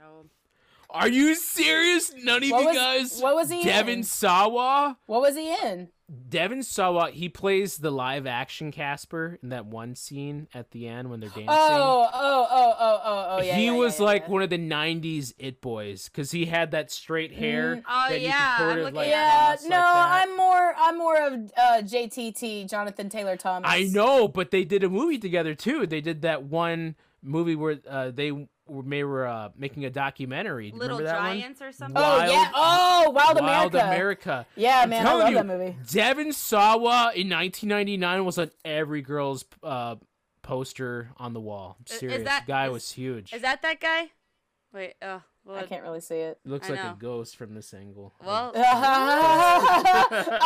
Oh. 0.03 0.25
Are 0.93 1.09
you 1.09 1.35
serious? 1.35 2.13
None 2.15 2.43
of 2.43 2.51
What 2.51 2.61
you 2.61 2.67
was- 2.67 2.77
guys. 2.77 3.21
what 3.21 3.35
was 3.35 3.51
he 3.51 3.61
in? 3.61 3.67
Devon 3.67 3.95
in? 3.95 4.03
Sawa. 4.05 4.99
What 5.07 5.21
was 5.23 5.37
he 5.37 5.55
in? 5.65 5.89
Devon 6.29 6.63
Sawa. 6.63 7.11
He 7.11 7.31
plays 7.31 7.79
the 7.79 7.91
live 7.91 8.27
action 8.27 8.71
Casper 8.71 9.39
in 9.43 9.49
that 9.49 9.65
one 9.65 9.95
scene 9.95 10.47
at 10.53 10.71
the 10.73 10.87
end 10.87 11.09
when 11.09 11.21
they're 11.21 11.31
dancing. 11.31 11.47
Oh, 11.49 12.09
oh, 12.13 12.47
oh, 12.51 12.75
oh, 12.79 13.01
oh, 13.03 13.27
oh, 13.31 13.43
yeah. 13.43 13.55
he 13.57 13.67
yeah, 13.67 13.73
was 13.73 13.99
yeah, 13.99 14.05
like 14.05 14.23
yeah. 14.25 14.31
one 14.31 14.43
of 14.43 14.51
the 14.51 14.59
'90s 14.59 15.33
it 15.39 15.63
boys 15.63 16.11
because 16.11 16.31
he 16.31 16.45
had 16.45 16.73
that 16.73 16.91
straight 16.91 17.33
hair. 17.33 17.77
Mm. 17.77 17.83
Oh, 17.89 18.07
that 18.11 18.21
you 18.21 18.27
yeah, 18.27 18.57
could 18.59 18.69
I'm 18.69 18.79
looking 18.81 18.95
like, 18.95 19.09
Yeah, 19.09 19.57
no, 19.65 19.69
like. 19.69 20.29
I'm 20.29 20.37
more, 20.37 20.75
I'm 20.77 20.99
more 20.99 21.17
of 21.27 21.33
uh, 21.57 21.83
JTT, 21.83 22.69
Jonathan 22.69 23.09
Taylor 23.09 23.37
Thomas. 23.39 23.71
I 23.71 23.85
know, 23.85 24.29
but 24.29 24.51
they 24.51 24.65
did 24.65 24.85
a 24.85 24.91
movie 24.91 25.19
together 25.19 25.55
too. 25.55 25.87
They 25.87 26.03
did 26.03 26.23
that 26.23 26.43
one 26.43 26.95
movie 27.23 27.55
where 27.57 27.79
uh, 27.89 28.11
they 28.11 28.33
were, 28.33 28.47
they 28.69 29.05
were 29.05 29.27
uh, 29.27 29.49
making 29.57 29.85
a 29.85 29.91
documentary. 29.91 30.71
Do 30.71 30.77
you 30.77 30.81
Little 30.81 30.99
remember 30.99 31.19
that 31.19 31.29
one? 31.29 31.39
Giants 31.41 31.63
or 31.63 31.73
something. 31.73 31.97
Oh 32.03 32.25
yeah. 32.25 32.51
Oh, 32.55 33.11
Wild, 33.11 33.41
Wild 33.41 33.75
America. 33.75 33.79
America. 33.87 34.47
Yeah, 34.57 34.81
I'm 34.83 34.91
man, 34.91 35.07
I 35.07 35.15
love 35.15 35.29
you, 35.31 35.35
that 35.37 35.47
movie. 35.47 35.77
Devon 35.91 36.33
Sawa 36.33 37.13
in 37.15 37.29
1999 37.29 38.25
was 38.25 38.39
on 38.39 38.51
every 38.65 39.03
girl's 39.03 39.45
uh, 39.63 39.97
poster 40.43 41.11
on 41.17 41.33
the 41.35 41.41
wall. 41.41 41.77
I'm 41.79 41.85
is 41.93 41.99
serious, 41.99 42.25
that- 42.25 42.47
guy 42.47 42.67
is- 42.67 42.73
was 42.73 42.93
huge. 42.93 43.33
Is 43.33 43.43
that 43.43 43.63
that 43.63 43.81
guy? 43.81 44.11
Wait. 44.73 44.95
Oh. 45.03 45.23
Well, 45.45 45.57
I 45.59 45.65
can't 45.65 45.83
really 45.83 46.01
see 46.01 46.15
it. 46.19 46.39
Looks 46.45 46.69
I 46.69 46.75
like 46.75 46.85
know. 46.85 46.93
a 46.93 46.97
ghost 46.97 47.37
from 47.37 47.53
this 47.55 47.75
angle. 47.75 48.13
Well. 48.25 48.53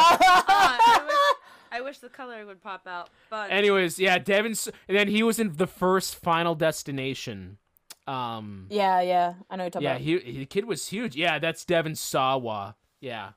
I 0.09 1.35
I 1.71 1.81
wish 1.83 1.99
the 1.99 2.09
color 2.09 2.47
would 2.47 2.63
pop 2.63 2.87
out. 2.87 3.11
But 3.29 3.51
Anyways, 3.51 3.99
yeah, 3.99 4.19
Devon, 4.19 4.55
and 4.89 4.97
then 4.97 5.09
he 5.09 5.23
was 5.23 5.39
in 5.39 5.57
the 5.57 5.67
first 5.67 6.15
Final 6.17 6.55
Destination. 6.55 7.59
Um, 8.07 8.67
yeah, 8.71 9.01
yeah, 9.01 9.35
I 9.51 9.57
know 9.57 9.65
what 9.65 9.75
you're 9.75 9.81
talking 9.83 9.85
yeah, 9.85 9.91
about. 9.93 10.01
he, 10.01 10.19
he 10.19 10.39
the 10.39 10.47
kid 10.47 10.65
was 10.65 10.89
huge. 10.89 11.17
Yeah, 11.17 11.39
that's 11.39 11.65
Devon 11.65 11.97
Sawa. 11.97 12.77
Yeah. 13.01 13.31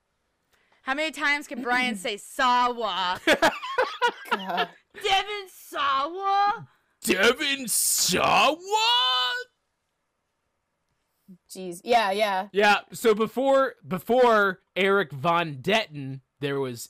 how 0.84 0.94
many 0.94 1.12
times 1.12 1.48
can 1.48 1.62
Brian 1.62 1.96
say 1.96 2.18
Sawa? 2.18 3.20
God. 3.26 3.52
Devon 5.04 5.48
Sawa? 5.48 6.68
Devon 7.04 7.68
Sawa. 7.68 8.58
Jeez, 11.50 11.82
yeah, 11.84 12.12
yeah. 12.12 12.48
Yeah. 12.52 12.80
So 12.92 13.14
before 13.14 13.76
before 13.88 14.60
Erik 14.76 15.12
von 15.12 15.58
Detten, 15.62 16.22
there 16.40 16.60
was 16.60 16.90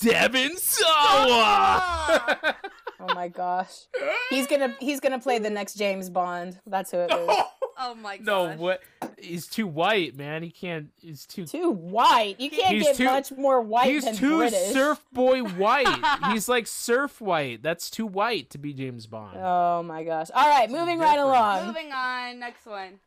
Devon 0.00 0.56
Sawa. 0.56 2.56
Oh 3.00 3.14
my 3.14 3.28
gosh, 3.28 3.86
he's 4.30 4.46
gonna 4.46 4.74
he's 4.80 5.00
gonna 5.00 5.18
play 5.20 5.38
the 5.38 5.50
next 5.50 5.74
James 5.74 6.10
Bond. 6.10 6.58
That's 6.66 6.90
who 6.90 6.98
it 6.98 7.12
is. 7.12 7.36
Oh 7.80 7.94
my 7.94 8.16
gosh. 8.16 8.26
no, 8.26 8.56
what? 8.56 8.80
He's 9.18 9.46
too 9.46 9.68
white, 9.68 10.16
man. 10.16 10.42
He 10.42 10.50
can't. 10.50 10.88
He's 11.00 11.24
too. 11.24 11.46
Too 11.46 11.70
white. 11.70 12.40
You 12.40 12.50
can't 12.50 12.74
He's 12.74 12.82
get 12.82 12.96
too- 12.96 13.04
much 13.04 13.30
more 13.30 13.60
white 13.60 13.84
than 14.02 14.16
British. 14.16 14.18
He's 14.18 14.20
than 14.20 14.28
too 14.30 14.38
British. 14.38 14.72
surf 14.72 15.04
boy 15.12 15.42
white. 15.44 15.86
he's 16.32 16.48
like 16.48 16.66
surf 16.66 17.20
white. 17.20 17.62
That's 17.62 17.88
too 17.88 18.04
white 18.04 18.50
to 18.50 18.58
be 18.58 18.72
James 18.74 19.06
Bond. 19.06 19.36
Oh 19.40 19.84
my 19.84 20.02
gosh. 20.02 20.26
All 20.34 20.48
right, 20.48 20.68
moving 20.68 20.98
right 20.98 21.20
along. 21.20 21.68
Moving 21.68 21.92
on, 21.92 22.40
next 22.40 22.66
one. 22.66 22.98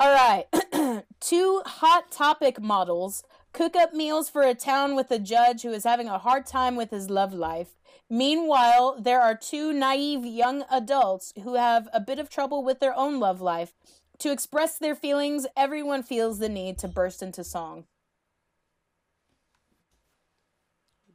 All 0.00 0.12
right. 0.12 1.04
Two 1.20 1.62
hot 1.64 2.10
topic 2.10 2.60
models 2.60 3.22
cook 3.52 3.76
up 3.76 3.92
meals 3.92 4.28
for 4.28 4.42
a 4.42 4.54
town 4.54 4.94
with 4.94 5.10
a 5.10 5.18
judge 5.18 5.62
who 5.62 5.72
is 5.72 5.84
having 5.84 6.08
a 6.08 6.18
hard 6.18 6.46
time 6.46 6.76
with 6.76 6.90
his 6.90 7.10
love 7.10 7.32
life. 7.32 7.76
Meanwhile, 8.10 9.00
there 9.00 9.20
are 9.20 9.34
two 9.36 9.72
naive 9.72 10.24
young 10.24 10.64
adults 10.70 11.32
who 11.44 11.54
have 11.54 11.88
a 11.92 12.00
bit 12.00 12.18
of 12.18 12.30
trouble 12.30 12.64
with 12.64 12.80
their 12.80 12.96
own 12.96 13.20
love 13.20 13.40
life. 13.40 13.74
To 14.20 14.32
express 14.32 14.78
their 14.78 14.94
feelings, 14.94 15.46
everyone 15.56 16.02
feels 16.02 16.38
the 16.38 16.48
need 16.48 16.78
to 16.78 16.88
burst 16.88 17.22
into 17.22 17.44
song. 17.44 17.84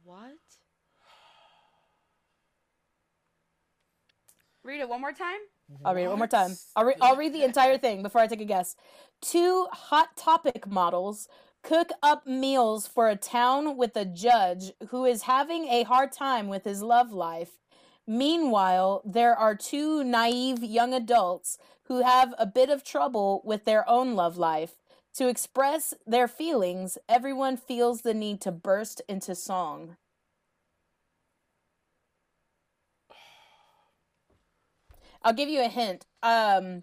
What? 0.04 0.32
Read 4.62 4.80
it 4.80 4.88
one 4.88 5.00
more 5.00 5.12
time. 5.12 5.40
I'll 5.84 5.94
read 5.94 6.04
it 6.04 6.08
one 6.08 6.18
more 6.18 6.26
time. 6.26 6.56
I'll, 6.76 6.84
re- 6.84 6.94
I'll 7.00 7.16
read 7.16 7.34
the 7.34 7.42
entire 7.42 7.76
thing 7.76 8.02
before 8.02 8.20
I 8.20 8.26
take 8.26 8.40
a 8.40 8.46
guess. 8.46 8.76
Two 9.20 9.66
hot 9.72 10.16
topic 10.16 10.66
models 10.66 11.28
cook 11.64 11.90
up 12.02 12.26
meals 12.26 12.86
for 12.86 13.08
a 13.08 13.16
town 13.16 13.76
with 13.76 13.96
a 13.96 14.04
judge 14.04 14.72
who 14.90 15.06
is 15.06 15.22
having 15.22 15.66
a 15.66 15.82
hard 15.84 16.12
time 16.12 16.46
with 16.46 16.64
his 16.64 16.82
love 16.82 17.10
life. 17.10 17.58
Meanwhile, 18.06 19.00
there 19.04 19.34
are 19.34 19.54
two 19.54 20.04
naive 20.04 20.62
young 20.62 20.92
adults 20.92 21.56
who 21.84 22.02
have 22.02 22.34
a 22.38 22.46
bit 22.46 22.68
of 22.68 22.84
trouble 22.84 23.40
with 23.44 23.64
their 23.64 23.88
own 23.88 24.14
love 24.14 24.36
life. 24.36 24.74
To 25.14 25.28
express 25.28 25.94
their 26.06 26.28
feelings, 26.28 26.98
everyone 27.08 27.56
feels 27.56 28.02
the 28.02 28.14
need 28.14 28.42
to 28.42 28.52
burst 28.52 29.00
into 29.08 29.34
song. 29.34 29.96
I'll 35.22 35.32
give 35.32 35.48
you 35.48 35.62
a 35.62 35.68
hint. 35.68 36.04
Um, 36.22 36.82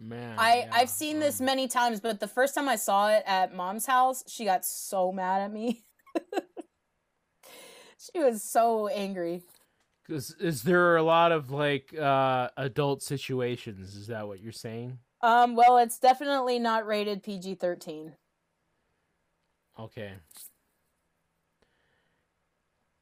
Man, 0.00 0.38
I 0.38 0.58
yeah, 0.60 0.70
I've 0.72 0.90
seen 0.90 1.18
this 1.20 1.40
um, 1.40 1.46
many 1.46 1.68
times, 1.68 2.00
but 2.00 2.20
the 2.20 2.28
first 2.28 2.54
time 2.54 2.68
I 2.68 2.76
saw 2.76 3.10
it 3.10 3.22
at 3.26 3.54
mom's 3.54 3.86
house, 3.86 4.24
she 4.26 4.44
got 4.44 4.64
so 4.64 5.12
mad 5.12 5.42
at 5.42 5.52
me. 5.52 5.84
she 7.98 8.20
was 8.20 8.42
so 8.42 8.88
angry. 8.88 9.42
Is, 10.08 10.34
is 10.40 10.62
there 10.62 10.96
a 10.96 11.02
lot 11.02 11.32
of 11.32 11.50
like 11.50 11.94
uh 11.98 12.48
adult 12.56 13.02
situations? 13.02 13.94
Is 13.94 14.06
that 14.06 14.26
what 14.26 14.40
you're 14.40 14.52
saying? 14.52 14.98
Um, 15.20 15.56
well, 15.56 15.78
it's 15.78 15.98
definitely 15.98 16.58
not 16.58 16.86
rated 16.86 17.22
PG 17.22 17.56
thirteen. 17.56 18.14
Okay. 19.78 20.12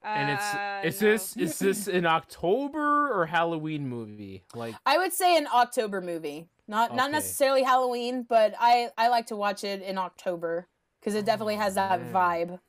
And 0.03 0.31
it's 0.31 0.55
Uh, 0.55 0.81
is 0.85 1.01
no. 1.03 1.11
this 1.11 1.37
is 1.37 1.59
this 1.59 1.89
an 1.99 2.07
October 2.07 3.13
or 3.13 3.27
Halloween 3.27 3.89
movie? 3.89 4.45
Like 4.55 4.75
I 4.87 4.99
would 4.99 5.13
say 5.13 5.37
an 5.37 5.47
October 5.53 6.01
movie, 6.01 6.49
not 6.69 6.95
not 6.95 7.11
necessarily 7.11 7.63
Halloween, 7.63 8.25
but 8.29 8.55
I 8.59 8.91
I 8.99 9.09
like 9.09 9.27
to 9.27 9.37
watch 9.37 9.65
it 9.65 9.83
in 9.83 9.99
October 9.99 10.69
because 11.01 11.15
it 11.15 11.25
definitely 11.25 11.57
has 11.57 11.75
that 11.75 12.01
man. 12.01 12.13
vibe. 12.13 12.61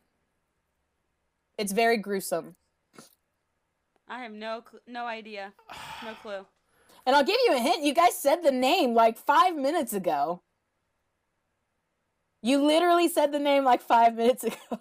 It's 1.58 1.72
very 1.72 1.98
gruesome, 1.98 2.56
I 4.08 4.22
have 4.24 4.32
no 4.32 4.62
cl- 4.70 4.82
no 4.88 5.06
idea, 5.06 5.54
no 6.06 6.14
clue. 6.22 6.46
and 7.06 7.16
I'll 7.16 7.24
give 7.24 7.38
you 7.48 7.56
a 7.56 7.60
hint. 7.60 7.84
You 7.84 7.94
guys 7.94 8.16
said 8.16 8.44
the 8.44 8.52
name 8.52 8.94
like 8.94 9.18
five 9.18 9.56
minutes 9.56 9.94
ago. 9.94 10.44
You 12.44 12.64
literally 12.64 13.08
said 13.08 13.32
the 13.32 13.40
name 13.40 13.64
like 13.64 13.82
five 13.82 14.16
minutes 14.16 14.44
ago. 14.44 14.80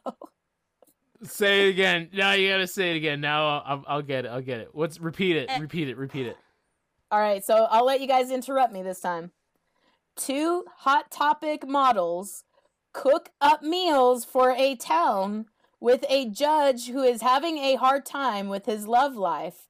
say 1.23 1.67
it 1.67 1.71
again. 1.71 2.11
Now 2.12 2.33
you 2.33 2.51
gotta 2.51 2.67
say 2.67 2.91
it 2.93 2.97
again. 2.97 3.21
Now 3.23 3.61
I'll, 3.61 3.85
I'll 3.89 4.03
get 4.03 4.27
it. 4.27 4.29
I'll 4.29 4.43
get 4.43 4.61
it. 4.61 4.69
What's 4.75 5.01
repeat 5.01 5.37
it? 5.37 5.49
Eh. 5.51 5.59
Repeat 5.59 5.89
it. 5.89 5.97
Repeat 5.97 6.27
it. 6.27 6.37
All 7.11 7.20
right, 7.20 7.44
so 7.44 7.66
I'll 7.70 7.84
let 7.86 8.00
you 8.00 8.07
guys 8.09 8.30
interrupt 8.30 8.72
me 8.72 8.82
this 8.82 9.00
time. 9.00 9.30
Two 10.16 10.64
hot 10.78 11.11
topic 11.11 11.66
models 11.66 12.44
cook 12.92 13.28
up 13.40 13.62
meals 13.62 14.24
for 14.24 14.50
a 14.52 14.74
town 14.74 15.46
with 15.78 16.04
a 16.09 16.28
judge 16.30 16.88
who 16.88 17.02
is 17.02 17.20
having 17.22 17.59
a 17.59 17.76
hard 17.76 18.07
time 18.07 18.48
with 18.48 18.66
his 18.66 18.86
love 18.86 19.14
life. 19.14 19.68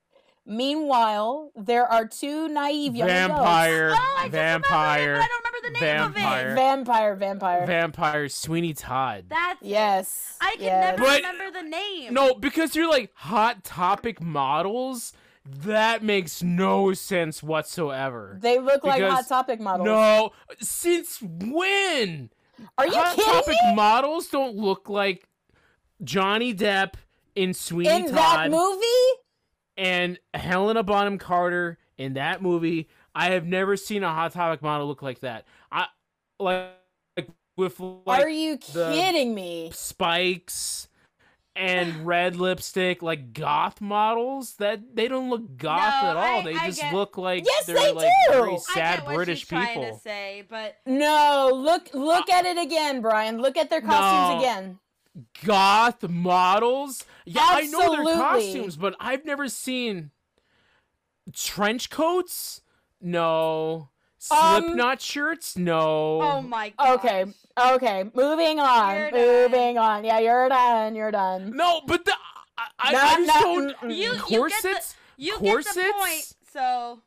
Meanwhile, 0.49 1.51
there 1.57 1.85
are 1.85 2.07
two 2.07 2.47
naive 2.49 2.95
young 2.95 3.09
Vampire. 3.09 3.91
Oh, 3.93 4.15
I 4.17 4.23
just 4.23 4.33
vampire. 4.33 5.01
remembered 5.01 5.17
it, 5.17 5.19
but 5.19 5.25
I 5.25 5.29
don't 5.29 5.45
remember 5.45 5.67
the 5.67 5.73
name. 5.73 5.81
Vampire. 6.15 6.47
of 6.47 6.53
it. 6.53 6.55
Vampire, 6.55 7.17
vampire. 7.17 7.67
Vampire. 7.67 8.29
Sweeney 8.29 8.73
Todd. 8.73 9.25
That's 9.29 9.61
yes. 9.61 10.37
I 10.41 10.53
can 10.55 10.63
yes. 10.65 10.85
never 10.99 11.03
But- 11.03 11.17
remember 11.17 11.51
the 11.51 11.69
name. 11.69 12.15
No, 12.15 12.35
because 12.35 12.77
you're 12.77 12.89
like 12.89 13.11
hot 13.15 13.65
topic 13.65 14.23
models. 14.23 15.13
That 15.49 16.03
makes 16.03 16.43
no 16.43 16.93
sense 16.93 17.43
whatsoever. 17.43 18.39
They 18.41 18.59
look 18.59 18.85
like 18.85 19.03
hot 19.03 19.29
topic 19.29 19.61
models. 19.61 19.87
No, 19.87 20.33
since 20.61 21.21
when? 21.23 22.31
Are 22.79 22.87
you 22.87 22.95
hot 22.95 23.17
kidding 23.17 23.33
topic 23.33 23.57
models 23.75 24.29
don't 24.29 24.57
look 24.57 24.89
like 24.89 25.29
Johnny 26.03 26.55
Depp 26.55 26.95
in 27.35 27.55
Sweeney 27.55 27.95
In 27.95 28.03
Todd 28.07 28.15
that 28.15 28.51
movie? 28.51 28.87
and 29.77 30.19
Helena 30.35 30.83
Bonham 30.83 31.19
Carter 31.19 31.79
in 31.99 32.15
that 32.15 32.43
movie. 32.43 32.89
I 33.15 33.31
have 33.31 33.47
never 33.47 33.77
seen 33.77 34.03
a 34.03 34.13
Hot 34.13 34.33
Topic 34.33 34.63
model 34.63 34.87
look 34.87 35.03
like 35.03 35.21
that. 35.21 35.47
I 35.73 35.87
like, 36.39 36.73
like 37.17 37.29
with 37.57 37.79
like 37.81 38.23
Are 38.23 38.29
you 38.29 38.59
kidding 38.59 39.35
me? 39.35 39.71
spikes 39.73 40.89
and 41.57 42.07
red 42.07 42.37
lipstick, 42.37 43.03
like 43.03 43.33
goth 43.33 43.81
models. 43.81 44.55
That 44.57 44.95
they 44.95 45.09
don't 45.09 45.31
look 45.31 45.57
goth 45.57 46.03
No, 46.03 46.11
at 46.11 46.17
all. 46.17 46.41
I- 46.41 46.43
they 46.45 46.55
I 46.55 46.67
just 46.67 46.81
get- 46.81 46.95
look 46.95 47.17
like 47.19 47.45
Yes, 47.47 47.67
they're 47.67 47.77
they 47.77 47.93
like 47.93 48.09
do! 48.29 48.33
very 48.33 48.51
I 48.51 48.55
I 48.55 48.59
sad 48.59 48.97
get 48.99 49.07
what 49.07 49.15
British 49.17 49.39
she's 49.41 49.49
trying 49.49 49.81
people. 49.81 49.97
to 49.97 50.01
say, 50.03 50.45
but 50.49 50.77
No, 50.87 51.51
look 51.53 51.89
look 51.95 52.29
at 52.31 52.45
it 52.47 52.59
again, 52.59 53.01
Brian. 53.01 53.39
Look 53.41 53.57
at 53.57 53.71
their 53.71 53.81
costumes 53.81 54.35
No. 54.35 54.39
again. 54.39 54.79
goth 55.45 56.03
models. 56.09 57.05
Yeah, 57.25 57.41
I 57.43 57.63
know 57.67 58.05
their 58.05 58.15
costumes, 58.17 58.77
but 58.77 58.95
I've 59.01 59.25
never 59.25 59.49
seen 59.49 60.11
trench 61.33 61.91
coats. 61.91 62.61
No. 63.01 63.89
Um, 64.31 64.63
Slipknot 64.65 65.01
shirts? 65.01 65.57
No. 65.57 66.21
oh 66.23 66.43
my 66.43 66.73
god. 66.79 66.99
Okay, 66.99 67.25
okay. 67.59 68.05
Moving 68.15 68.59
on. 68.61 68.95
You're 68.97 69.11
done. 69.11 69.21
moving 69.53 69.79
on. 69.79 70.05
Yeah, 70.05 70.19
you're 70.19 70.49
done. 70.49 70.95
You're 70.95 71.11
done. 71.11 71.57
No, 71.57 71.81
but 71.87 72.05
the 72.05 72.13
I, 72.59 72.67
I, 72.79 72.93
No, 72.93 72.99
I 72.99 73.17
just 73.17 73.27
no, 73.27 73.43
don't. 73.81 73.91
You- 73.91 74.13
you 74.13 74.19
corsets. 74.19 74.63
get 74.63 74.73
the- 75.17 75.23
You 75.23 75.37
corsets. 75.39 75.77
get 75.77 75.87
the 75.87 75.93
point. 75.93 76.35
So 76.53 77.01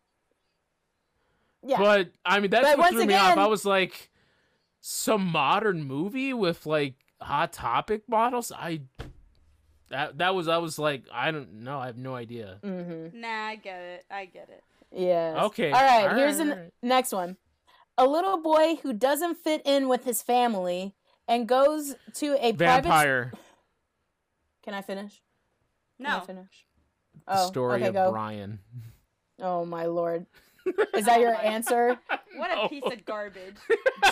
Yeah. 1.63 1.77
But 1.79 2.09
I 2.25 2.39
mean, 2.39 2.51
that's 2.51 2.63
But 2.67 2.77
what 2.77 2.85
once 2.85 2.95
threw 2.95 3.05
me 3.05 3.13
off. 3.15 3.33
again- 3.33 3.43
I 3.43 3.47
was 3.47 3.65
like, 3.65 4.09
some 4.81 5.25
modern 5.25 5.83
movie 5.83 6.33
with 6.33 6.65
like 6.65 6.95
hot 7.21 7.51
topic 7.51 8.03
models. 8.07 8.51
I 8.55 8.81
that 9.89 10.19
that 10.19 10.35
was 10.35 10.47
I 10.47 10.57
was 10.59 10.77
like, 10.79 11.03
I 11.11 11.31
don't 11.31 11.63
know. 11.63 11.79
I 11.79 11.87
have 11.87 11.97
no 11.97 12.15
idea. 12.15 12.59
Mm-hmm. 12.63 13.19
nah, 13.19 13.27
I 13.47 13.55
get 13.55 13.81
it. 13.81 14.05
I 14.09 14.25
get 14.25 14.49
it. 14.49 14.63
Yes. 14.91 15.37
Okay, 15.45 15.71
All 15.71 15.81
right. 15.81 16.09
all 16.09 16.15
here's 16.17 16.37
right, 16.39 16.45
the 16.47 16.51
all 16.53 16.57
right. 16.61 16.73
next 16.81 17.11
one. 17.11 17.37
A 17.97 18.07
little 18.07 18.41
boy 18.41 18.75
who 18.81 18.93
doesn't 18.93 19.35
fit 19.35 19.61
in 19.65 19.87
with 19.87 20.03
his 20.05 20.21
family 20.21 20.95
and 21.27 21.47
goes 21.47 21.95
to 22.15 22.33
a 22.43 22.53
private. 22.53 22.83
Vampire. 22.83 23.31
Can 24.63 24.73
I 24.73 24.81
finish? 24.81 25.21
Can 25.97 26.05
I 26.07 26.19
No. 26.19 26.25
finish? 26.25 26.65
The 27.27 27.33
Oh, 27.39 27.47
story 27.47 27.77
okay, 27.81 27.87
of 27.87 27.93
go. 27.93 28.11
Brian. 28.11 28.59
Oh 29.41 29.65
my 29.65 29.85
lord. 29.85 30.25
Is 30.95 31.05
that 31.05 31.19
your 31.19 31.35
answer? 31.43 31.97
What 32.35 32.57
a 32.65 32.69
piece 32.69 32.83
of 32.85 33.05
garbage. 33.05 33.55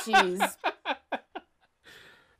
Jeez. 0.06 0.56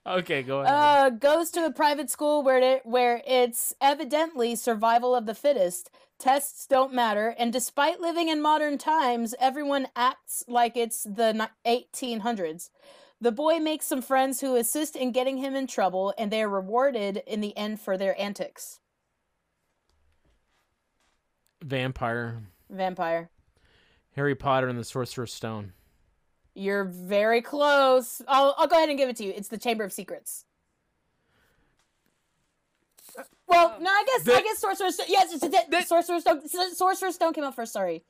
Okay, 0.08 0.42
go 0.42 0.62
ahead. 0.62 0.74
Uh, 0.74 1.10
goes 1.10 1.52
to 1.52 1.66
a 1.66 1.72
private 1.72 2.10
school 2.10 2.42
where 2.42 2.60
it, 2.60 2.86
where 2.86 3.22
it's 3.28 3.74
evidently 3.82 4.56
survival 4.56 5.14
of 5.14 5.26
the 5.26 5.36
fittest. 5.36 5.90
Tests 6.18 6.66
don't 6.66 6.94
matter, 6.94 7.36
and 7.38 7.52
despite 7.52 8.00
living 8.00 8.30
in 8.30 8.42
modern 8.42 8.78
times, 8.78 9.36
everyone 9.40 9.88
acts 9.96 10.46
like 10.48 10.78
it's 10.78 11.04
the 11.04 11.50
1800s. 11.66 12.70
The 13.20 13.32
boy 13.32 13.60
makes 13.60 13.86
some 13.86 14.02
friends 14.02 14.42
who 14.42 14.56
assist 14.56 14.96
in 14.96 15.12
getting 15.12 15.38
him 15.38 15.56
in 15.56 15.68
trouble, 15.68 16.14
and 16.18 16.32
they 16.32 16.42
are 16.42 16.50
rewarded 16.50 17.22
in 17.28 17.42
the 17.42 17.56
end 17.58 17.82
for 17.82 17.98
their 17.98 18.20
antics. 18.20 18.80
Vampire. 21.62 22.44
Vampire. 22.70 23.30
Harry 24.16 24.36
Potter 24.36 24.68
and 24.68 24.80
the 24.80 24.84
Sorcerer's 24.84 25.34
Stone. 25.34 25.74
You're 26.58 26.86
very 26.86 27.42
close. 27.42 28.22
I'll 28.28 28.56
I'll 28.58 28.68
go 28.68 28.76
ahead 28.78 28.90
and 28.90 28.98
give 28.98 29.10
it 29.10 29.16
to 29.18 29.24
you. 29.24 29.34
It's 29.36 29.48
the 29.50 29.58
Chamber 29.60 29.84
of 29.84 29.94
Secrets. 29.94 30.44
Well, 33.48 33.76
Oh. 33.78 33.82
no, 33.82 33.90
I 33.90 34.04
guess 34.06 34.28
I 34.36 34.42
guess 34.42 34.60
Sorcerer's 34.60 34.96
Stone. 34.96 35.08
Yes, 35.10 35.34
it's, 35.34 35.44
it's, 35.44 35.68
The- 35.70 35.82
Sorcerer's 35.84 36.22
Stone. 36.22 36.42
S- 36.44 36.78
Sorcerer's 36.78 37.16
Stone 37.16 37.34
came 37.34 37.44
out 37.44 37.56
first. 37.56 37.74
Sorry. 37.74 38.04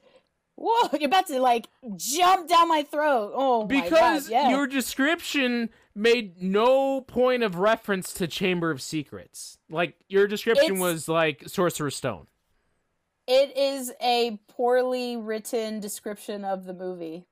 Whoa, 0.55 0.89
you're 0.99 1.07
about 1.07 1.27
to 1.27 1.39
like 1.39 1.67
jump 1.97 2.47
down 2.49 2.67
my 2.67 2.83
throat. 2.83 3.31
Oh 3.35 3.61
my 3.61 3.67
Because 3.67 4.23
god! 4.29 4.31
Yeah. 4.31 4.49
your 4.49 4.65
description 4.65 5.69
made 5.93 6.41
no 6.41 7.01
point 7.01 7.43
of 7.43 7.55
reference 7.55 8.13
to 8.13 8.27
Chamber 8.27 8.71
of 8.71 8.81
Secrets. 8.81 9.59
Like 9.69 9.95
your 10.09 10.25
description 10.27 10.65
It's- 10.75 10.81
was 10.81 11.07
like 11.07 11.43
Sorcerer's 11.47 11.95
Stone. 11.95 12.27
It 13.27 13.55
is 13.57 13.91
a 14.01 14.39
poorly 14.47 15.17
written 15.17 15.79
description 15.81 16.43
of 16.45 16.63
the 16.65 16.73
movie. 16.73 17.25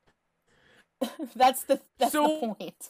that's 1.36 1.64
the 1.64 1.82
that's 1.98 2.12
So- 2.12 2.24
the 2.41 2.48
point. 2.56 2.89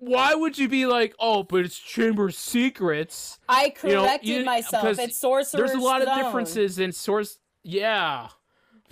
Why 0.00 0.34
would 0.34 0.56
you 0.56 0.68
be 0.68 0.86
like, 0.86 1.16
oh, 1.18 1.42
but 1.42 1.64
it's 1.64 1.76
Chamber 1.78 2.26
of 2.28 2.34
Secrets? 2.34 3.40
I 3.48 3.74
You 3.82 3.88
know, 3.90 4.02
corrected 4.04 4.28
you- 4.28 4.44
myself. 4.44 4.84
'cause 4.84 4.98
It's 5.00 5.16
Sorcerer's 5.18 5.50
There's 5.72 5.72
a 5.72 5.84
lot 5.84 6.00
Stone. 6.02 6.16
of 6.20 6.24
differences 6.24 6.78
in 6.78 6.92
source. 6.92 7.38
Yeah. 7.64 8.28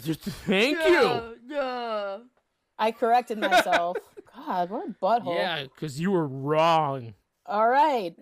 Just- 0.03 0.23
Thank 0.23 0.79
you. 0.79 1.39
Yeah. 1.49 2.19
I 2.79 2.91
corrected 2.91 3.39
myself. 3.39 3.97
God, 4.35 4.71
what 4.71 4.89
a 4.89 4.91
butthole. 4.91 5.37
Yeah, 5.37 5.63
because 5.63 6.01
you 6.01 6.11
were 6.11 6.27
wrong. 6.27 7.15
All 7.47 7.69
right. 7.69 8.15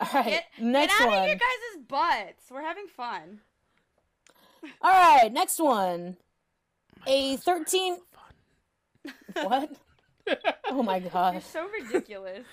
All 0.00 0.08
right. 0.12 0.24
Get, 0.26 0.44
next 0.58 0.92
get 0.98 1.02
out 1.02 1.08
one. 1.08 1.18
of 1.20 1.26
your 1.28 1.36
guys' 1.36 1.82
butts. 1.88 2.50
We're 2.50 2.62
having 2.62 2.88
fun. 2.88 3.40
All 4.82 4.90
right. 4.90 5.32
Next 5.32 5.58
one. 5.60 6.16
A 7.06 7.36
13. 7.36 7.98
What? 9.34 9.70
Oh 10.68 10.82
my 10.82 10.96
You're 10.96 11.10
gosh. 11.10 11.44
so 11.44 11.68
ridiculous. 11.68 12.44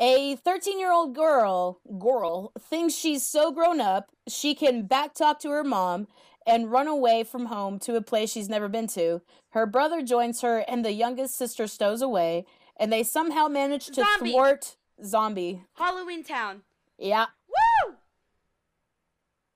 A 0.00 0.34
13 0.34 0.80
year 0.80 0.90
old 0.90 1.14
girl, 1.14 1.78
girl, 2.00 2.50
thinks 2.58 2.92
she's 2.94 3.24
so 3.24 3.52
grown 3.52 3.80
up 3.80 4.10
she 4.28 4.54
can 4.56 4.88
backtalk 4.88 5.38
to 5.40 5.50
her 5.50 5.62
mom 5.62 6.08
and 6.44 6.72
run 6.72 6.88
away 6.88 7.22
from 7.22 7.46
home 7.46 7.78
to 7.80 7.94
a 7.94 8.02
place 8.02 8.32
she's 8.32 8.48
never 8.48 8.66
been 8.68 8.88
to. 8.88 9.22
Her 9.50 9.64
brother 9.64 10.02
joins 10.02 10.40
her, 10.40 10.58
and 10.66 10.84
the 10.84 10.90
youngest 10.92 11.36
sister 11.36 11.68
stows 11.68 12.02
away, 12.02 12.46
and 12.76 12.92
they 12.92 13.04
somehow 13.04 13.46
manage 13.46 13.86
to 13.86 13.94
Zombie. 14.04 14.32
thwart 14.32 14.76
zombie. 15.04 15.62
Halloween 15.74 16.24
Town. 16.24 16.62
Yeah. 16.98 17.26
Woo! 17.86 17.94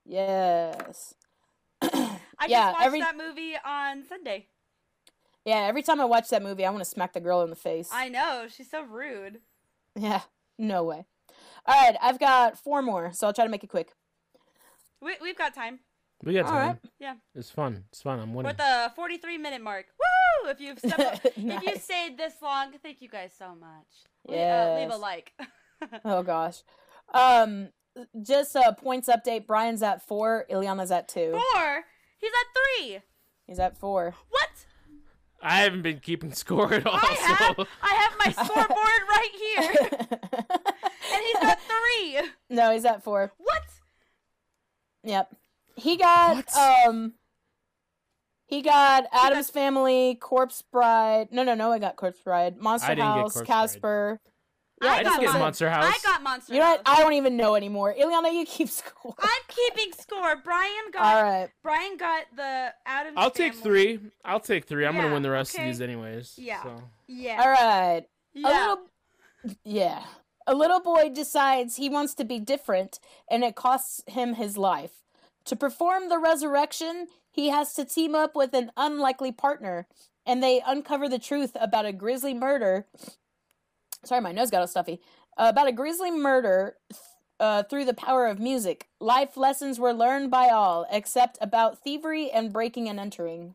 Yes. 0.05 1.15
I 1.83 2.19
Yeah, 2.47 2.71
just 2.71 2.75
watched 2.75 2.87
every- 2.87 3.01
that 3.01 3.17
movie 3.17 3.55
on 3.65 4.05
Sunday. 4.09 4.47
Yeah, 5.47 5.61
every 5.61 5.83
time 5.83 6.01
I 6.01 6.05
watch 6.05 6.29
that 6.31 6.43
movie, 6.43 6.67
I 6.67 6.71
want 6.71 6.83
to 6.85 6.91
smack 6.91 7.13
the 7.15 7.21
girl 7.21 7.41
in 7.43 7.49
the 7.51 7.57
face. 7.57 7.89
I 7.93 8.09
know. 8.11 8.47
She's 8.55 8.69
so 8.71 8.83
rude. 8.83 9.41
Yeah, 9.95 10.21
no 10.59 10.83
way. 10.85 11.07
All 11.65 11.75
right, 11.81 11.97
I've 12.03 12.19
got 12.19 12.59
four 12.59 12.83
more, 12.83 13.13
so 13.15 13.27
I'll 13.27 13.33
try 13.33 13.45
to 13.45 13.51
make 13.51 13.65
it 13.65 13.69
quick. 13.71 13.93
We, 15.01 15.15
we've 15.23 15.39
got 15.39 15.55
time. 15.55 15.79
We 16.25 16.35
got 16.35 16.47
All 16.47 16.51
time. 16.51 16.67
right. 16.69 16.79
Yeah. 16.99 17.15
It's 17.35 17.51
fun. 17.51 17.85
It's 17.91 18.03
fun. 18.03 18.19
I'm 18.21 18.33
We're 18.35 18.39
winning. 18.45 18.57
at 18.59 18.89
the 18.89 18.95
43 18.97 19.39
minute 19.39 19.63
mark. 19.63 19.87
Woo! 19.99 20.51
If 20.51 20.61
you've 20.61 20.79
stepped, 20.79 21.25
if 21.37 21.37
you 21.63 21.77
stayed 21.79 22.17
this 22.19 22.35
long, 22.43 22.73
thank 22.83 23.01
you 23.03 23.09
guys 23.09 23.33
so 23.39 23.55
much. 23.55 23.87
Le- 24.27 24.37
uh, 24.37 24.79
leave 24.81 24.91
a 24.91 24.97
like. 24.97 25.33
Oh 26.07 26.23
gosh. 26.23 26.63
Um, 27.13 27.69
just 28.23 28.57
a 28.57 28.75
points 28.79 29.11
update. 29.11 29.47
Brian's 29.47 29.83
at 29.83 30.01
four. 30.07 30.47
Ileana's 30.51 30.91
at 30.91 31.07
two. 31.07 31.33
Four. 31.55 31.85
He's 32.19 32.33
at 32.33 32.47
three. 32.89 32.99
He's 33.47 33.59
at 33.59 33.77
four. 33.77 34.15
What? 34.31 34.49
I 35.43 35.59
haven't 35.63 35.83
been 35.83 36.01
keeping 36.01 36.33
score 36.35 36.73
at 36.75 36.87
all. 36.87 36.95
I 36.97 37.07
have. 37.07 37.55
so 37.57 37.67
I 37.83 37.95
have 37.95 38.13
my 38.19 38.45
scoreboard 38.45 38.69
right 39.09 39.31
here, 39.35 39.89
and 41.13 41.23
he's 41.25 41.37
got 41.41 41.59
three. 41.61 42.21
no, 42.51 42.73
he's 42.73 42.85
at 42.85 43.03
four. 43.05 43.33
What? 43.39 43.63
Yep. 45.05 45.35
He 45.77 45.97
got 45.97 46.37
What? 46.37 46.57
um. 46.89 47.15
He 48.49 48.63
got 48.63 49.07
Addams 49.13 49.51
Family, 49.51 50.15
Corpse 50.15 50.63
Bride. 50.63 51.29
No, 51.33 51.43
no, 51.43 51.55
no. 51.57 51.73
I 51.73 51.81
got 51.81 51.97
Corpse 51.97 52.21
Bride, 52.23 52.57
Monster 52.59 52.93
I 52.93 52.95
didn't 52.95 53.09
get 53.15 53.21
House, 53.23 53.43
Casper. 53.43 54.21
Bride. 54.23 54.33
Casper. 54.83 54.95
I 54.95 54.99
I 54.99 55.03
got 55.05 55.21
get 55.21 55.31
Mon- 55.33 55.41
Monster 55.41 55.71
House. 55.71 55.85
I 55.85 55.99
got 56.07 56.23
Monster 56.23 56.53
House. 56.53 56.55
You 56.55 56.61
know 56.61 56.67
House. 56.67 56.79
what? 56.85 56.89
I 56.89 57.03
don't 57.03 57.13
even 57.15 57.37
know 57.37 57.55
anymore. 57.55 57.95
Ileana, 57.99 58.33
you 58.33 58.45
keep 58.47 58.69
score. 58.81 59.15
I'm 59.19 59.43
keeping 59.49 59.93
score. 59.99 60.37
Brian 60.45 60.73
got. 60.93 61.03
All 61.17 61.23
right. 61.23 61.49
Brian 61.63 61.97
got 61.97 62.25
the 62.37 62.73
Addams. 62.85 63.15
I'll 63.17 63.31
take 63.31 63.55
three. 63.55 64.01
I'll 64.25 64.41
take 64.41 64.67
three. 64.67 64.85
I'm 64.87 64.95
Yeah, 64.97 65.03
gonna 65.03 65.15
win 65.15 65.23
the 65.23 65.31
rest 65.31 65.55
okay. 65.55 65.65
of 65.65 65.69
these 65.69 65.81
anyways. 65.81 66.35
Yeah. 66.37 66.63
so. 66.63 66.83
Yeah. 67.07 67.41
All 67.43 67.49
right. 67.51 68.05
Yeah. 68.35 68.49
A 68.49 68.51
little 68.51 68.79
Yeah. 69.65 70.03
A 70.47 70.55
little 70.55 70.81
boy 70.81 71.11
decides 71.13 71.77
he 71.77 71.89
wants 71.89 72.15
to 72.15 72.25
be 72.25 72.39
different 72.39 73.01
and 73.31 73.43
it 73.43 73.57
costs 73.57 74.03
him 74.07 74.35
his 74.35 74.57
life. 74.57 75.03
To 75.47 75.57
perform 75.57 76.09
the 76.09 76.19
resurrection, 76.19 77.07
he 77.33 77.49
has 77.51 77.73
to 77.75 77.85
team 77.85 78.15
up 78.15 78.37
with 78.37 78.53
an 78.55 78.71
unlikely 78.77 79.33
partner 79.33 79.87
and 80.25 80.43
they 80.43 80.63
uncover 80.67 81.09
the 81.09 81.19
truth 81.19 81.57
about 81.61 81.85
a 81.87 81.93
grisly 81.93 82.35
murder. 82.35 82.87
Sorry, 84.07 84.21
my 84.21 84.33
nose 84.33 84.51
got 84.51 84.61
all 84.61 84.67
stuffy. 84.67 85.01
Uh, 85.37 85.49
about 85.51 85.69
a 85.69 85.73
grisly 85.73 86.11
murder 86.11 86.77
uh, 87.41 87.63
through 87.65 87.85
the 87.85 87.95
power 87.95 88.27
of 88.27 88.39
music. 88.39 88.89
Life 89.01 89.37
lessons 89.37 89.79
were 89.79 89.93
learned 89.93 90.31
by 90.31 90.49
all, 90.49 90.87
except 90.91 91.39
about 91.41 91.79
thievery 91.79 92.31
and 92.31 92.53
breaking 92.53 92.89
and 92.89 92.99
entering. 92.99 93.55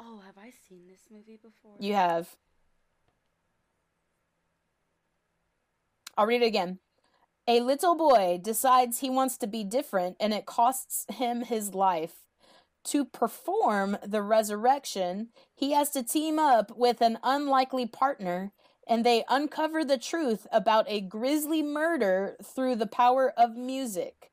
Oh, 0.00 0.20
have 0.26 0.38
I 0.38 0.52
seen 0.68 0.86
this 0.88 1.02
movie 1.10 1.38
before? 1.42 1.76
You 1.78 1.94
have. 1.94 2.36
I'll 6.16 6.26
read 6.26 6.42
it 6.42 6.46
again. 6.46 6.78
A 7.48 7.60
little 7.60 7.96
boy 7.96 8.38
decides 8.42 8.98
he 9.00 9.10
wants 9.10 9.36
to 9.38 9.46
be 9.46 9.64
different 9.64 10.16
and 10.20 10.32
it 10.32 10.46
costs 10.46 11.06
him 11.08 11.42
his 11.42 11.74
life. 11.74 12.14
To 12.84 13.04
perform 13.04 13.98
the 14.04 14.22
resurrection, 14.22 15.28
he 15.54 15.72
has 15.72 15.90
to 15.90 16.02
team 16.02 16.38
up 16.38 16.76
with 16.76 17.00
an 17.00 17.18
unlikely 17.22 17.86
partner 17.86 18.52
and 18.86 19.04
they 19.04 19.24
uncover 19.28 19.84
the 19.84 19.98
truth 19.98 20.46
about 20.52 20.86
a 20.88 21.00
grisly 21.00 21.62
murder 21.62 22.36
through 22.42 22.76
the 22.76 22.86
power 22.86 23.32
of 23.36 23.56
music. 23.56 24.30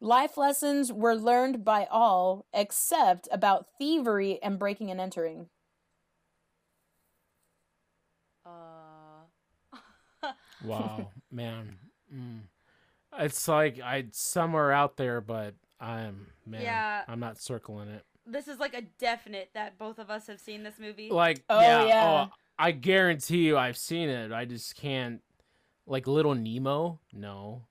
Life 0.00 0.36
lessons 0.36 0.92
were 0.92 1.14
learned 1.14 1.64
by 1.64 1.86
all 1.90 2.46
except 2.52 3.28
about 3.30 3.66
thievery 3.78 4.42
and 4.42 4.58
breaking 4.58 4.90
and 4.90 5.00
entering. 5.00 5.48
Uh. 8.44 9.26
Wow, 10.60 11.10
man. 11.30 11.78
Mm. 12.14 12.40
It's 13.18 13.48
like 13.48 13.80
I 13.80 14.06
somewhere 14.12 14.72
out 14.72 14.96
there, 14.96 15.20
but 15.20 15.54
I'm 15.80 16.26
man. 16.46 16.62
Yeah. 16.62 17.02
I'm 17.08 17.20
not 17.20 17.38
circling 17.40 17.88
it. 17.88 18.04
this 18.26 18.48
is 18.48 18.58
like 18.58 18.74
a 18.74 18.82
definite 18.98 19.50
that 19.54 19.78
both 19.78 19.98
of 19.98 20.10
us 20.10 20.26
have 20.26 20.38
seen 20.40 20.62
this 20.62 20.78
movie. 20.78 21.08
Like 21.10 21.42
Oh, 21.48 21.60
yeah, 21.60 21.84
yeah. 21.86 22.26
oh, 22.30 22.34
I 22.58 22.72
guarantee 22.72 23.46
you 23.46 23.56
I've 23.56 23.78
seen 23.78 24.08
it. 24.10 24.30
I 24.32 24.44
just 24.44 24.76
can't 24.76 25.22
like 25.86 26.06
Little 26.06 26.34
Nemo? 26.34 27.00
No. 27.12 27.62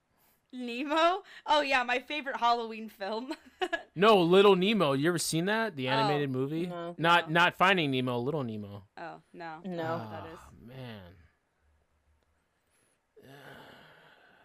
Nemo? 0.52 1.22
Oh 1.46 1.60
yeah, 1.60 1.84
my 1.84 2.00
favorite 2.00 2.36
Halloween 2.36 2.88
film. 2.88 3.32
No, 3.96 4.20
Little 4.22 4.56
Nemo. 4.56 4.92
You 4.94 5.08
ever 5.08 5.18
seen 5.18 5.44
that? 5.46 5.76
The 5.76 5.88
Oh, 5.88 5.92
animated 5.92 6.30
movie? 6.30 6.66
no. 6.66 6.94
Not 6.96 7.28
No. 7.30 7.40
not 7.42 7.58
Finding 7.58 7.90
Nemo, 7.90 8.18
Little 8.18 8.42
Nemo. 8.44 8.84
oh 8.98 9.16
no. 9.34 9.56
No. 9.64 10.02
Oh, 10.06 10.10
that 10.10 10.26
is. 10.32 10.38
Ah, 10.40 10.48
man. 10.66 11.02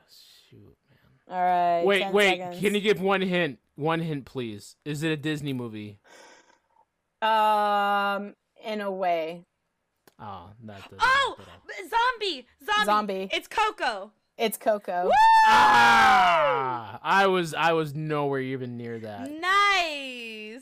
Shoot, 0.09 0.78
man. 0.89 1.14
All 1.30 1.41
right. 1.41 1.84
Wait, 1.84 1.99
10 2.01 2.13
wait. 2.13 2.39
seconds. 2.39 2.59
Can 2.61 2.76
you 2.76 2.82
give 2.82 3.01
one 3.01 3.21
hint? 3.21 3.59
One 3.76 3.99
hint, 4.01 4.26
please. 4.26 4.76
Is 4.86 5.03
it 5.03 5.11
a 5.11 5.17
Disney 5.17 5.53
movie? 5.53 5.99
Um, 7.21 8.36
in 8.63 8.82
a 8.82 8.91
way, 8.91 9.45
Oh, 10.19 10.49
that 10.63 10.82
doesn't 10.84 10.99
Oh, 11.01 11.36
help 11.38 11.39
at 11.41 11.47
all. 11.47 11.61
b- 11.67 11.89
zombie, 11.89 12.47
zombie, 12.65 12.86
Zombie. 12.86 13.30
It's 13.34 13.47
Coco. 13.49 14.11
it's 14.38 14.57
Coco. 14.57 15.09
Ah! 15.47 16.99
I 17.03 17.28
was 17.28 17.53
I 17.53 17.73
was 17.73 17.93
nowhere 17.93 18.39
even 18.39 18.78
near 18.78 18.97
that. 18.99 19.30
Nice. 19.32 20.61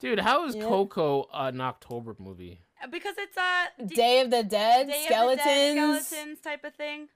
Dude, 0.00 0.18
how 0.20 0.44
is 0.46 0.56
Yeah. 0.56 0.64
Coco 0.64 1.26
an 1.32 1.60
October 1.60 2.14
movie? 2.18 2.60
Because 2.90 3.14
it's 3.16 3.36
a 3.36 3.68
d- 3.86 3.94
Day 3.94 4.20
of 4.20 4.30
the 4.30 4.42
Dead, 4.42 4.88
Day 4.88 4.92
of 5.04 5.08
the 5.08 5.14
skeletons. 5.14 5.44
Dead, 5.44 6.02
skeletons 6.02 6.40
type 6.40 6.64
of 6.64 6.74
thing. 6.74 7.08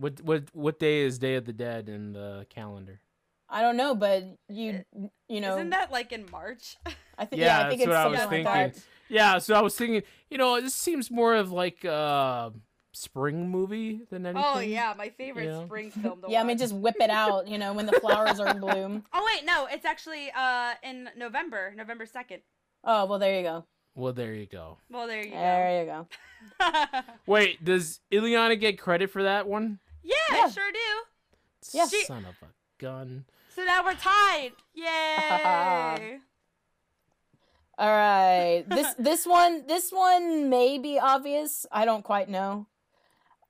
What 0.00 0.20
what 0.22 0.44
what 0.54 0.78
day 0.78 1.00
is 1.00 1.18
Day 1.18 1.34
of 1.34 1.44
the 1.44 1.52
Dead 1.52 1.88
in 1.90 2.12
the 2.14 2.46
calendar? 2.48 3.00
I 3.50 3.60
don't 3.62 3.76
know, 3.76 3.94
but 3.94 4.24
you 4.48 4.82
you 5.28 5.40
know, 5.40 5.54
Isn't 5.56 5.70
that 5.70 5.92
like 5.92 6.10
in 6.12 6.24
March? 6.30 6.76
I 7.18 7.26
think 7.26 7.40
Yeah, 7.40 7.58
yeah, 7.60 7.66
I 7.66 7.68
think 7.68 7.80
that's 7.80 7.82
it's 7.82 7.88
what 7.88 7.96
I 7.96 8.02
something 8.04 8.20
was 8.20 8.46
like 8.46 8.54
thinking. 8.64 8.80
that. 8.80 9.14
Yeah, 9.14 9.38
so 9.38 9.54
I 9.54 9.60
was 9.60 9.74
thinking, 9.76 10.02
you 10.30 10.38
know, 10.38 10.58
this 10.60 10.74
seems 10.74 11.10
more 11.10 11.34
of 11.34 11.50
like 11.52 11.84
a 11.84 12.52
spring 12.92 13.48
movie 13.50 14.02
than 14.10 14.24
anything. 14.24 14.44
oh 14.46 14.60
yeah, 14.60 14.94
my 14.96 15.10
favorite 15.10 15.46
Yeah. 15.46 15.64
spring 15.66 15.90
film. 15.90 16.22
To 16.22 16.26
Yeah, 16.30 16.40
I 16.40 16.44
mean, 16.44 16.56
just 16.58 16.72
whip 16.74 16.96
it 17.00 17.10
out, 17.10 17.46
you 17.48 17.58
know, 17.58 17.72
when 17.74 17.86
the 17.86 17.92
flowers 18.00 18.40
are 18.40 18.48
in 18.48 18.60
bloom. 18.60 19.04
Oh 19.12 19.28
wait, 19.34 19.44
no, 19.44 19.66
it's 19.70 19.84
actually 19.84 20.30
uh 20.34 20.74
in 20.82 21.10
November, 21.16 21.74
November 21.76 22.06
second. 22.06 22.40
Oh 22.84 23.04
well, 23.04 23.18
there 23.18 23.36
you 23.36 23.42
go. 23.42 23.64
Well, 23.96 24.12
there 24.14 24.32
you 24.34 24.46
go. 24.46 24.78
Well, 24.88 25.08
there 25.08 25.24
you 25.24 25.30
go. 25.30 25.36
There 25.36 25.80
you 25.80 25.86
go. 25.86 27.02
Wait, 27.26 27.62
does 27.64 28.00
Ileana 28.12 28.58
get 28.58 28.78
credit 28.78 29.10
for 29.10 29.24
that 29.24 29.46
one? 29.48 29.78
Yeah, 30.02 30.14
Yeah. 30.32 30.42
I 30.44 30.50
sure 30.50 30.72
do. 30.72 31.78
Yeah. 31.78 31.86
She- 31.88 32.04
Son 32.04 32.24
of 32.24 32.36
a 32.42 32.46
gun. 32.78 33.24
So 33.54 33.64
now 33.64 33.84
we're 33.84 33.94
tied. 33.94 34.52
Yay! 34.74 36.18
All 37.78 37.88
right. 37.90 38.64
This 38.68 38.94
this 38.98 39.26
one 39.26 39.66
this 39.66 39.90
one 39.90 40.48
may 40.48 40.78
be 40.78 40.98
obvious. 40.98 41.66
I 41.72 41.84
don't 41.84 42.04
quite 42.04 42.28
know. 42.28 42.66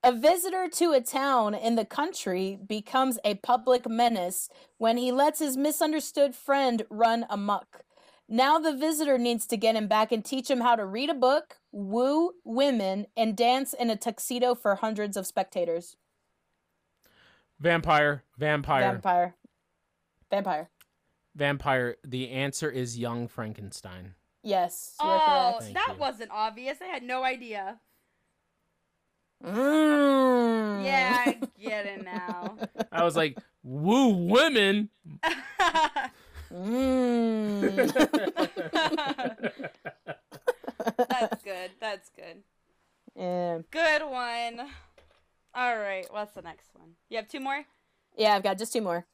A 0.03 0.13
visitor 0.13 0.67
to 0.69 0.93
a 0.93 1.01
town 1.03 1.55
in 1.55 1.75
the 1.77 1.85
country 1.85 2.59
becomes 2.67 3.19
a 3.23 3.35
public 3.35 3.87
menace 3.89 4.49
when 4.79 4.97
he 4.97 5.13
lets 5.13 5.41
his 5.41 5.59
misunderstood 5.59 6.35
friend 6.35 6.85
run 6.89 7.27
amok. 7.29 7.83
Now 8.27 8.59
the 8.59 8.75
visitor 8.75 9.19
needs 9.19 9.47
to 9.49 9.59
get 9.59 9.75
him 9.77 9.89
back 9.89 10.11
and 10.11 10.25
teach 10.25 10.49
him 10.49 10.61
how 10.61 10.77
to 10.77 10.87
read 10.87 11.11
a 11.11 11.15
book, 11.15 11.57
woo 11.73 12.33
women, 12.45 13.09
and 13.17 13.37
dance 13.37 13.75
in 13.75 13.91
a 13.91 13.97
tuxedo 13.97 14.55
for 14.55 14.77
hundreds 14.77 15.17
of 15.19 15.27
spectators. 15.27 15.97
Vampire, 17.61 18.25
vampire, 18.39 18.93
Vampire. 18.93 19.35
Vampire. 20.31 20.71
vampire. 21.35 21.97
The 22.05 22.31
answer 22.31 22.71
is 22.71 22.99
Young 22.99 23.29
Frankenstein. 23.29 24.15
Yes, 24.43 24.95
Oh, 25.01 25.59
that 25.75 25.89
you. 25.91 25.95
wasn't 25.99 26.31
obvious. 26.31 26.79
I 26.81 26.87
had 26.87 27.03
no 27.03 27.23
idea. 27.25 27.79
Mm. 29.45 30.85
Yeah, 30.85 31.23
I 31.27 31.33
get 31.61 31.87
it 31.87 32.05
now. 32.05 32.57
I 32.91 33.05
was 33.05 33.17
like, 33.17 33.39
woo 33.63 34.09
women. 34.09 34.89
Mm. 36.53 37.93
That's 41.11 41.43
good. 41.45 41.71
That's 41.81 42.11
good. 42.11 42.43
yeah. 43.15 43.59
Good 43.71 44.03
one. 44.09 44.69
All 45.55 45.79
right, 45.79 46.07
what's 46.11 46.33
the 46.33 46.43
next 46.43 46.69
one? 46.75 46.91
You 47.09 47.17
have 47.17 47.29
two 47.29 47.41
more? 47.41 47.65
yeah, 48.17 48.35
I've 48.35 48.43
got 48.43 48.59
just 48.59 48.73
two 48.73 48.81
more. 48.81 49.07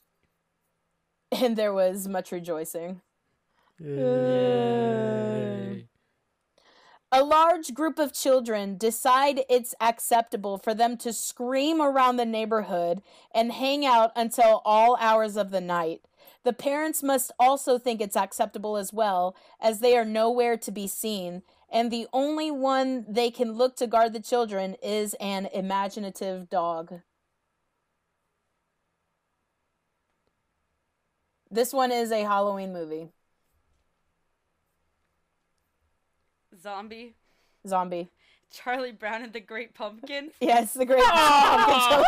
And 1.32 1.56
there 1.56 1.72
was 1.72 2.06
much 2.06 2.30
rejoicing. 2.30 3.00
Yay. 3.80 5.86
A 7.12 7.24
large 7.24 7.72
group 7.72 7.98
of 7.98 8.12
children 8.12 8.76
decide 8.76 9.42
it's 9.48 9.74
acceptable 9.80 10.58
for 10.58 10.74
them 10.74 10.96
to 10.98 11.12
scream 11.12 11.80
around 11.80 12.16
the 12.16 12.24
neighborhood 12.24 13.00
and 13.34 13.52
hang 13.52 13.86
out 13.86 14.12
until 14.16 14.60
all 14.64 14.96
hours 15.00 15.36
of 15.36 15.50
the 15.50 15.60
night. 15.60 16.02
The 16.44 16.52
parents 16.52 17.02
must 17.02 17.32
also 17.38 17.78
think 17.78 18.00
it's 18.00 18.16
acceptable 18.16 18.76
as 18.76 18.92
well, 18.92 19.34
as 19.60 19.80
they 19.80 19.96
are 19.96 20.04
nowhere 20.04 20.56
to 20.58 20.70
be 20.70 20.86
seen, 20.86 21.42
and 21.70 21.90
the 21.90 22.06
only 22.12 22.50
one 22.50 23.04
they 23.08 23.30
can 23.30 23.52
look 23.52 23.76
to 23.76 23.86
guard 23.86 24.12
the 24.12 24.20
children 24.20 24.76
is 24.82 25.14
an 25.14 25.46
imaginative 25.52 26.48
dog. 26.48 27.00
This 31.50 31.72
one 31.72 31.92
is 31.92 32.10
a 32.10 32.22
Halloween 32.22 32.72
movie. 32.72 33.08
Zombie. 36.60 37.14
Zombie. 37.66 38.10
Charlie 38.50 38.92
Brown 38.92 39.22
and 39.22 39.32
the 39.32 39.40
Great 39.40 39.74
Pumpkin. 39.74 40.30
Yes, 40.40 40.72
the 40.74 40.84
great 40.84 41.02
Pumpkin. 41.02 42.04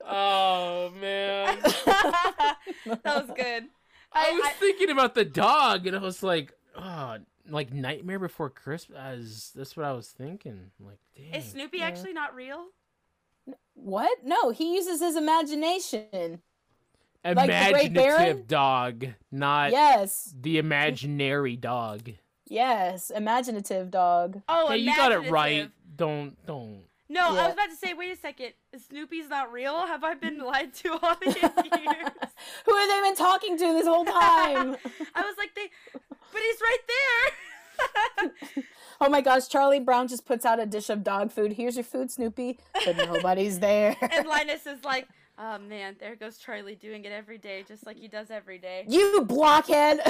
oh 0.04 0.90
man. 1.00 1.58
that 2.86 3.04
was 3.04 3.30
good. 3.36 3.64
I 4.14 4.30
was 4.32 4.44
I- 4.44 4.52
thinking 4.52 4.90
about 4.90 5.14
the 5.14 5.24
dog, 5.24 5.86
and 5.86 5.96
I 5.96 6.00
was 6.00 6.22
like, 6.22 6.52
oh, 6.76 7.16
like 7.48 7.72
Nightmare 7.72 8.18
Before 8.18 8.48
Christmas. 8.50 9.52
That's 9.54 9.76
what 9.76 9.84
I 9.86 9.92
was 9.92 10.08
thinking. 10.08 10.70
Like, 10.80 10.98
dang. 11.16 11.34
Is 11.40 11.50
Snoopy 11.50 11.80
actually 11.82 12.12
not 12.12 12.34
real? 12.34 12.66
What? 13.74 14.24
No, 14.24 14.50
he 14.50 14.74
uses 14.76 15.00
his 15.00 15.16
imagination. 15.16 16.40
like 17.24 17.34
the 17.36 17.70
Great 17.72 17.86
imaginative 17.86 17.94
Baron? 17.94 18.44
dog, 18.46 19.06
not 19.32 19.72
Yes, 19.72 20.34
the 20.40 20.58
imaginary 20.58 21.56
dog. 21.56 22.10
yes, 22.48 23.10
imaginative 23.10 23.90
dog. 23.90 24.40
Oh, 24.48 24.68
hey, 24.68 24.78
you 24.78 24.94
got 24.96 25.12
it 25.12 25.30
right. 25.30 25.70
Don't 25.96 26.36
don't. 26.46 26.84
No, 27.08 27.36
I 27.36 27.44
was 27.44 27.52
about 27.52 27.68
to 27.68 27.76
say, 27.76 27.92
wait 27.92 28.12
a 28.12 28.16
second. 28.16 28.52
Snoopy's 28.88 29.28
not 29.28 29.52
real? 29.52 29.86
Have 29.86 30.04
I 30.04 30.14
been 30.14 30.38
lied 30.44 30.72
to 30.74 30.92
all 30.92 31.16
these 31.20 31.36
years? 31.36 31.52
Who 32.66 32.76
have 32.76 32.88
they 32.88 33.00
been 33.02 33.16
talking 33.16 33.58
to 33.58 33.64
this 33.64 33.86
whole 33.86 34.04
time? 34.04 34.76
I 35.14 35.22
was 35.22 35.34
like, 35.36 35.54
they, 35.54 35.70
but 35.92 36.40
he's 36.40 36.60
right 36.60 36.78
there. 36.88 38.62
oh 39.00 39.08
my 39.10 39.20
gosh, 39.20 39.48
Charlie 39.48 39.80
Brown 39.80 40.08
just 40.08 40.24
puts 40.24 40.46
out 40.46 40.60
a 40.60 40.66
dish 40.66 40.88
of 40.88 41.04
dog 41.04 41.30
food. 41.30 41.52
Here's 41.54 41.76
your 41.76 41.84
food, 41.84 42.10
Snoopy. 42.10 42.58
But 42.84 42.96
nobody's 42.96 43.58
there. 43.60 43.96
and 44.00 44.26
Linus 44.26 44.66
is 44.66 44.82
like, 44.84 45.06
oh 45.38 45.58
man, 45.58 45.96
there 46.00 46.16
goes 46.16 46.38
Charlie 46.38 46.76
doing 46.76 47.04
it 47.04 47.12
every 47.12 47.36
day, 47.38 47.64
just 47.66 47.84
like 47.84 47.98
he 47.98 48.08
does 48.08 48.30
every 48.30 48.58
day. 48.58 48.86
you 48.88 49.22
blockhead. 49.22 50.00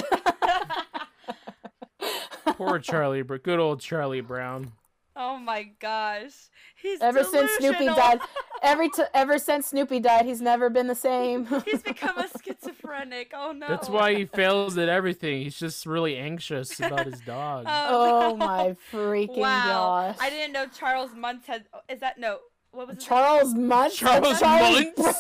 Poor 2.45 2.79
Charlie, 2.79 3.23
but 3.23 3.43
good 3.43 3.59
old 3.59 3.81
Charlie 3.81 4.21
Brown. 4.21 4.73
Oh 5.17 5.39
my 5.39 5.63
gosh. 5.79 6.33
He's 6.75 7.01
Ever 7.01 7.23
since 7.23 7.51
Snoopy 7.59 7.87
died, 7.87 8.19
every 8.63 8.89
t- 8.91 9.05
ever 9.15 9.39
since 9.39 9.69
Snoopy 9.69 10.01
died, 10.01 10.27
he's 10.27 10.41
never 10.41 10.69
been 10.71 10.89
the 10.89 10.95
same. 10.95 11.47
He's 11.65 11.83
become 11.83 12.19
a 12.19 12.29
schizophrenic. 12.45 13.33
Oh 13.35 13.53
no. 13.53 13.69
That's 13.69 13.89
why 13.89 14.15
he 14.15 14.25
fails 14.25 14.77
at 14.77 14.89
everything. 14.89 15.43
He's 15.43 15.59
just 15.59 15.87
really 15.87 16.17
anxious 16.17 16.79
about 16.81 17.07
his 17.07 17.21
dog. 17.21 17.67
Oh, 17.69 18.33
oh 18.33 18.37
no. 18.37 18.37
my 18.37 18.77
freaking 18.93 19.39
Wow. 19.39 19.65
gosh! 20.13 20.17
I 20.21 20.31
didn't 20.31 20.53
know 20.53 20.67
Charles 20.67 21.11
Muntz 21.17 21.47
had. 21.47 21.65
Is 21.89 22.01
that 22.01 22.19
no? 22.19 22.39
What 22.73 22.89
was 22.89 22.97
his 22.97 23.05
Charles 23.05 23.55
Muntz. 23.55 23.97
Charles 23.97 24.41
Muntz? 24.43 25.19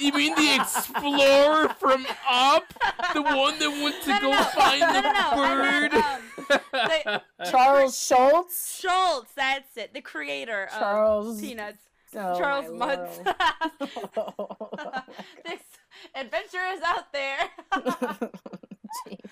You 0.00 0.12
mean 0.12 0.34
the 0.34 0.56
explorer 0.56 1.68
from 1.80 2.06
Up? 2.28 2.64
The 3.14 3.22
one 3.22 3.58
that 3.58 3.70
went 3.82 4.02
to 4.02 4.08
No, 4.10 4.18
no, 4.20 4.30
go 4.30 4.44
find 4.44 4.80
no, 4.80 4.92
the 4.92 5.00
no, 5.00 5.12
no. 5.12 5.42
I 5.42 5.54
bird? 5.54 5.94
Um, 5.94 6.20
meant, 6.50 6.62
the- 7.38 7.50
Charles 7.50 7.98
Schulz. 7.98 8.78
Schulz. 8.80 9.26
That's 9.36 9.76
it. 9.76 9.92
The 9.94 10.00
creator 10.00 10.68
Charles. 10.78 11.36
of 11.38 11.44
Peanuts. 11.44 11.78
Oh, 12.14 12.38
Charles 12.38 12.70
my 12.72 12.96
Muntz. 12.96 13.18
world. 14.16 15.02
this 15.44 15.60
adventure 16.14 16.64
is 16.72 16.80
out 16.84 17.12
there. 17.12 17.38
Jeez. 17.72 19.18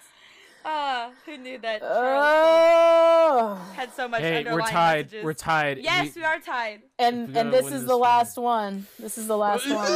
Ah, 0.66 1.10
who 1.26 1.36
knew 1.36 1.58
that 1.58 1.82
Charles 1.82 3.58
Oh. 3.60 3.72
had 3.76 3.92
so 3.92 4.08
much 4.08 4.22
Hey, 4.22 4.38
underlying 4.38 4.62
we're 4.64 4.70
tied. 4.70 5.04
messages? 5.04 5.24
We're 5.26 5.34
tied. 5.34 5.78
Yes, 5.78 6.16
we, 6.16 6.24
are 6.24 6.38
tied. 6.40 6.80
And 6.98 7.36
and 7.36 7.52
this 7.52 7.66
is 7.66 7.72
this 7.72 7.82
the 7.82 7.98
one. 7.98 8.00
last 8.00 8.38
one. 8.38 8.86
This 8.98 9.18
is 9.18 9.26
the 9.26 9.36
last 9.36 9.68
one. 9.68 9.86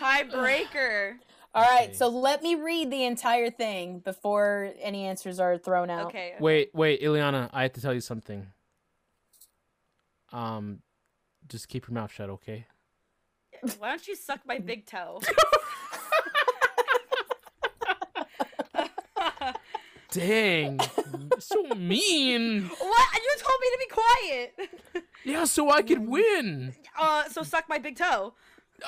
Tiebreaker. 0.00 1.18
All 1.54 1.62
right, 1.62 1.84
Okay. 1.90 1.94
so 1.94 2.08
let 2.08 2.42
me 2.42 2.56
read 2.56 2.90
the 2.90 3.04
entire 3.04 3.48
thing 3.48 4.00
before 4.00 4.72
any 4.80 5.04
answers 5.04 5.38
are 5.38 5.56
thrown 5.56 5.88
out. 5.88 6.06
Okay. 6.06 6.34
Wait, 6.40 6.70
wait, 6.74 7.00
Ileana, 7.00 7.48
I 7.52 7.62
have 7.62 7.72
to 7.74 7.80
tell 7.80 7.94
you 7.94 8.00
something. 8.00 8.48
Um, 10.32 10.80
just 11.48 11.68
keep 11.68 11.86
your 11.86 11.94
mouth 11.94 12.10
shut, 12.12 12.28
okay? 12.28 12.66
Why 13.78 13.90
don't 13.90 14.08
you 14.08 14.16
suck 14.16 14.40
my 14.46 14.58
big 14.58 14.84
toe? 14.86 15.20
Dang, 20.10 20.78
so 21.40 21.62
mean. 21.74 22.62
what? 22.68 23.08
You 23.14 23.34
told 23.38 23.60
me 23.60 23.68
to 23.72 23.78
be 23.78 23.86
quiet. 23.90 24.54
Yeah, 25.26 25.44
so 25.44 25.70
I 25.70 25.80
could 25.80 26.06
win. 26.06 26.74
Uh, 27.00 27.24
so 27.30 27.42
suck 27.44 27.66
my 27.66 27.78
big 27.78 27.96
toe. 27.96 28.34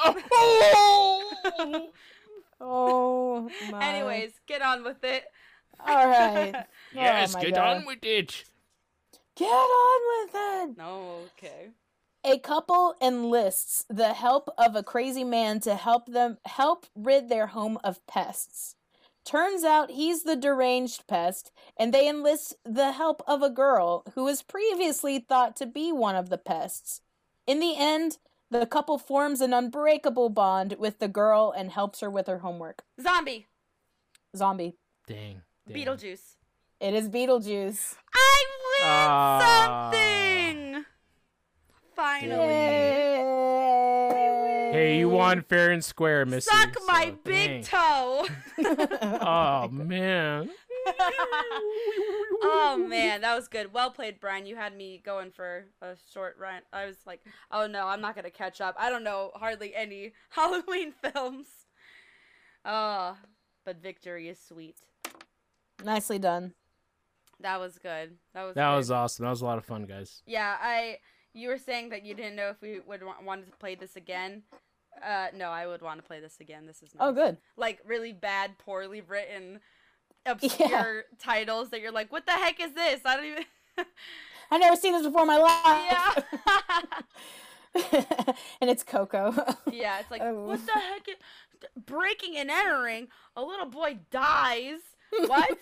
Oh! 0.04 1.88
Oh 2.60 3.50
my. 3.70 3.84
Anyways, 3.84 4.32
get 4.46 4.62
on 4.62 4.82
with 4.84 5.02
it. 5.04 5.24
All 5.86 6.08
right. 6.08 6.54
yes, 6.94 7.34
Oh 7.36 7.40
get 7.40 7.54
God. 7.54 7.76
on 7.78 7.86
with 7.86 7.98
it. 8.02 8.44
Get 9.36 9.46
on 9.46 10.24
with 10.24 10.34
it. 10.34 10.78
No, 10.78 11.20
okay. 11.36 11.68
A 12.24 12.38
couple 12.38 12.94
enlists 13.00 13.84
the 13.88 14.14
help 14.14 14.48
of 14.58 14.74
a 14.74 14.82
crazy 14.82 15.22
man 15.24 15.60
to 15.60 15.74
help 15.74 16.06
them 16.06 16.38
help 16.46 16.86
rid 16.96 17.28
their 17.28 17.48
home 17.48 17.78
of 17.84 18.04
pests. 18.06 18.74
Turns 19.24 19.64
out 19.64 19.90
he's 19.90 20.22
the 20.22 20.36
deranged 20.36 21.06
pest, 21.06 21.50
and 21.76 21.92
they 21.92 22.08
enlist 22.08 22.54
the 22.64 22.92
help 22.92 23.22
of 23.26 23.42
a 23.42 23.50
girl 23.50 24.04
who 24.14 24.24
was 24.24 24.42
previously 24.42 25.18
thought 25.18 25.56
to 25.56 25.66
be 25.66 25.92
one 25.92 26.14
of 26.16 26.30
the 26.30 26.38
pests. 26.38 27.00
In 27.46 27.60
the 27.60 27.74
end, 27.76 28.18
the 28.50 28.66
couple 28.66 28.98
forms 28.98 29.40
an 29.40 29.52
unbreakable 29.52 30.28
bond 30.30 30.74
with 30.78 30.98
the 30.98 31.08
girl 31.08 31.52
and 31.56 31.70
helps 31.70 32.00
her 32.00 32.10
with 32.10 32.26
her 32.26 32.38
homework. 32.38 32.82
Zombie. 33.00 33.46
Zombie. 34.36 34.76
Dang. 35.06 35.42
dang. 35.68 35.76
Beetlejuice. 35.76 36.36
It 36.80 36.94
is 36.94 37.08
Beetlejuice. 37.08 37.94
I 38.14 38.44
win 38.80 38.88
Ah. 38.88 39.90
something. 39.90 40.84
Finally. 41.94 42.46
Yay! 42.46 43.22
Hey, 44.72 44.98
you 44.98 45.08
won 45.08 45.42
fair 45.42 45.70
and 45.70 45.82
square, 45.84 46.26
Missy. 46.26 46.50
Suck 46.50 46.76
my 46.86 47.06
so 47.06 47.18
big 47.24 47.50
dang. 47.50 47.62
toe. 47.64 48.26
Oh 49.22 49.68
man. 49.68 50.50
oh 52.42 52.86
man, 52.88 53.20
that 53.22 53.34
was 53.34 53.48
good. 53.48 53.72
Well 53.72 53.90
played, 53.90 54.20
Brian. 54.20 54.46
You 54.46 54.56
had 54.56 54.76
me 54.76 55.00
going 55.04 55.30
for 55.30 55.66
a 55.82 55.94
short 56.12 56.36
run. 56.38 56.62
I 56.72 56.86
was 56.86 56.96
like, 57.06 57.20
oh 57.50 57.66
no, 57.66 57.86
I'm 57.86 58.00
not 58.00 58.14
gonna 58.14 58.30
catch 58.30 58.60
up. 58.60 58.76
I 58.78 58.90
don't 58.90 59.04
know 59.04 59.30
hardly 59.34 59.74
any 59.74 60.12
Halloween 60.30 60.92
films. 60.92 61.46
Oh, 62.64 63.16
but 63.64 63.82
victory 63.82 64.28
is 64.28 64.38
sweet. 64.40 64.76
Nicely 65.84 66.18
done. 66.18 66.54
That 67.40 67.60
was 67.60 67.78
good. 67.78 68.16
That 68.34 68.44
was. 68.44 68.54
That 68.54 68.70
good. 68.70 68.76
was 68.76 68.90
awesome. 68.90 69.24
That 69.24 69.30
was 69.30 69.42
a 69.42 69.44
lot 69.44 69.58
of 69.58 69.64
fun, 69.64 69.84
guys. 69.84 70.22
Yeah, 70.26 70.56
I. 70.60 70.98
You 71.34 71.48
were 71.50 71.58
saying 71.58 71.90
that 71.90 72.02
you 72.02 72.14
didn't 72.14 72.34
know 72.36 72.48
if 72.48 72.62
we 72.62 72.80
would 72.80 73.02
wa- 73.02 73.16
wanted 73.22 73.50
to 73.50 73.56
play 73.58 73.74
this 73.74 73.94
again. 73.94 74.42
Uh, 75.06 75.26
no, 75.34 75.50
I 75.50 75.66
would 75.66 75.82
want 75.82 76.00
to 76.00 76.06
play 76.06 76.18
this 76.18 76.38
again. 76.40 76.64
This 76.66 76.82
is 76.82 76.94
nice. 76.94 77.00
Oh, 77.06 77.12
good. 77.12 77.36
Like 77.58 77.80
really 77.84 78.14
bad, 78.14 78.56
poorly 78.56 79.02
written, 79.02 79.60
obscure 80.26 81.04
titles 81.18 81.70
that 81.70 81.80
you're 81.80 81.92
like, 81.92 82.12
what 82.12 82.26
the 82.26 82.32
heck 82.32 82.60
is 82.60 82.72
this? 82.72 83.00
I 83.04 83.16
don't 83.16 83.26
even. 83.26 83.44
I've 84.50 84.60
never 84.60 84.76
seen 84.76 84.92
this 84.92 85.02
before 85.02 85.22
in 85.22 85.26
my 85.26 85.38
life. 85.38 86.24
yeah. 87.74 88.32
and 88.60 88.70
it's 88.70 88.82
Coco. 88.82 89.32
yeah, 89.72 90.00
it's 90.00 90.10
like, 90.10 90.22
Oh. 90.22 90.46
what 90.46 90.64
the 90.64 90.72
heck? 90.72 91.08
Is... 91.08 91.16
Breaking 91.84 92.36
and 92.36 92.50
entering, 92.50 93.08
a 93.34 93.42
little 93.42 93.66
boy 93.66 93.98
dies. 94.10 94.80
What? 95.26 95.58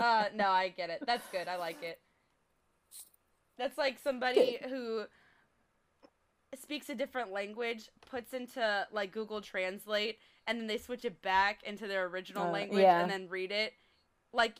uh, 0.00 0.24
no, 0.34 0.48
I 0.48 0.68
get 0.76 0.90
it. 0.90 1.02
That's 1.06 1.26
good. 1.30 1.48
I 1.48 1.56
like 1.56 1.82
it. 1.82 2.00
That's 3.58 3.78
like 3.78 3.98
somebody 4.02 4.58
who 4.68 5.04
speaks 6.60 6.88
a 6.88 6.94
different 6.94 7.32
language, 7.32 7.88
puts 8.10 8.32
into 8.34 8.86
like 8.92 9.12
Google 9.12 9.40
Translate, 9.40 10.18
and 10.46 10.60
then 10.60 10.66
they 10.66 10.78
switch 10.78 11.04
it 11.04 11.22
back 11.22 11.62
into 11.64 11.86
their 11.86 12.06
original 12.06 12.48
Uh, 12.48 12.52
language 12.52 12.82
yeah. 12.82 13.00
and 13.00 13.10
then 13.10 13.28
read 13.28 13.50
it. 13.52 13.74
Like 14.32 14.54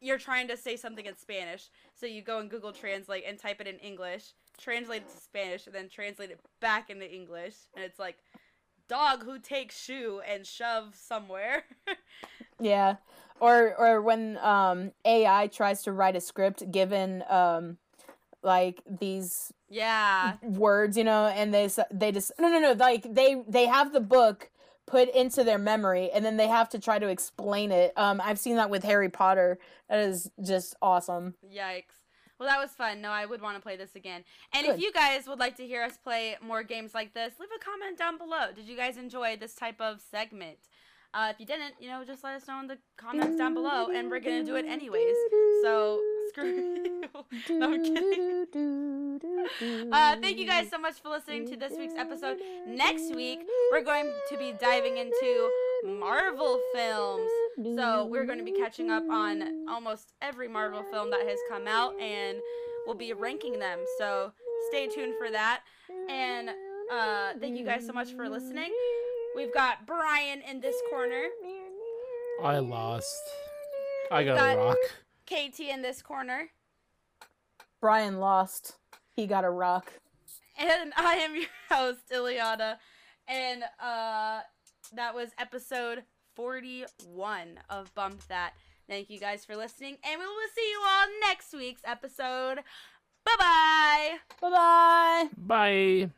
you're 0.00 0.18
trying 0.18 0.48
to 0.48 0.56
say 0.56 0.76
something 0.76 1.06
in 1.06 1.16
Spanish, 1.16 1.68
so 1.94 2.06
you 2.06 2.22
go 2.22 2.38
in 2.40 2.48
Google 2.48 2.72
Translate 2.72 3.24
and 3.26 3.38
type 3.38 3.60
it 3.60 3.66
in 3.66 3.76
English, 3.78 4.32
translate 4.58 5.02
it 5.02 5.10
to 5.10 5.20
Spanish, 5.20 5.66
and 5.66 5.74
then 5.74 5.88
translate 5.88 6.30
it 6.30 6.40
back 6.60 6.90
into 6.90 7.10
English, 7.12 7.54
and 7.74 7.84
it's 7.84 7.98
like 7.98 8.18
dog 8.88 9.24
who 9.24 9.38
takes 9.38 9.80
shoe 9.80 10.20
and 10.26 10.46
shove 10.46 10.94
somewhere. 10.96 11.64
yeah. 12.60 12.96
Or 13.40 13.74
or 13.78 14.02
when 14.02 14.36
um 14.38 14.92
AI 15.04 15.46
tries 15.46 15.82
to 15.84 15.92
write 15.92 16.16
a 16.16 16.20
script 16.20 16.70
given 16.70 17.24
um 17.28 17.78
like 18.42 18.82
these 18.88 19.52
yeah. 19.68 20.34
words, 20.42 20.96
you 20.96 21.04
know, 21.04 21.26
and 21.26 21.52
they 21.54 21.68
they 21.90 22.10
just 22.12 22.32
no 22.38 22.48
no 22.48 22.58
no 22.58 22.72
like 22.72 23.06
they 23.14 23.42
they 23.48 23.66
have 23.66 23.92
the 23.92 24.00
book 24.00 24.50
put 24.90 25.08
into 25.14 25.44
their 25.44 25.58
memory 25.58 26.10
and 26.10 26.24
then 26.24 26.36
they 26.36 26.48
have 26.48 26.68
to 26.70 26.78
try 26.78 26.98
to 26.98 27.08
explain 27.08 27.70
it. 27.70 27.92
Um 27.96 28.20
I've 28.22 28.38
seen 28.38 28.56
that 28.56 28.70
with 28.70 28.82
Harry 28.84 29.08
Potter. 29.08 29.58
That 29.88 30.00
is 30.00 30.30
just 30.42 30.74
awesome. 30.82 31.34
Yikes. 31.44 32.00
Well, 32.40 32.48
that 32.48 32.58
was 32.58 32.70
fun. 32.70 33.02
No, 33.02 33.10
I 33.10 33.26
would 33.26 33.42
want 33.42 33.56
to 33.56 33.60
play 33.60 33.76
this 33.76 33.94
again. 33.94 34.24
And 34.54 34.66
if 34.66 34.80
you 34.80 34.90
guys 34.92 35.26
would 35.28 35.38
like 35.38 35.58
to 35.58 35.66
hear 35.66 35.82
us 35.82 35.98
play 36.02 36.36
more 36.40 36.62
games 36.62 36.94
like 36.94 37.12
this, 37.12 37.34
leave 37.38 37.50
a 37.54 37.62
comment 37.62 37.98
down 37.98 38.16
below. 38.16 38.46
Did 38.56 38.66
you 38.66 38.78
guys 38.78 38.96
enjoy 38.96 39.36
this 39.36 39.54
type 39.54 39.78
of 39.78 40.00
segment? 40.00 40.56
Uh, 41.12 41.32
if 41.32 41.40
you 41.40 41.46
didn't, 41.46 41.74
you 41.80 41.88
know, 41.88 42.04
just 42.04 42.22
let 42.22 42.34
us 42.34 42.46
know 42.46 42.60
in 42.60 42.68
the 42.68 42.78
comments 42.96 43.36
down 43.36 43.52
below, 43.54 43.88
and 43.88 44.08
we're 44.10 44.20
gonna 44.20 44.44
do 44.44 44.54
it 44.56 44.64
anyways. 44.64 45.16
So 45.62 46.00
screw 46.28 46.46
you. 46.54 47.58
no, 47.58 47.72
I'm 47.72 47.82
kidding. 47.84 49.20
Uh, 49.92 50.16
thank 50.20 50.38
you 50.38 50.46
guys 50.46 50.68
so 50.70 50.78
much 50.78 51.00
for 51.00 51.08
listening 51.08 51.46
to 51.48 51.56
this 51.56 51.72
week's 51.76 51.94
episode. 51.94 52.38
Next 52.66 53.14
week, 53.14 53.40
we're 53.72 53.82
going 53.82 54.12
to 54.28 54.38
be 54.38 54.54
diving 54.60 54.98
into 54.98 55.50
Marvel 55.84 56.60
films. 56.74 57.28
So 57.74 58.06
we're 58.06 58.26
going 58.26 58.38
to 58.38 58.44
be 58.44 58.52
catching 58.52 58.90
up 58.90 59.02
on 59.10 59.66
almost 59.68 60.12
every 60.22 60.46
Marvel 60.48 60.84
film 60.90 61.10
that 61.10 61.26
has 61.26 61.38
come 61.50 61.66
out, 61.66 61.98
and 62.00 62.38
we'll 62.86 62.96
be 62.96 63.12
ranking 63.12 63.58
them. 63.58 63.80
So 63.98 64.32
stay 64.68 64.86
tuned 64.88 65.14
for 65.18 65.30
that. 65.30 65.62
And 66.08 66.50
uh, 66.92 67.32
thank 67.40 67.58
you 67.58 67.64
guys 67.64 67.86
so 67.86 67.92
much 67.92 68.12
for 68.12 68.28
listening. 68.28 68.72
We've 69.36 69.52
got 69.54 69.86
Brian 69.86 70.40
in 70.42 70.60
this 70.60 70.76
corner, 70.90 71.24
I 72.42 72.58
lost. 72.58 73.20
I 74.10 74.24
got 74.24 74.36
Got- 74.38 74.54
a 74.56 74.58
rock. 74.58 74.76
KT 75.26 75.60
in 75.60 75.82
this 75.82 76.02
corner, 76.02 76.50
Brian 77.80 78.18
lost. 78.18 78.76
He 79.14 79.26
got 79.26 79.44
a 79.44 79.50
rock. 79.50 79.92
and 80.58 80.92
I 80.96 81.14
am 81.16 81.34
your 81.36 81.44
host, 81.70 82.00
Ileana. 82.12 82.76
And 83.28 83.62
uh, 83.78 84.40
that 84.94 85.14
was 85.14 85.30
episode 85.38 86.02
41 86.34 87.60
of 87.68 87.94
Bump 87.94 88.26
That. 88.28 88.54
Thank 88.88 89.08
you 89.10 89.20
guys 89.20 89.44
for 89.44 89.54
listening, 89.54 89.98
and 90.02 90.18
we 90.18 90.26
will 90.26 90.34
see 90.52 90.68
you 90.68 90.80
all 90.84 91.06
next 91.28 91.52
week's 91.54 91.82
episode. 91.84 92.56
Bye 93.24 93.36
bye. 93.38 94.10
Bye 94.40 94.50
bye. 94.50 95.28
Bye. 95.36 96.10